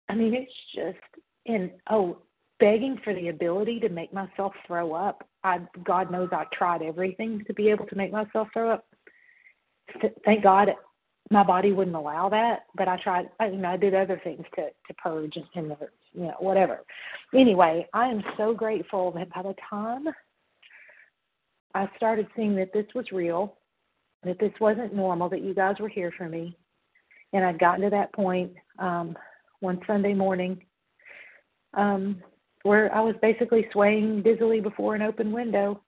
I 0.08 0.14
mean, 0.14 0.34
it's 0.34 0.52
just, 0.74 1.24
and 1.46 1.70
oh, 1.90 2.18
begging 2.60 3.00
for 3.04 3.14
the 3.14 3.28
ability 3.28 3.80
to 3.80 3.88
make 3.88 4.12
myself 4.12 4.52
throw 4.66 4.92
up. 4.92 5.26
I 5.44 5.60
God 5.84 6.10
knows 6.10 6.30
I 6.32 6.44
tried 6.52 6.82
everything 6.82 7.44
to 7.46 7.54
be 7.54 7.68
able 7.70 7.86
to 7.86 7.96
make 7.96 8.12
myself 8.12 8.48
throw 8.52 8.70
up. 8.72 8.84
Th- 10.00 10.12
Thank 10.24 10.42
God 10.42 10.70
my 11.30 11.42
body 11.42 11.72
wouldn't 11.72 11.96
allow 11.96 12.28
that, 12.30 12.64
but 12.74 12.88
I 12.88 12.96
tried. 13.02 13.28
I, 13.38 13.48
you 13.48 13.58
know, 13.58 13.70
I 13.70 13.76
did 13.76 13.94
other 13.94 14.20
things 14.24 14.44
to 14.56 14.68
to 14.86 14.94
purge 14.94 15.36
and, 15.36 15.46
and 15.54 15.76
you 16.12 16.22
know 16.22 16.36
whatever. 16.40 16.80
Anyway, 17.34 17.86
I 17.92 18.06
am 18.08 18.22
so 18.36 18.54
grateful 18.54 19.12
that 19.12 19.32
by 19.32 19.42
the 19.42 19.54
time 19.68 20.08
I 21.74 21.88
started 21.96 22.26
seeing 22.34 22.56
that 22.56 22.72
this 22.72 22.86
was 22.94 23.12
real, 23.12 23.56
that 24.24 24.38
this 24.40 24.52
wasn't 24.60 24.94
normal, 24.94 25.28
that 25.28 25.42
you 25.42 25.54
guys 25.54 25.76
were 25.78 25.88
here 25.88 26.12
for 26.16 26.28
me, 26.28 26.56
and 27.32 27.44
I'd 27.44 27.60
gotten 27.60 27.82
to 27.82 27.90
that 27.90 28.12
point 28.12 28.52
um, 28.78 29.16
one 29.60 29.80
Sunday 29.86 30.14
morning 30.14 30.60
um, 31.74 32.22
where 32.68 32.94
I 32.94 33.00
was 33.00 33.14
basically 33.22 33.66
swaying 33.72 34.22
dizzily 34.22 34.60
before 34.60 34.94
an 34.94 35.00
open 35.00 35.32
window. 35.32 35.80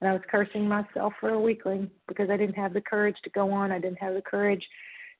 And 0.00 0.08
I 0.08 0.12
was 0.12 0.22
cursing 0.30 0.68
myself 0.68 1.12
for 1.20 1.30
a 1.30 1.40
weakling 1.40 1.90
because 2.06 2.30
I 2.30 2.36
didn't 2.36 2.54
have 2.54 2.72
the 2.72 2.80
courage 2.80 3.16
to 3.24 3.30
go 3.30 3.50
on. 3.50 3.72
I 3.72 3.80
didn't 3.80 3.98
have 3.98 4.14
the 4.14 4.22
courage 4.22 4.64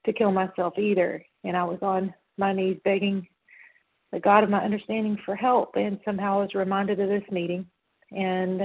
to 0.05 0.13
kill 0.13 0.31
myself 0.31 0.79
either. 0.79 1.21
And 1.43 1.57
I 1.57 1.65
was 1.65 1.79
on 1.81 2.13
my 2.37 2.53
knees 2.53 2.77
begging 2.85 3.27
the 4.13 4.21
God 4.21 4.45
of 4.45 4.49
my 4.49 4.63
understanding 4.63 5.17
for 5.25 5.35
help. 5.35 5.75
And 5.75 5.99
somehow 6.05 6.39
I 6.39 6.43
was 6.43 6.55
reminded 6.55 6.99
of 7.01 7.09
this 7.09 7.29
meeting 7.29 7.65
and 8.11 8.61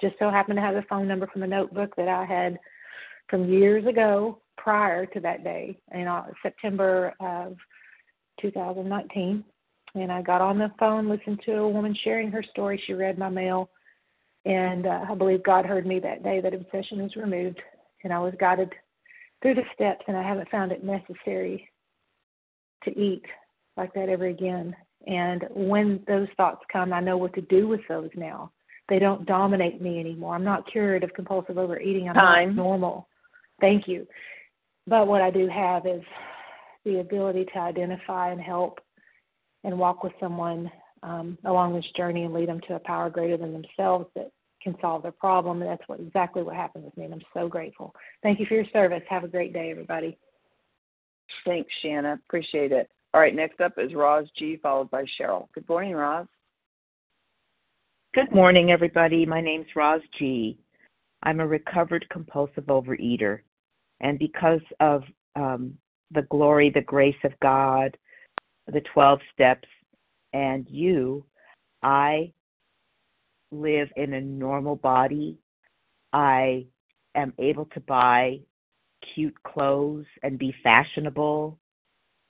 just 0.00 0.14
so 0.20 0.30
happened 0.30 0.56
to 0.56 0.62
have 0.62 0.76
the 0.76 0.82
phone 0.88 1.08
number 1.08 1.26
from 1.26 1.42
a 1.42 1.48
notebook 1.48 1.96
that 1.96 2.08
I 2.08 2.24
had 2.26 2.60
from 3.28 3.52
years 3.52 3.84
ago 3.86 4.40
prior 4.56 5.04
to 5.04 5.20
that 5.20 5.42
day 5.42 5.76
in 5.92 6.06
uh, 6.06 6.26
September 6.44 7.12
of 7.18 7.56
2019 8.40 9.44
and 9.94 10.12
I 10.12 10.22
got 10.22 10.40
on 10.40 10.58
the 10.58 10.70
phone, 10.78 11.08
listened 11.08 11.40
to 11.46 11.56
a 11.56 11.68
woman 11.68 11.96
sharing 12.04 12.30
her 12.30 12.42
story. 12.42 12.82
She 12.86 12.92
read 12.92 13.18
my 13.18 13.28
mail, 13.28 13.70
and 14.44 14.86
uh, 14.86 15.06
I 15.10 15.14
believe 15.14 15.42
God 15.42 15.66
heard 15.66 15.86
me 15.86 15.98
that 16.00 16.22
day 16.22 16.40
that 16.40 16.54
obsession 16.54 17.02
was 17.02 17.16
removed, 17.16 17.60
and 18.04 18.12
I 18.12 18.18
was 18.18 18.34
guided 18.38 18.72
through 19.42 19.54
the 19.54 19.64
steps, 19.74 20.04
and 20.06 20.16
I 20.16 20.22
haven't 20.22 20.50
found 20.50 20.72
it 20.72 20.84
necessary 20.84 21.68
to 22.84 22.98
eat 22.98 23.24
like 23.76 23.92
that 23.94 24.08
ever 24.08 24.26
again. 24.26 24.74
And 25.06 25.44
when 25.50 26.02
those 26.06 26.28
thoughts 26.36 26.62
come, 26.72 26.92
I 26.92 27.00
know 27.00 27.16
what 27.16 27.34
to 27.34 27.40
do 27.42 27.66
with 27.66 27.80
those 27.88 28.10
now. 28.14 28.52
They 28.88 28.98
don't 28.98 29.26
dominate 29.26 29.80
me 29.80 30.00
anymore. 30.00 30.34
I'm 30.34 30.44
not 30.44 30.70
cured 30.70 31.04
of 31.04 31.14
compulsive 31.14 31.58
overeating. 31.58 32.08
I'm 32.08 32.14
Time. 32.14 32.48
not 32.48 32.56
normal. 32.56 33.08
Thank 33.60 33.86
you. 33.86 34.06
But 34.86 35.06
what 35.06 35.22
I 35.22 35.30
do 35.30 35.48
have 35.48 35.86
is 35.86 36.02
the 36.84 37.00
ability 37.00 37.46
to 37.52 37.58
identify 37.58 38.32
and 38.32 38.40
help 38.40 38.80
and 39.64 39.78
walk 39.78 40.02
with 40.02 40.12
someone 40.20 40.70
um, 41.02 41.38
along 41.44 41.74
this 41.74 41.86
journey 41.96 42.24
and 42.24 42.34
lead 42.34 42.48
them 42.48 42.60
to 42.68 42.74
a 42.74 42.78
power 42.80 43.10
greater 43.10 43.36
than 43.36 43.52
themselves 43.52 44.06
that 44.14 44.30
can 44.62 44.76
solve 44.80 45.02
their 45.02 45.12
problem. 45.12 45.62
And 45.62 45.70
that's 45.70 45.86
what 45.88 46.00
exactly 46.00 46.42
what 46.42 46.54
happened 46.54 46.84
with 46.84 46.96
me. 46.96 47.04
And 47.04 47.14
I'm 47.14 47.22
so 47.32 47.48
grateful. 47.48 47.94
Thank 48.22 48.40
you 48.40 48.46
for 48.46 48.54
your 48.54 48.66
service. 48.72 49.02
Have 49.08 49.24
a 49.24 49.28
great 49.28 49.52
day, 49.52 49.70
everybody. 49.70 50.18
Thanks, 51.44 51.70
Shanna. 51.82 52.18
Appreciate 52.26 52.72
it. 52.72 52.90
All 53.12 53.20
right, 53.20 53.34
next 53.34 53.60
up 53.60 53.72
is 53.78 53.94
Roz 53.94 54.26
G, 54.36 54.58
followed 54.62 54.90
by 54.90 55.04
Cheryl. 55.18 55.48
Good 55.54 55.68
morning, 55.68 55.94
Roz. 55.94 56.26
Good 58.14 58.32
morning, 58.32 58.70
everybody. 58.70 59.24
My 59.26 59.40
name's 59.40 59.66
Roz 59.74 60.00
G. 60.18 60.58
I'm 61.22 61.40
a 61.40 61.46
recovered 61.46 62.06
compulsive 62.10 62.64
overeater. 62.64 63.40
And 64.00 64.18
because 64.18 64.60
of 64.80 65.02
um, 65.36 65.76
the 66.10 66.22
glory, 66.22 66.70
the 66.70 66.80
grace 66.80 67.16
of 67.24 67.32
God, 67.40 67.96
the 68.70 68.82
12 68.92 69.20
steps, 69.32 69.68
and 70.32 70.66
you, 70.68 71.24
I 71.82 72.32
live 73.50 73.88
in 73.96 74.14
a 74.14 74.20
normal 74.20 74.76
body. 74.76 75.38
I 76.12 76.66
am 77.14 77.32
able 77.38 77.66
to 77.66 77.80
buy 77.80 78.40
cute 79.14 79.36
clothes 79.42 80.06
and 80.22 80.38
be 80.38 80.54
fashionable 80.62 81.58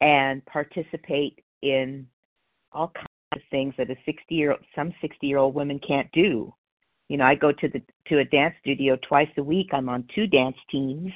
and 0.00 0.44
participate 0.46 1.42
in 1.62 2.06
all 2.72 2.92
kinds 2.94 3.08
of 3.32 3.40
things 3.50 3.74
that 3.76 3.90
a 3.90 3.96
60 4.06 4.34
year 4.34 4.56
some 4.74 4.92
60 5.00 5.26
year 5.26 5.38
old 5.38 5.54
women 5.54 5.78
can't 5.86 6.10
do. 6.12 6.54
You 7.08 7.16
know, 7.16 7.24
I 7.24 7.34
go 7.34 7.52
to 7.52 7.68
the 7.68 7.82
to 8.06 8.20
a 8.20 8.24
dance 8.24 8.54
studio 8.60 8.96
twice 9.06 9.28
a 9.36 9.42
week. 9.42 9.70
I'm 9.72 9.88
on 9.88 10.08
two 10.14 10.26
dance 10.26 10.56
teams 10.70 11.12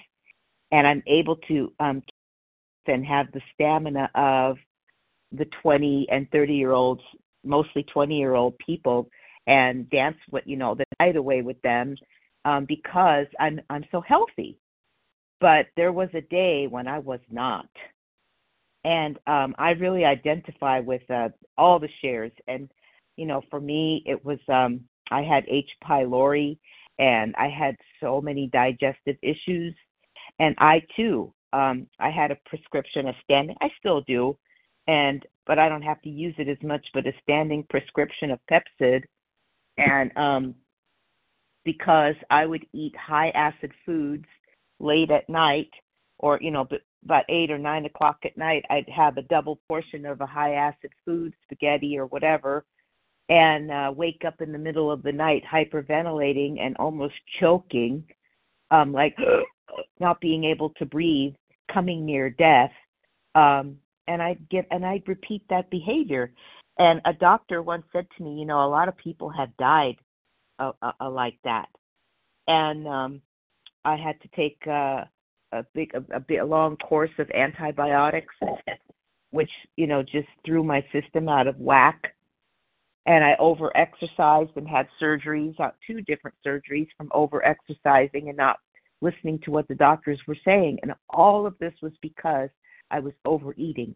and 0.72 0.87
I'm 0.87 1.03
able 1.07 1.37
to 1.49 1.72
um 1.81 2.03
and 2.87 3.07
have 3.07 3.33
the 3.33 3.41
stamina 3.55 4.11
of 4.14 4.59
the 5.37 5.47
20 5.62 6.07
and 6.11 6.30
30 6.30 6.55
year 6.55 6.72
olds, 6.72 7.03
mostly 7.45 7.82
20 7.85 8.18
year 8.18 8.35
old 8.35 8.57
people 8.59 9.09
and 9.47 9.89
dance 9.91 10.16
with 10.30 10.45
you 10.47 10.57
know 10.57 10.74
the 10.74 10.85
night 10.99 11.16
away 11.16 11.43
with 11.43 11.61
them 11.61 11.95
um 12.47 12.64
because 12.64 13.26
I'm 13.39 13.61
I'm 13.70 13.85
so 13.91 14.01
healthy. 14.01 14.59
But 15.41 15.66
there 15.76 15.93
was 15.93 16.09
a 16.14 16.22
day 16.22 16.66
when 16.66 16.89
I 16.89 16.99
was 16.99 17.20
not 17.30 17.68
and 18.85 19.18
um, 19.26 19.55
I 19.59 19.70
really 19.70 20.05
identify 20.05 20.80
with 20.80 21.09
uh, 21.11 21.30
all 21.57 21.78
the 21.78 21.89
shares. 22.01 22.32
And 22.47 22.70
you 23.16 23.26
know, 23.26 23.43
for 23.51 23.61
me, 23.61 24.03
it 24.07 24.22
was 24.24 24.39
um, 24.49 24.80
I 25.11 25.22
had 25.22 25.45
H. 25.49 25.68
pylori, 25.82 26.59
and 26.99 27.35
I 27.37 27.49
had 27.49 27.76
so 28.01 28.20
many 28.20 28.49
digestive 28.49 29.16
issues, 29.22 29.74
and 30.39 30.55
I 30.59 30.82
too, 30.97 31.32
um, 31.53 31.87
I 31.99 32.11
had 32.11 32.30
a 32.30 32.39
prescription, 32.47 33.09
of 33.09 33.14
standing. 33.24 33.57
I 33.61 33.70
still 33.78 34.03
do, 34.03 34.37
and 34.87 35.24
but 35.47 35.59
I 35.59 35.68
don't 35.68 35.82
have 35.82 36.01
to 36.03 36.09
use 36.09 36.35
it 36.39 36.49
as 36.49 36.62
much. 36.62 36.87
But 36.95 37.07
a 37.07 37.12
standing 37.22 37.64
prescription 37.70 38.30
of 38.30 38.41
Pepcid, 38.51 39.05
and 39.78 40.16
um, 40.16 40.55
because 41.64 42.14
I 42.30 42.47
would 42.47 42.66
eat 42.72 42.95
high 42.97 43.30
acid 43.30 43.72
foods 43.85 44.26
late 44.80 45.11
at 45.11 45.28
night 45.28 45.70
or 46.18 46.39
you 46.41 46.51
know 46.51 46.66
about 47.05 47.24
eight 47.28 47.51
or 47.51 47.59
nine 47.59 47.85
o'clock 47.85 48.18
at 48.24 48.37
night, 48.37 48.64
I'd 48.70 48.89
have 48.89 49.18
a 49.18 49.22
double 49.22 49.61
portion 49.68 50.07
of 50.07 50.20
a 50.20 50.26
high 50.26 50.55
acid 50.55 50.91
food, 51.05 51.35
spaghetti 51.45 51.99
or 51.99 52.07
whatever, 52.07 52.64
and 53.28 53.70
uh, 53.70 53.93
wake 53.95 54.22
up 54.26 54.41
in 54.41 54.53
the 54.53 54.59
middle 54.59 54.91
of 54.91 55.03
the 55.03 55.12
night 55.12 55.43
hyperventilating 55.51 56.61
and 56.61 56.76
almost 56.78 57.14
choking, 57.41 58.05
um, 58.70 58.93
like 58.93 59.16
not 60.01 60.20
being 60.20 60.45
able 60.45 60.70
to 60.70 60.87
breathe, 60.87 61.35
coming 61.72 62.05
near 62.05 62.30
death. 62.30 62.72
Um, 63.35 63.76
and 64.09 64.23
I'd 64.23 64.49
get 64.49 64.67
and 64.71 64.85
I'd 64.85 65.07
repeat 65.07 65.43
that 65.51 65.71
behavior. 65.71 66.33
And 66.79 67.01
a 67.05 67.13
doctor 67.13 67.63
once 67.63 67.85
said 67.93 68.07
to 68.17 68.25
me, 68.25 68.39
you 68.39 68.45
know, 68.45 68.65
a 68.65 68.69
lot 68.69 68.89
of 68.89 68.97
people 68.97 69.31
have 69.31 69.57
died 69.59 69.97
uh, 70.59 70.73
uh, 70.83 71.11
like 71.11 71.39
that, 71.45 71.69
and 72.47 72.87
um, 72.87 73.23
I 73.85 73.97
had 73.97 74.21
to 74.23 74.29
take. 74.37 74.59
Uh, 74.67 75.05
a 75.55 75.65
big 75.75 75.95
a, 75.95 76.17
a, 76.17 76.21
big, 76.21 76.41
a 76.41 76.45
long 76.45 76.77
course 76.77 77.11
of 77.19 77.31
antibiotics, 77.31 78.35
which 79.31 79.51
you 79.77 79.87
know 79.87 80.03
just 80.03 80.29
threw 80.45 80.63
my 80.63 80.85
system 80.93 81.29
out 81.29 81.47
of 81.47 81.57
whack. 81.59 82.15
And 83.07 83.23
I 83.23 83.37
over 83.39 83.75
exercised 83.77 84.53
and 84.57 84.67
had 84.67 84.89
surgeries, 85.01 85.59
uh, 85.61 85.71
two 85.87 86.01
different 86.03 86.37
surgeries 86.45 86.89
from 86.97 87.11
over 87.13 87.45
exercising 87.45 88.29
and 88.29 88.37
not 88.37 88.57
listening 89.03 89.39
to 89.45 89.51
what 89.51 89.69
the 89.69 89.75
doctors 89.75 90.19
were 90.27 90.39
saying. 90.43 90.79
And 90.83 90.95
all 91.11 91.47
of 91.47 91.55
this 91.59 91.75
was 91.83 91.93
because 92.01 92.49
I 92.91 93.01
was 93.01 93.12
overeating. 93.24 93.95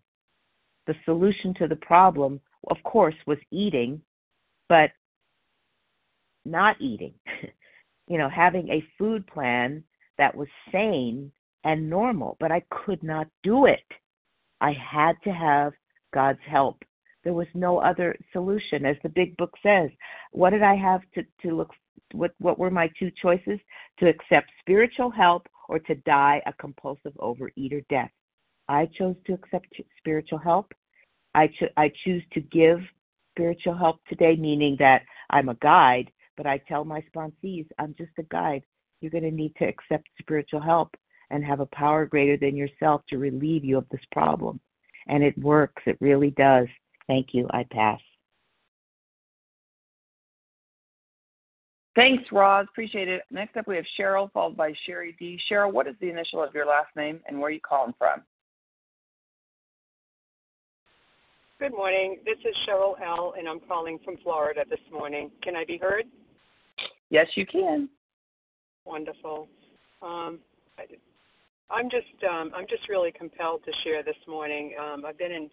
The 0.87 0.95
solution 1.05 1.55
to 1.55 1.69
the 1.69 1.77
problem, 1.77 2.41
of 2.71 2.77
course, 2.85 3.15
was 3.27 3.39
eating, 3.51 4.01
but 4.69 4.91
not 6.45 6.81
eating. 6.81 7.15
you 8.09 8.19
know, 8.19 8.29
having 8.29 8.69
a 8.71 8.85
food 8.97 9.27
plan 9.27 9.85
that 10.17 10.35
was 10.35 10.49
sane 10.73 11.31
and 11.65 11.89
normal, 11.89 12.37
but 12.41 12.51
I 12.51 12.63
could 12.71 13.03
not 13.03 13.29
do 13.43 13.67
it. 13.67 13.85
I 14.61 14.73
had 14.73 15.15
to 15.25 15.31
have 15.31 15.73
God's 16.13 16.41
help. 16.47 16.83
There 17.25 17.35
was 17.35 17.47
no 17.55 17.79
other 17.79 18.17
solution, 18.33 18.87
as 18.87 18.97
the 19.03 19.09
big 19.11 19.37
book 19.37 19.53
says. 19.63 19.91
What 20.33 20.51
did 20.51 20.63
I 20.63 20.75
have 20.77 21.03
to, 21.15 21.25
to 21.43 21.55
look 21.55 21.71
what 22.13 22.33
what 22.39 22.59
were 22.59 22.71
my 22.71 22.91
two 22.99 23.11
choices? 23.21 23.59
To 23.99 24.09
accept 24.09 24.51
spiritual 24.61 25.11
help 25.11 25.47
or 25.69 25.79
to 25.81 25.95
die 25.97 26.41
a 26.47 26.53
compulsive 26.55 27.13
overeater 27.19 27.87
death. 27.89 28.11
I 28.69 28.87
chose 28.87 29.17
to 29.27 29.33
accept 29.35 29.81
spiritual 29.99 30.39
help. 30.39 30.73
I 31.35 31.49
cho- 31.49 31.69
I 31.77 31.91
choose 32.05 32.23
to 32.33 32.41
give 32.41 32.81
spiritual 33.35 33.77
help 33.77 34.01
today, 34.09 34.37
meaning 34.37 34.77
that 34.79 35.03
I'm 35.31 35.49
a 35.49 35.55
guide, 35.57 36.11
but 36.37 36.47
I 36.47 36.59
tell 36.69 36.85
my 36.85 37.03
sponsees, 37.15 37.67
I'm 37.79 37.95
just 37.97 38.11
a 38.19 38.25
guide. 38.25 38.63
You're 39.01 39.11
going 39.11 39.25
to 39.25 39.31
need 39.31 39.55
to 39.57 39.65
accept 39.65 40.09
spiritual 40.21 40.61
help 40.61 40.95
and 41.31 41.45
have 41.45 41.61
a 41.61 41.67
power 41.67 42.07
greater 42.07 42.37
than 42.37 42.57
yourself 42.57 43.03
to 43.09 43.19
relieve 43.19 43.65
you 43.65 43.79
of 43.79 43.89
this 43.91 44.05
problem. 44.13 44.61
And 45.07 45.23
it 45.23 45.39
works, 45.39 45.83
it 45.87 45.97
really 46.01 46.31
does. 46.33 46.67
Thank 47.07 47.29
you. 47.33 47.47
I 47.51 47.65
pass. 47.71 48.01
Thanks, 51.95 52.25
Roz. 52.31 52.67
Appreciate 52.71 53.09
it. 53.09 53.23
Next 53.31 53.57
up, 53.57 53.67
we 53.67 53.77
have 53.77 53.85
Cheryl, 53.99 54.31
followed 54.33 54.57
by 54.57 54.73
Sherry 54.87 55.17
D. 55.19 55.39
Cheryl, 55.51 55.73
what 55.73 55.89
is 55.89 55.97
the 56.01 56.11
initial 56.11 56.43
of 56.43 56.55
your 56.55 56.67
last 56.67 56.95
name 56.95 57.21
and 57.27 57.39
where 57.39 57.49
are 57.49 57.53
you 57.53 57.61
calling 57.61 57.95
from? 57.99 58.23
Good 61.61 61.73
morning. 61.73 62.19
This 62.25 62.39
is 62.49 62.55
Cheryl 62.69 62.95
L., 63.05 63.35
and 63.37 63.49
I'm 63.49 63.59
calling 63.59 63.99
from 64.05 64.17
Florida 64.23 64.61
this 64.71 64.79
morning. 64.93 65.29
Can 65.43 65.57
I 65.57 65.65
be 65.65 65.77
heard? 65.77 66.05
Yes, 67.11 67.27
you 67.35 67.45
can. 67.45 67.89
Wonderful. 68.85 69.49
Um, 70.01 70.39
I'm 71.69 71.91
just 71.91 72.07
um, 72.31 72.53
I'm 72.55 72.67
just 72.71 72.89
really 72.89 73.11
compelled 73.11 73.65
to 73.65 73.73
share 73.83 74.05
this 74.05 74.17
morning. 74.29 74.73
Um, 74.81 75.05
I've 75.05 75.19
been 75.19 75.33
in 75.33 75.51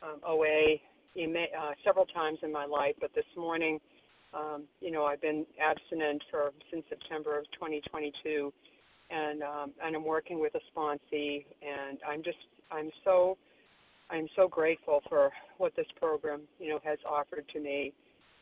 um, 0.00 0.20
OA 0.24 0.76
uh, 1.18 1.72
several 1.84 2.06
times 2.06 2.38
in 2.44 2.52
my 2.52 2.64
life, 2.64 2.94
but 3.00 3.10
this 3.16 3.26
morning, 3.36 3.80
um, 4.34 4.62
you 4.80 4.92
know, 4.92 5.06
I've 5.06 5.20
been 5.20 5.44
abstinent 5.60 6.22
for 6.30 6.52
since 6.70 6.84
September 6.88 7.36
of 7.36 7.46
2022, 7.54 8.52
and 9.10 9.42
um, 9.42 9.72
and 9.84 9.96
I'm 9.96 10.04
working 10.04 10.38
with 10.40 10.52
a 10.54 10.60
sponsee, 10.70 11.46
and 11.60 11.98
I'm 12.08 12.22
just 12.22 12.38
I'm 12.70 12.92
so 13.04 13.36
I'm 14.10 14.28
so 14.36 14.48
grateful 14.48 15.02
for 15.08 15.30
what 15.58 15.74
this 15.76 15.86
program 16.00 16.42
you 16.58 16.70
know 16.70 16.80
has 16.84 16.98
offered 17.08 17.44
to 17.52 17.60
me. 17.60 17.92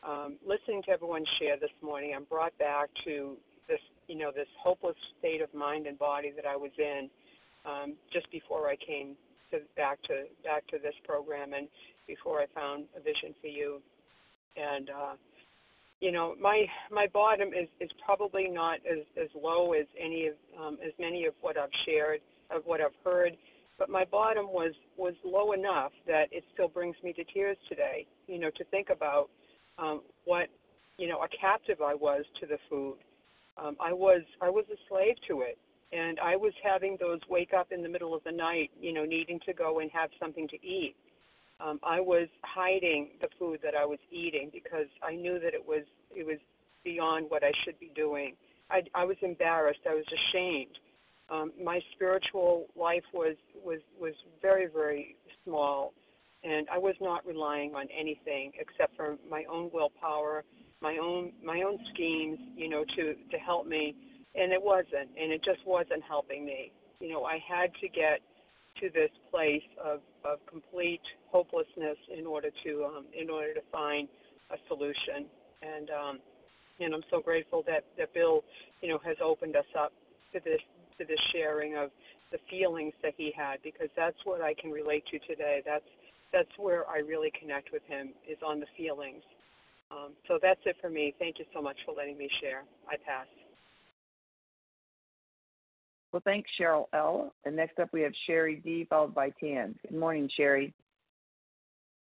Um, 0.07 0.37
listening 0.45 0.83
to 0.83 0.91
everyone 0.91 1.25
share 1.39 1.57
this 1.59 1.71
morning, 1.81 2.13
I'm 2.15 2.23
brought 2.25 2.57
back 2.57 2.89
to 3.05 3.35
this 3.67 3.79
you 4.07 4.17
know 4.17 4.31
this 4.33 4.47
hopeless 4.61 4.95
state 5.19 5.41
of 5.41 5.53
mind 5.53 5.87
and 5.87 5.97
body 5.99 6.31
that 6.35 6.45
I 6.45 6.55
was 6.55 6.71
in 6.77 7.09
um, 7.65 7.93
just 8.13 8.31
before 8.31 8.69
I 8.69 8.75
came 8.75 9.15
to 9.51 9.59
back 9.75 10.01
to 10.03 10.23
back 10.43 10.65
to 10.67 10.77
this 10.77 10.95
program 11.05 11.53
and 11.53 11.67
before 12.07 12.39
I 12.39 12.45
found 12.55 12.85
a 12.95 12.99
vision 12.99 13.35
for 13.41 13.47
you. 13.47 13.81
And 14.55 14.89
uh, 14.89 15.13
you 15.99 16.11
know, 16.11 16.35
my 16.39 16.65
my 16.91 17.07
bottom 17.13 17.49
is 17.49 17.67
is 17.81 17.89
probably 18.05 18.47
not 18.47 18.79
as 18.89 19.03
as 19.21 19.27
low 19.35 19.73
as 19.73 19.85
any 19.99 20.27
of 20.27 20.35
um, 20.59 20.77
as 20.85 20.93
many 20.99 21.25
of 21.25 21.33
what 21.41 21.57
I've 21.57 21.69
shared 21.85 22.21
of 22.51 22.63
what 22.65 22.79
I've 22.79 22.95
heard. 23.03 23.35
But 23.77 23.89
my 23.89 24.05
bottom 24.05 24.47
was 24.47 24.73
was 24.97 25.13
low 25.23 25.53
enough 25.53 25.91
that 26.07 26.25
it 26.31 26.43
still 26.53 26.67
brings 26.67 26.95
me 27.03 27.13
to 27.13 27.23
tears 27.25 27.57
today. 27.69 28.05
You 28.27 28.39
know, 28.39 28.49
to 28.57 28.63
think 28.65 28.89
about 28.89 29.29
um, 29.77 30.01
what 30.25 30.47
you 30.97 31.07
know 31.07 31.19
a 31.19 31.27
captive 31.39 31.81
I 31.81 31.93
was 31.93 32.25
to 32.41 32.47
the 32.47 32.57
food. 32.69 32.97
Um, 33.57 33.75
I 33.79 33.93
was 33.93 34.21
I 34.41 34.49
was 34.49 34.65
a 34.71 34.77
slave 34.89 35.15
to 35.27 35.41
it, 35.41 35.57
and 35.91 36.19
I 36.19 36.35
was 36.35 36.53
having 36.63 36.97
those 36.99 37.19
wake 37.29 37.53
up 37.57 37.71
in 37.71 37.81
the 37.81 37.89
middle 37.89 38.13
of 38.13 38.23
the 38.23 38.31
night, 38.31 38.71
you 38.79 38.93
know, 38.93 39.05
needing 39.05 39.39
to 39.45 39.53
go 39.53 39.79
and 39.79 39.89
have 39.91 40.09
something 40.19 40.47
to 40.49 40.55
eat. 40.65 40.95
Um, 41.59 41.79
I 41.83 41.99
was 41.99 42.27
hiding 42.43 43.09
the 43.19 43.29
food 43.39 43.59
that 43.63 43.73
I 43.73 43.85
was 43.85 43.97
eating 44.11 44.51
because 44.53 44.85
I 45.01 45.15
knew 45.15 45.39
that 45.39 45.53
it 45.53 45.65
was 45.65 45.83
it 46.15 46.25
was 46.25 46.37
beyond 46.83 47.25
what 47.29 47.43
I 47.43 47.51
should 47.63 47.79
be 47.79 47.91
doing. 47.95 48.35
I, 48.69 48.81
I 48.93 49.05
was 49.05 49.17
embarrassed. 49.21 49.79
I 49.89 49.95
was 49.95 50.05
ashamed. 50.07 50.77
Um, 51.29 51.51
my 51.61 51.79
spiritual 51.93 52.67
life 52.75 53.03
was 53.13 53.35
was 53.63 53.79
was 53.99 54.13
very 54.41 54.67
very 54.67 55.15
small, 55.43 55.93
and 56.43 56.67
I 56.71 56.77
was 56.77 56.95
not 57.01 57.25
relying 57.25 57.75
on 57.75 57.87
anything 57.97 58.51
except 58.59 58.95
for 58.95 59.17
my 59.29 59.43
own 59.51 59.69
willpower, 59.73 60.43
my 60.81 60.97
own 60.97 61.33
my 61.43 61.61
own 61.61 61.79
schemes, 61.93 62.39
you 62.55 62.69
know, 62.69 62.85
to 62.95 63.13
to 63.13 63.37
help 63.37 63.67
me, 63.67 63.95
and 64.35 64.51
it 64.53 64.61
wasn't, 64.61 65.09
and 65.19 65.31
it 65.31 65.43
just 65.43 65.65
wasn't 65.65 66.03
helping 66.07 66.45
me. 66.45 66.71
You 66.99 67.09
know, 67.09 67.25
I 67.25 67.39
had 67.47 67.71
to 67.81 67.87
get 67.89 68.21
to 68.81 68.89
this 68.89 69.09
place 69.31 69.63
of, 69.83 69.99
of 70.23 70.39
complete 70.49 71.01
hopelessness 71.31 71.97
in 72.15 72.25
order 72.25 72.49
to 72.63 72.85
um, 72.85 73.05
in 73.19 73.29
order 73.29 73.53
to 73.53 73.61
find 73.71 74.07
a 74.51 74.55
solution. 74.67 75.25
And 75.61 75.89
um, 75.89 76.19
and 76.79 76.93
I'm 76.93 77.03
so 77.09 77.19
grateful 77.19 77.63
that 77.67 77.83
that 77.97 78.13
Bill, 78.13 78.43
you 78.81 78.89
know, 78.89 78.99
has 79.03 79.17
opened 79.23 79.55
us 79.55 79.65
up 79.77 79.91
to 80.33 80.39
this 80.43 80.61
to 80.97 81.05
the 81.05 81.17
sharing 81.31 81.75
of 81.75 81.89
the 82.31 82.37
feelings 82.49 82.93
that 83.03 83.13
he 83.17 83.31
had 83.35 83.57
because 83.63 83.89
that's 83.95 84.17
what 84.25 84.41
I 84.41 84.53
can 84.53 84.71
relate 84.71 85.03
to 85.11 85.19
today. 85.19 85.61
That's 85.65 85.85
that's 86.33 86.49
where 86.57 86.87
I 86.89 86.99
really 86.99 87.31
connect 87.39 87.71
with 87.71 87.83
him 87.87 88.09
is 88.29 88.37
on 88.45 88.59
the 88.59 88.65
feelings. 88.75 89.23
Um, 89.91 90.11
so 90.27 90.37
that's 90.41 90.59
it 90.65 90.75
for 90.81 90.89
me. 90.89 91.15
Thank 91.17 91.39
you 91.39 91.45
so 91.53 91.61
much 91.61 91.77
for 91.85 91.93
letting 91.95 92.17
me 92.17 92.29
share. 92.41 92.63
I 92.89 92.95
pass. 92.97 93.27
Well, 96.11 96.21
thanks, 96.25 96.49
Cheryl 96.59 96.85
L. 96.93 97.33
And 97.45 97.55
next 97.55 97.79
up, 97.79 97.89
we 97.93 98.01
have 98.01 98.11
Sherry 98.25 98.57
D, 98.57 98.85
followed 98.89 99.13
by 99.13 99.31
Tan. 99.41 99.75
Good 99.87 99.97
morning, 99.97 100.29
Sherry. 100.35 100.73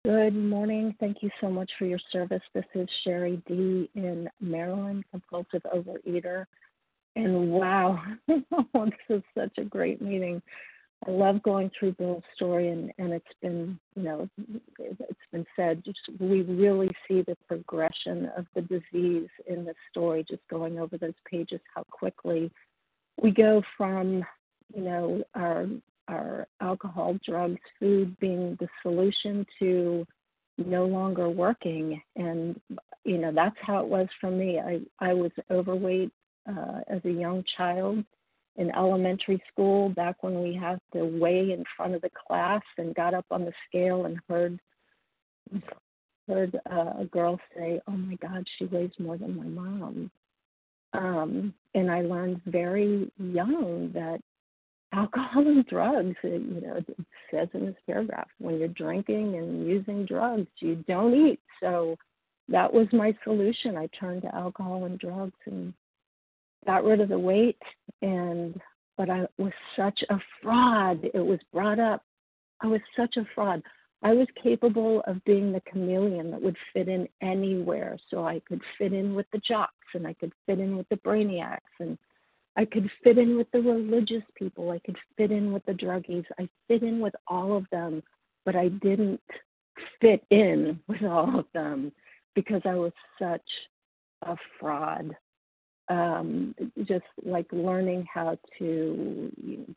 Good 0.04 0.36
morning. 0.36 0.94
Thank 1.00 1.18
you 1.22 1.30
so 1.40 1.50
much 1.50 1.70
for 1.78 1.86
your 1.86 1.98
service. 2.12 2.42
This 2.54 2.64
is 2.74 2.88
Sherry 3.02 3.42
D 3.48 3.90
in 3.94 4.28
Maryland, 4.40 5.04
compulsive 5.10 5.62
overeater. 5.74 6.44
And 7.16 7.50
wow, 7.50 8.02
oh, 8.28 8.84
this 8.84 9.18
is 9.18 9.22
such 9.36 9.58
a 9.58 9.64
great 9.64 10.00
meeting. 10.00 10.40
I 11.06 11.10
love 11.10 11.42
going 11.42 11.70
through 11.78 11.92
Bill's 11.92 12.22
story, 12.34 12.68
and, 12.68 12.92
and 12.98 13.12
it's 13.12 13.24
been, 13.42 13.78
you 13.96 14.02
know, 14.02 14.28
it's 14.78 15.18
been 15.32 15.46
said, 15.54 15.84
just 15.84 15.98
we 16.18 16.42
really 16.42 16.90
see 17.06 17.22
the 17.22 17.36
progression 17.48 18.30
of 18.36 18.46
the 18.54 18.62
disease 18.62 19.28
in 19.46 19.64
this 19.64 19.76
story, 19.90 20.24
just 20.28 20.42
going 20.48 20.78
over 20.78 20.96
those 20.96 21.14
pages, 21.30 21.60
how 21.74 21.84
quickly 21.90 22.50
we 23.20 23.30
go 23.30 23.62
from 23.76 24.24
you 24.74 24.82
know 24.82 25.22
our 25.34 25.66
our 26.08 26.46
alcohol, 26.60 27.18
drugs, 27.26 27.60
food 27.80 28.16
being 28.20 28.56
the 28.60 28.68
solution 28.82 29.44
to 29.58 30.06
no 30.58 30.86
longer 30.86 31.28
working, 31.28 32.00
and 32.14 32.60
you 33.04 33.18
know 33.18 33.32
that's 33.32 33.56
how 33.60 33.80
it 33.80 33.86
was 33.86 34.08
for 34.20 34.30
me. 34.30 34.60
I 34.60 34.80
I 35.00 35.14
was 35.14 35.32
overweight 35.50 36.12
uh, 36.48 36.80
as 36.88 37.00
a 37.04 37.10
young 37.10 37.44
child 37.56 38.04
in 38.56 38.74
elementary 38.74 39.42
school 39.52 39.90
back 39.90 40.22
when 40.22 40.42
we 40.42 40.54
had 40.54 40.78
to 40.92 41.04
weigh 41.04 41.52
in 41.52 41.64
front 41.76 41.94
of 41.94 42.02
the 42.02 42.10
class 42.26 42.62
and 42.78 42.94
got 42.94 43.14
up 43.14 43.26
on 43.30 43.44
the 43.44 43.52
scale 43.68 44.06
and 44.06 44.18
heard 44.28 44.58
heard 46.28 46.58
uh, 46.70 46.92
a 47.00 47.04
girl 47.10 47.38
say, 47.54 47.80
"Oh 47.86 47.92
my 47.92 48.16
God, 48.16 48.46
she 48.58 48.64
weighs 48.66 48.90
more 48.98 49.16
than 49.16 49.36
my 49.36 49.44
mom." 49.44 50.10
Um, 50.92 51.54
and 51.74 51.90
I 51.90 52.02
learned 52.02 52.40
very 52.46 53.10
young 53.18 53.90
that 53.92 54.20
alcohol 54.92 55.46
and 55.46 55.66
drugs, 55.66 56.16
it, 56.22 56.42
you 56.42 56.60
know, 56.60 56.76
it 56.76 56.96
says 57.30 57.48
in 57.54 57.66
this 57.66 57.76
paragraph, 57.86 58.28
when 58.38 58.58
you're 58.58 58.68
drinking 58.68 59.36
and 59.36 59.66
using 59.66 60.06
drugs, 60.06 60.46
you 60.58 60.76
don't 60.88 61.14
eat. 61.14 61.40
So 61.60 61.96
that 62.48 62.72
was 62.72 62.86
my 62.92 63.14
solution. 63.24 63.76
I 63.76 63.88
turned 63.98 64.22
to 64.22 64.34
alcohol 64.34 64.84
and 64.84 64.98
drugs 64.98 65.38
and 65.46 65.74
got 66.66 66.84
rid 66.84 67.00
of 67.00 67.08
the 67.08 67.18
weight 67.18 67.60
and 68.02 68.60
but 68.96 69.10
I 69.10 69.26
was 69.36 69.52
such 69.76 70.02
a 70.08 70.18
fraud. 70.42 71.04
It 71.12 71.20
was 71.20 71.38
brought 71.52 71.78
up. 71.78 72.02
I 72.62 72.66
was 72.66 72.80
such 72.96 73.16
a 73.16 73.26
fraud. 73.34 73.62
I 74.02 74.12
was 74.12 74.26
capable 74.42 75.02
of 75.06 75.22
being 75.24 75.52
the 75.52 75.62
chameleon 75.70 76.30
that 76.30 76.40
would 76.40 76.56
fit 76.72 76.88
in 76.88 77.08
anywhere. 77.20 77.98
So 78.10 78.26
I 78.26 78.40
could 78.48 78.62
fit 78.78 78.92
in 78.92 79.14
with 79.14 79.26
the 79.32 79.40
jocks 79.46 79.72
and 79.94 80.06
I 80.06 80.14
could 80.14 80.32
fit 80.46 80.60
in 80.60 80.76
with 80.76 80.88
the 80.88 80.96
brainiacs 80.96 81.58
and 81.80 81.98
I 82.56 82.64
could 82.64 82.90
fit 83.04 83.18
in 83.18 83.36
with 83.36 83.50
the 83.52 83.60
religious 83.60 84.22
people. 84.34 84.70
I 84.70 84.78
could 84.78 84.96
fit 85.16 85.30
in 85.30 85.52
with 85.52 85.64
the 85.66 85.72
druggies. 85.72 86.24
I 86.38 86.48
fit 86.68 86.82
in 86.82 87.00
with 87.00 87.14
all 87.28 87.56
of 87.56 87.66
them, 87.70 88.02
but 88.46 88.56
I 88.56 88.68
didn't 88.68 89.20
fit 90.00 90.24
in 90.30 90.80
with 90.88 91.02
all 91.02 91.38
of 91.38 91.46
them 91.52 91.92
because 92.34 92.62
I 92.64 92.74
was 92.74 92.92
such 93.18 93.48
a 94.22 94.36
fraud. 94.58 95.14
Um, 95.88 96.54
just 96.78 97.04
like 97.24 97.46
learning 97.52 98.06
how 98.12 98.36
to 98.58 99.30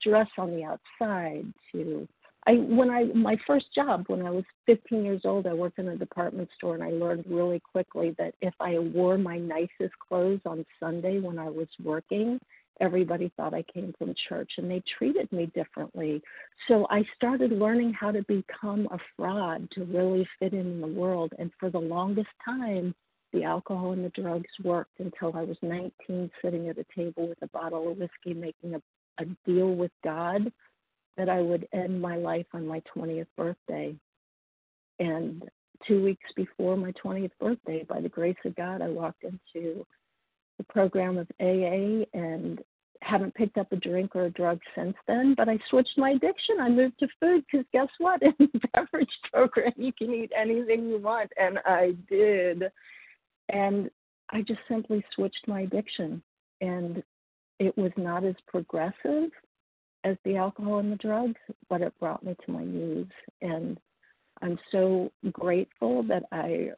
dress 0.03 0.27
on 0.39 0.49
the 0.55 0.63
outside, 0.63 1.45
to 1.71 2.07
I 2.47 2.53
when 2.53 2.89
I 2.89 3.03
my 3.13 3.37
first 3.45 3.67
job 3.75 4.05
when 4.07 4.25
I 4.25 4.31
was 4.31 4.45
15 4.65 5.03
years 5.03 5.21
old, 5.25 5.45
I 5.45 5.53
worked 5.53 5.77
in 5.77 5.89
a 5.89 5.97
department 5.97 6.49
store, 6.57 6.75
and 6.75 6.83
I 6.83 6.89
learned 6.89 7.25
really 7.27 7.59
quickly 7.59 8.15
that 8.17 8.33
if 8.41 8.53
I 8.59 8.79
wore 8.79 9.17
my 9.17 9.37
nicest 9.37 9.93
clothes 10.07 10.41
on 10.45 10.65
Sunday 10.79 11.19
when 11.19 11.37
I 11.37 11.49
was 11.49 11.67
working, 11.83 12.39
everybody 12.79 13.31
thought 13.35 13.53
I 13.53 13.63
came 13.63 13.93
from 13.97 14.15
church, 14.29 14.53
and 14.57 14.71
they 14.71 14.81
treated 14.97 15.31
me 15.31 15.47
differently. 15.53 16.21
So 16.67 16.87
I 16.89 17.03
started 17.15 17.51
learning 17.51 17.93
how 17.93 18.11
to 18.11 18.23
become 18.23 18.87
a 18.91 18.97
fraud 19.17 19.69
to 19.71 19.83
really 19.83 20.27
fit 20.39 20.53
in 20.53 20.79
the 20.79 20.87
world, 20.87 21.33
and 21.37 21.51
for 21.59 21.69
the 21.69 21.79
longest 21.79 22.29
time. 22.43 22.95
The 23.33 23.43
alcohol 23.43 23.91
and 23.91 24.03
the 24.03 24.21
drugs 24.21 24.49
worked 24.63 24.99
until 24.99 25.35
I 25.35 25.43
was 25.43 25.57
19, 25.61 26.31
sitting 26.43 26.69
at 26.69 26.77
a 26.77 26.85
table 26.95 27.27
with 27.27 27.41
a 27.41 27.47
bottle 27.47 27.91
of 27.91 27.97
whiskey, 27.97 28.33
making 28.33 28.75
a, 28.75 28.81
a 29.21 29.25
deal 29.45 29.75
with 29.75 29.91
God 30.03 30.51
that 31.17 31.29
I 31.29 31.41
would 31.41 31.67
end 31.73 32.01
my 32.01 32.15
life 32.15 32.47
on 32.53 32.65
my 32.65 32.81
20th 32.95 33.27
birthday. 33.37 33.95
And 34.99 35.43
two 35.87 36.03
weeks 36.03 36.25
before 36.35 36.75
my 36.75 36.91
20th 37.03 37.31
birthday, 37.39 37.85
by 37.87 38.01
the 38.01 38.09
grace 38.09 38.37
of 38.45 38.55
God, 38.55 38.81
I 38.81 38.89
walked 38.89 39.23
into 39.23 39.85
the 40.57 40.63
program 40.69 41.17
of 41.17 41.27
AA 41.39 42.05
and 42.13 42.61
haven't 43.01 43.33
picked 43.35 43.57
up 43.57 43.71
a 43.71 43.77
drink 43.77 44.15
or 44.15 44.25
a 44.25 44.31
drug 44.31 44.59
since 44.75 44.95
then, 45.07 45.33
but 45.35 45.47
I 45.47 45.57
switched 45.69 45.97
my 45.97 46.11
addiction. 46.11 46.57
I 46.59 46.69
moved 46.69 46.99
to 46.99 47.07
food 47.19 47.43
because 47.49 47.65
guess 47.71 47.87
what? 47.97 48.21
In 48.23 48.33
the 48.39 48.59
beverage 48.73 49.09
program, 49.31 49.73
you 49.77 49.93
can 49.93 50.13
eat 50.13 50.31
anything 50.37 50.89
you 50.89 50.99
want. 50.99 51.31
And 51.37 51.59
I 51.65 51.95
did. 52.09 52.63
And 53.49 53.89
I 54.31 54.41
just 54.41 54.59
simply 54.67 55.03
switched 55.13 55.47
my 55.47 55.61
addiction. 55.61 56.21
And 56.61 57.03
it 57.59 57.77
was 57.77 57.91
not 57.97 58.23
as 58.23 58.35
progressive 58.47 59.31
as 60.03 60.15
the 60.23 60.37
alcohol 60.37 60.79
and 60.79 60.91
the 60.91 60.97
drugs, 60.97 61.39
but 61.69 61.81
it 61.81 61.97
brought 61.99 62.23
me 62.23 62.35
to 62.45 62.51
my 62.51 62.63
knees. 62.63 63.07
And 63.41 63.79
I'm 64.41 64.57
so 64.71 65.11
grateful 65.31 66.03
that 66.03 66.23
I, 66.31 66.71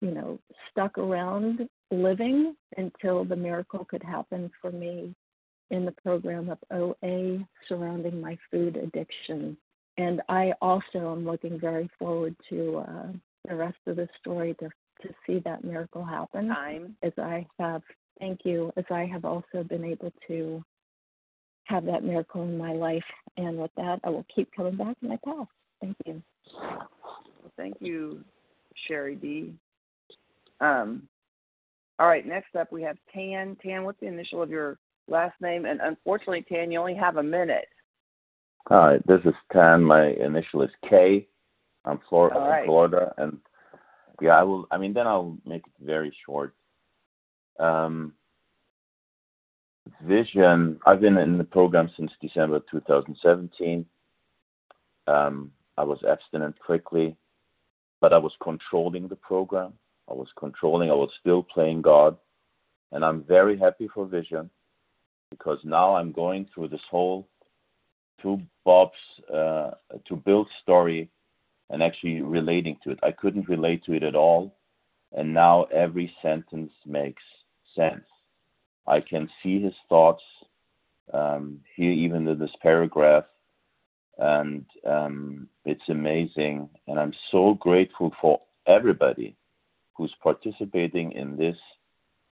you 0.00 0.10
know, 0.12 0.38
stuck 0.70 0.96
around 0.98 1.68
living 1.90 2.54
until 2.76 3.24
the 3.24 3.36
miracle 3.36 3.84
could 3.84 4.02
happen 4.02 4.50
for 4.60 4.70
me 4.70 5.14
in 5.70 5.84
the 5.84 5.92
program 5.92 6.50
of 6.50 6.58
OA 6.72 7.46
surrounding 7.68 8.20
my 8.20 8.38
food 8.50 8.76
addiction. 8.76 9.56
And 9.96 10.22
I 10.28 10.52
also 10.62 11.12
am 11.12 11.24
looking 11.24 11.58
very 11.58 11.90
forward 11.98 12.36
to 12.50 12.84
uh, 12.88 13.06
the 13.48 13.56
rest 13.56 13.78
of 13.86 13.96
the 13.96 14.08
story 14.20 14.54
to 14.60 14.70
to 15.02 15.08
see 15.26 15.40
that 15.44 15.64
miracle 15.64 16.04
happen. 16.04 16.48
Time. 16.48 16.96
As 17.02 17.12
I 17.18 17.46
have, 17.58 17.82
thank 18.18 18.40
you, 18.44 18.72
as 18.76 18.84
I 18.90 19.04
have 19.06 19.24
also 19.24 19.62
been 19.68 19.84
able 19.84 20.12
to 20.28 20.62
have 21.64 21.84
that 21.84 22.04
miracle 22.04 22.42
in 22.42 22.56
my 22.56 22.72
life. 22.72 23.04
And 23.36 23.58
with 23.58 23.70
that, 23.76 24.00
I 24.04 24.10
will 24.10 24.26
keep 24.34 24.50
coming 24.54 24.76
back 24.76 24.96
in 25.02 25.08
my 25.08 25.18
path. 25.24 25.48
Thank 25.80 25.96
you. 26.06 26.22
Thank 27.56 27.76
you, 27.80 28.24
Sherry 28.86 29.14
D. 29.14 29.54
Um, 30.60 31.08
all 31.98 32.08
right, 32.08 32.26
next 32.26 32.54
up 32.56 32.72
we 32.72 32.82
have 32.82 32.96
Tan. 33.12 33.56
Tan, 33.62 33.84
what's 33.84 34.00
the 34.00 34.06
initial 34.06 34.42
of 34.42 34.50
your 34.50 34.78
last 35.08 35.34
name? 35.40 35.66
And 35.66 35.80
unfortunately, 35.80 36.44
Tan, 36.48 36.70
you 36.70 36.78
only 36.78 36.94
have 36.94 37.16
a 37.16 37.22
minute. 37.22 37.66
Hi, 38.68 38.98
this 39.06 39.20
is 39.24 39.34
Tan. 39.52 39.82
My 39.82 40.08
initial 40.08 40.62
is 40.62 40.70
K. 40.88 41.26
I'm 41.84 42.00
Flor- 42.08 42.34
All 42.34 42.48
right. 42.48 42.60
from 42.60 42.66
Florida, 42.66 43.14
and 43.18 43.38
yeah, 44.20 44.38
I 44.38 44.42
will. 44.42 44.66
I 44.70 44.78
mean, 44.78 44.92
then 44.94 45.06
I'll 45.06 45.36
make 45.44 45.66
it 45.66 45.72
very 45.84 46.14
short. 46.26 46.54
Um, 47.58 48.14
vision. 50.02 50.78
I've 50.86 51.00
been 51.00 51.16
in 51.16 51.38
the 51.38 51.44
program 51.44 51.90
since 51.96 52.12
December 52.20 52.60
2017. 52.70 53.86
um, 55.06 55.52
I 55.76 55.84
was 55.84 55.98
abstinent 56.08 56.58
quickly, 56.58 57.16
but 58.00 58.12
I 58.12 58.18
was 58.18 58.32
controlling 58.42 59.08
the 59.08 59.16
program. 59.16 59.72
I 60.10 60.14
was 60.14 60.28
controlling. 60.38 60.90
I 60.90 60.94
was 60.94 61.10
still 61.20 61.42
playing 61.42 61.82
God, 61.82 62.16
and 62.92 63.04
I'm 63.04 63.22
very 63.22 63.58
happy 63.58 63.88
for 63.92 64.06
Vision 64.06 64.50
because 65.30 65.58
now 65.64 65.94
I'm 65.94 66.12
going 66.12 66.48
through 66.52 66.68
this 66.68 66.80
whole 66.90 67.28
to 68.22 68.40
Bob's 68.64 68.92
uh, 69.32 69.70
to 70.06 70.16
Bill's 70.16 70.48
story 70.62 71.10
and 71.70 71.82
actually 71.82 72.22
relating 72.22 72.76
to 72.84 72.90
it. 72.90 72.98
I 73.02 73.12
couldn't 73.12 73.48
relate 73.48 73.84
to 73.84 73.92
it 73.92 74.02
at 74.02 74.14
all, 74.14 74.54
and 75.12 75.32
now 75.32 75.64
every 75.64 76.12
sentence 76.22 76.72
makes 76.86 77.22
sense. 77.74 78.04
I 78.86 79.00
can 79.00 79.28
see 79.42 79.60
his 79.60 79.74
thoughts 79.88 80.22
um, 81.12 81.60
here, 81.76 81.92
even 81.92 82.26
in 82.26 82.38
this 82.38 82.54
paragraph, 82.62 83.24
and 84.18 84.64
um, 84.86 85.48
it's 85.64 85.88
amazing. 85.88 86.68
And 86.86 86.98
I'm 86.98 87.14
so 87.30 87.54
grateful 87.54 88.12
for 88.20 88.40
everybody 88.66 89.36
who's 89.94 90.14
participating 90.22 91.12
in 91.12 91.36
this 91.36 91.56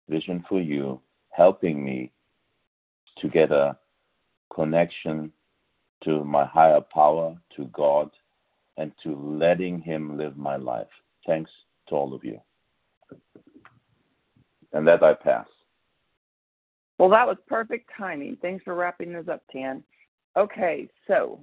vision 0.07 0.43
for 0.49 0.59
you, 0.59 0.99
helping 1.31 1.83
me 1.83 2.11
to 3.19 3.27
get 3.29 3.51
a 3.51 3.77
connection 4.53 5.31
to 6.03 6.23
my 6.23 6.45
higher 6.45 6.81
power, 6.81 7.35
to 7.55 7.65
God, 7.65 8.09
and 8.79 8.93
to 9.03 9.13
letting 9.15 9.81
Him 9.81 10.17
live 10.17 10.37
my 10.37 10.55
life. 10.55 10.87
Thanks 11.27 11.51
to 11.89 11.95
all 11.95 12.13
of 12.13 12.23
you. 12.23 12.39
And 14.71 14.87
that 14.87 15.03
I 15.03 15.13
pass. 15.13 15.47
Well, 16.97 17.09
that 17.09 17.27
was 17.27 17.37
perfect 17.47 17.89
timing. 17.97 18.37
Thanks 18.41 18.63
for 18.63 18.75
wrapping 18.75 19.13
this 19.13 19.27
up, 19.27 19.43
Tan. 19.51 19.83
Okay, 20.37 20.87
so 21.07 21.39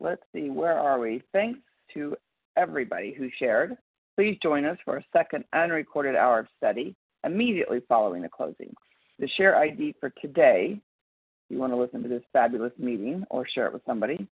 let's 0.00 0.22
see, 0.32 0.48
where 0.50 0.78
are 0.78 0.98
we? 0.98 1.22
Thanks 1.32 1.60
to 1.94 2.16
everybody 2.56 3.14
who 3.16 3.28
shared. 3.38 3.76
Please 4.16 4.38
join 4.42 4.64
us 4.64 4.78
for 4.84 4.96
a 4.96 5.04
second 5.12 5.44
unrecorded 5.52 6.16
hour 6.16 6.40
of 6.40 6.46
study 6.56 6.96
immediately 7.24 7.80
following 7.88 8.22
the 8.22 8.28
closing. 8.28 8.72
The 9.18 9.28
share 9.36 9.56
ID 9.56 9.96
for 10.00 10.10
today, 10.22 10.78
if 10.78 11.50
you 11.50 11.58
want 11.58 11.72
to 11.72 11.76
listen 11.76 12.02
to 12.02 12.08
this 12.08 12.22
fabulous 12.32 12.72
meeting 12.78 13.24
or 13.28 13.46
share 13.46 13.66
it 13.66 13.72
with 13.72 13.82
somebody, 13.84 14.26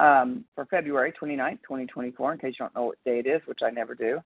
um, 0.00 0.44
for 0.54 0.64
February 0.66 1.12
29th, 1.12 1.60
2024, 1.62 2.32
in 2.32 2.38
case 2.38 2.54
you 2.58 2.64
don't 2.64 2.74
know 2.74 2.86
what 2.86 3.04
day 3.04 3.18
it 3.18 3.26
is, 3.26 3.40
which 3.46 3.60
I 3.62 3.70
never 3.70 3.94
do, 3.94 4.20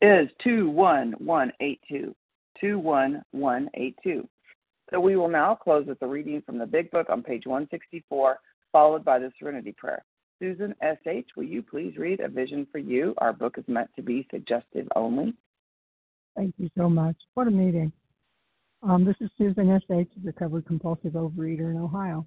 is 0.00 0.28
21182. 0.44 2.14
21182. 2.60 4.28
So 4.90 5.00
we 5.00 5.16
will 5.16 5.28
now 5.28 5.54
close 5.54 5.86
with 5.86 6.00
a 6.02 6.06
reading 6.06 6.42
from 6.46 6.58
the 6.58 6.66
Big 6.66 6.90
Book 6.90 7.08
on 7.10 7.22
page 7.22 7.44
164, 7.44 8.38
followed 8.70 9.04
by 9.04 9.18
the 9.18 9.32
Serenity 9.38 9.72
Prayer. 9.72 10.04
Susan 10.38 10.74
S.H., 10.80 11.26
will 11.36 11.44
you 11.44 11.62
please 11.62 11.96
read 11.96 12.20
A 12.20 12.28
Vision 12.28 12.66
for 12.70 12.78
You? 12.78 13.14
Our 13.18 13.32
book 13.32 13.58
is 13.58 13.64
meant 13.66 13.90
to 13.96 14.02
be 14.02 14.28
suggestive 14.30 14.86
only. 14.94 15.34
Thank 16.36 16.54
you 16.58 16.70
so 16.76 16.88
much. 16.88 17.16
What 17.34 17.48
a 17.48 17.50
meeting. 17.50 17.90
Um, 18.82 19.04
this 19.04 19.16
is 19.20 19.30
Susan 19.38 19.70
S.H., 19.70 20.08
recovered 20.22 20.66
compulsive 20.66 21.12
overeater 21.12 21.70
in 21.70 21.78
Ohio. 21.78 22.26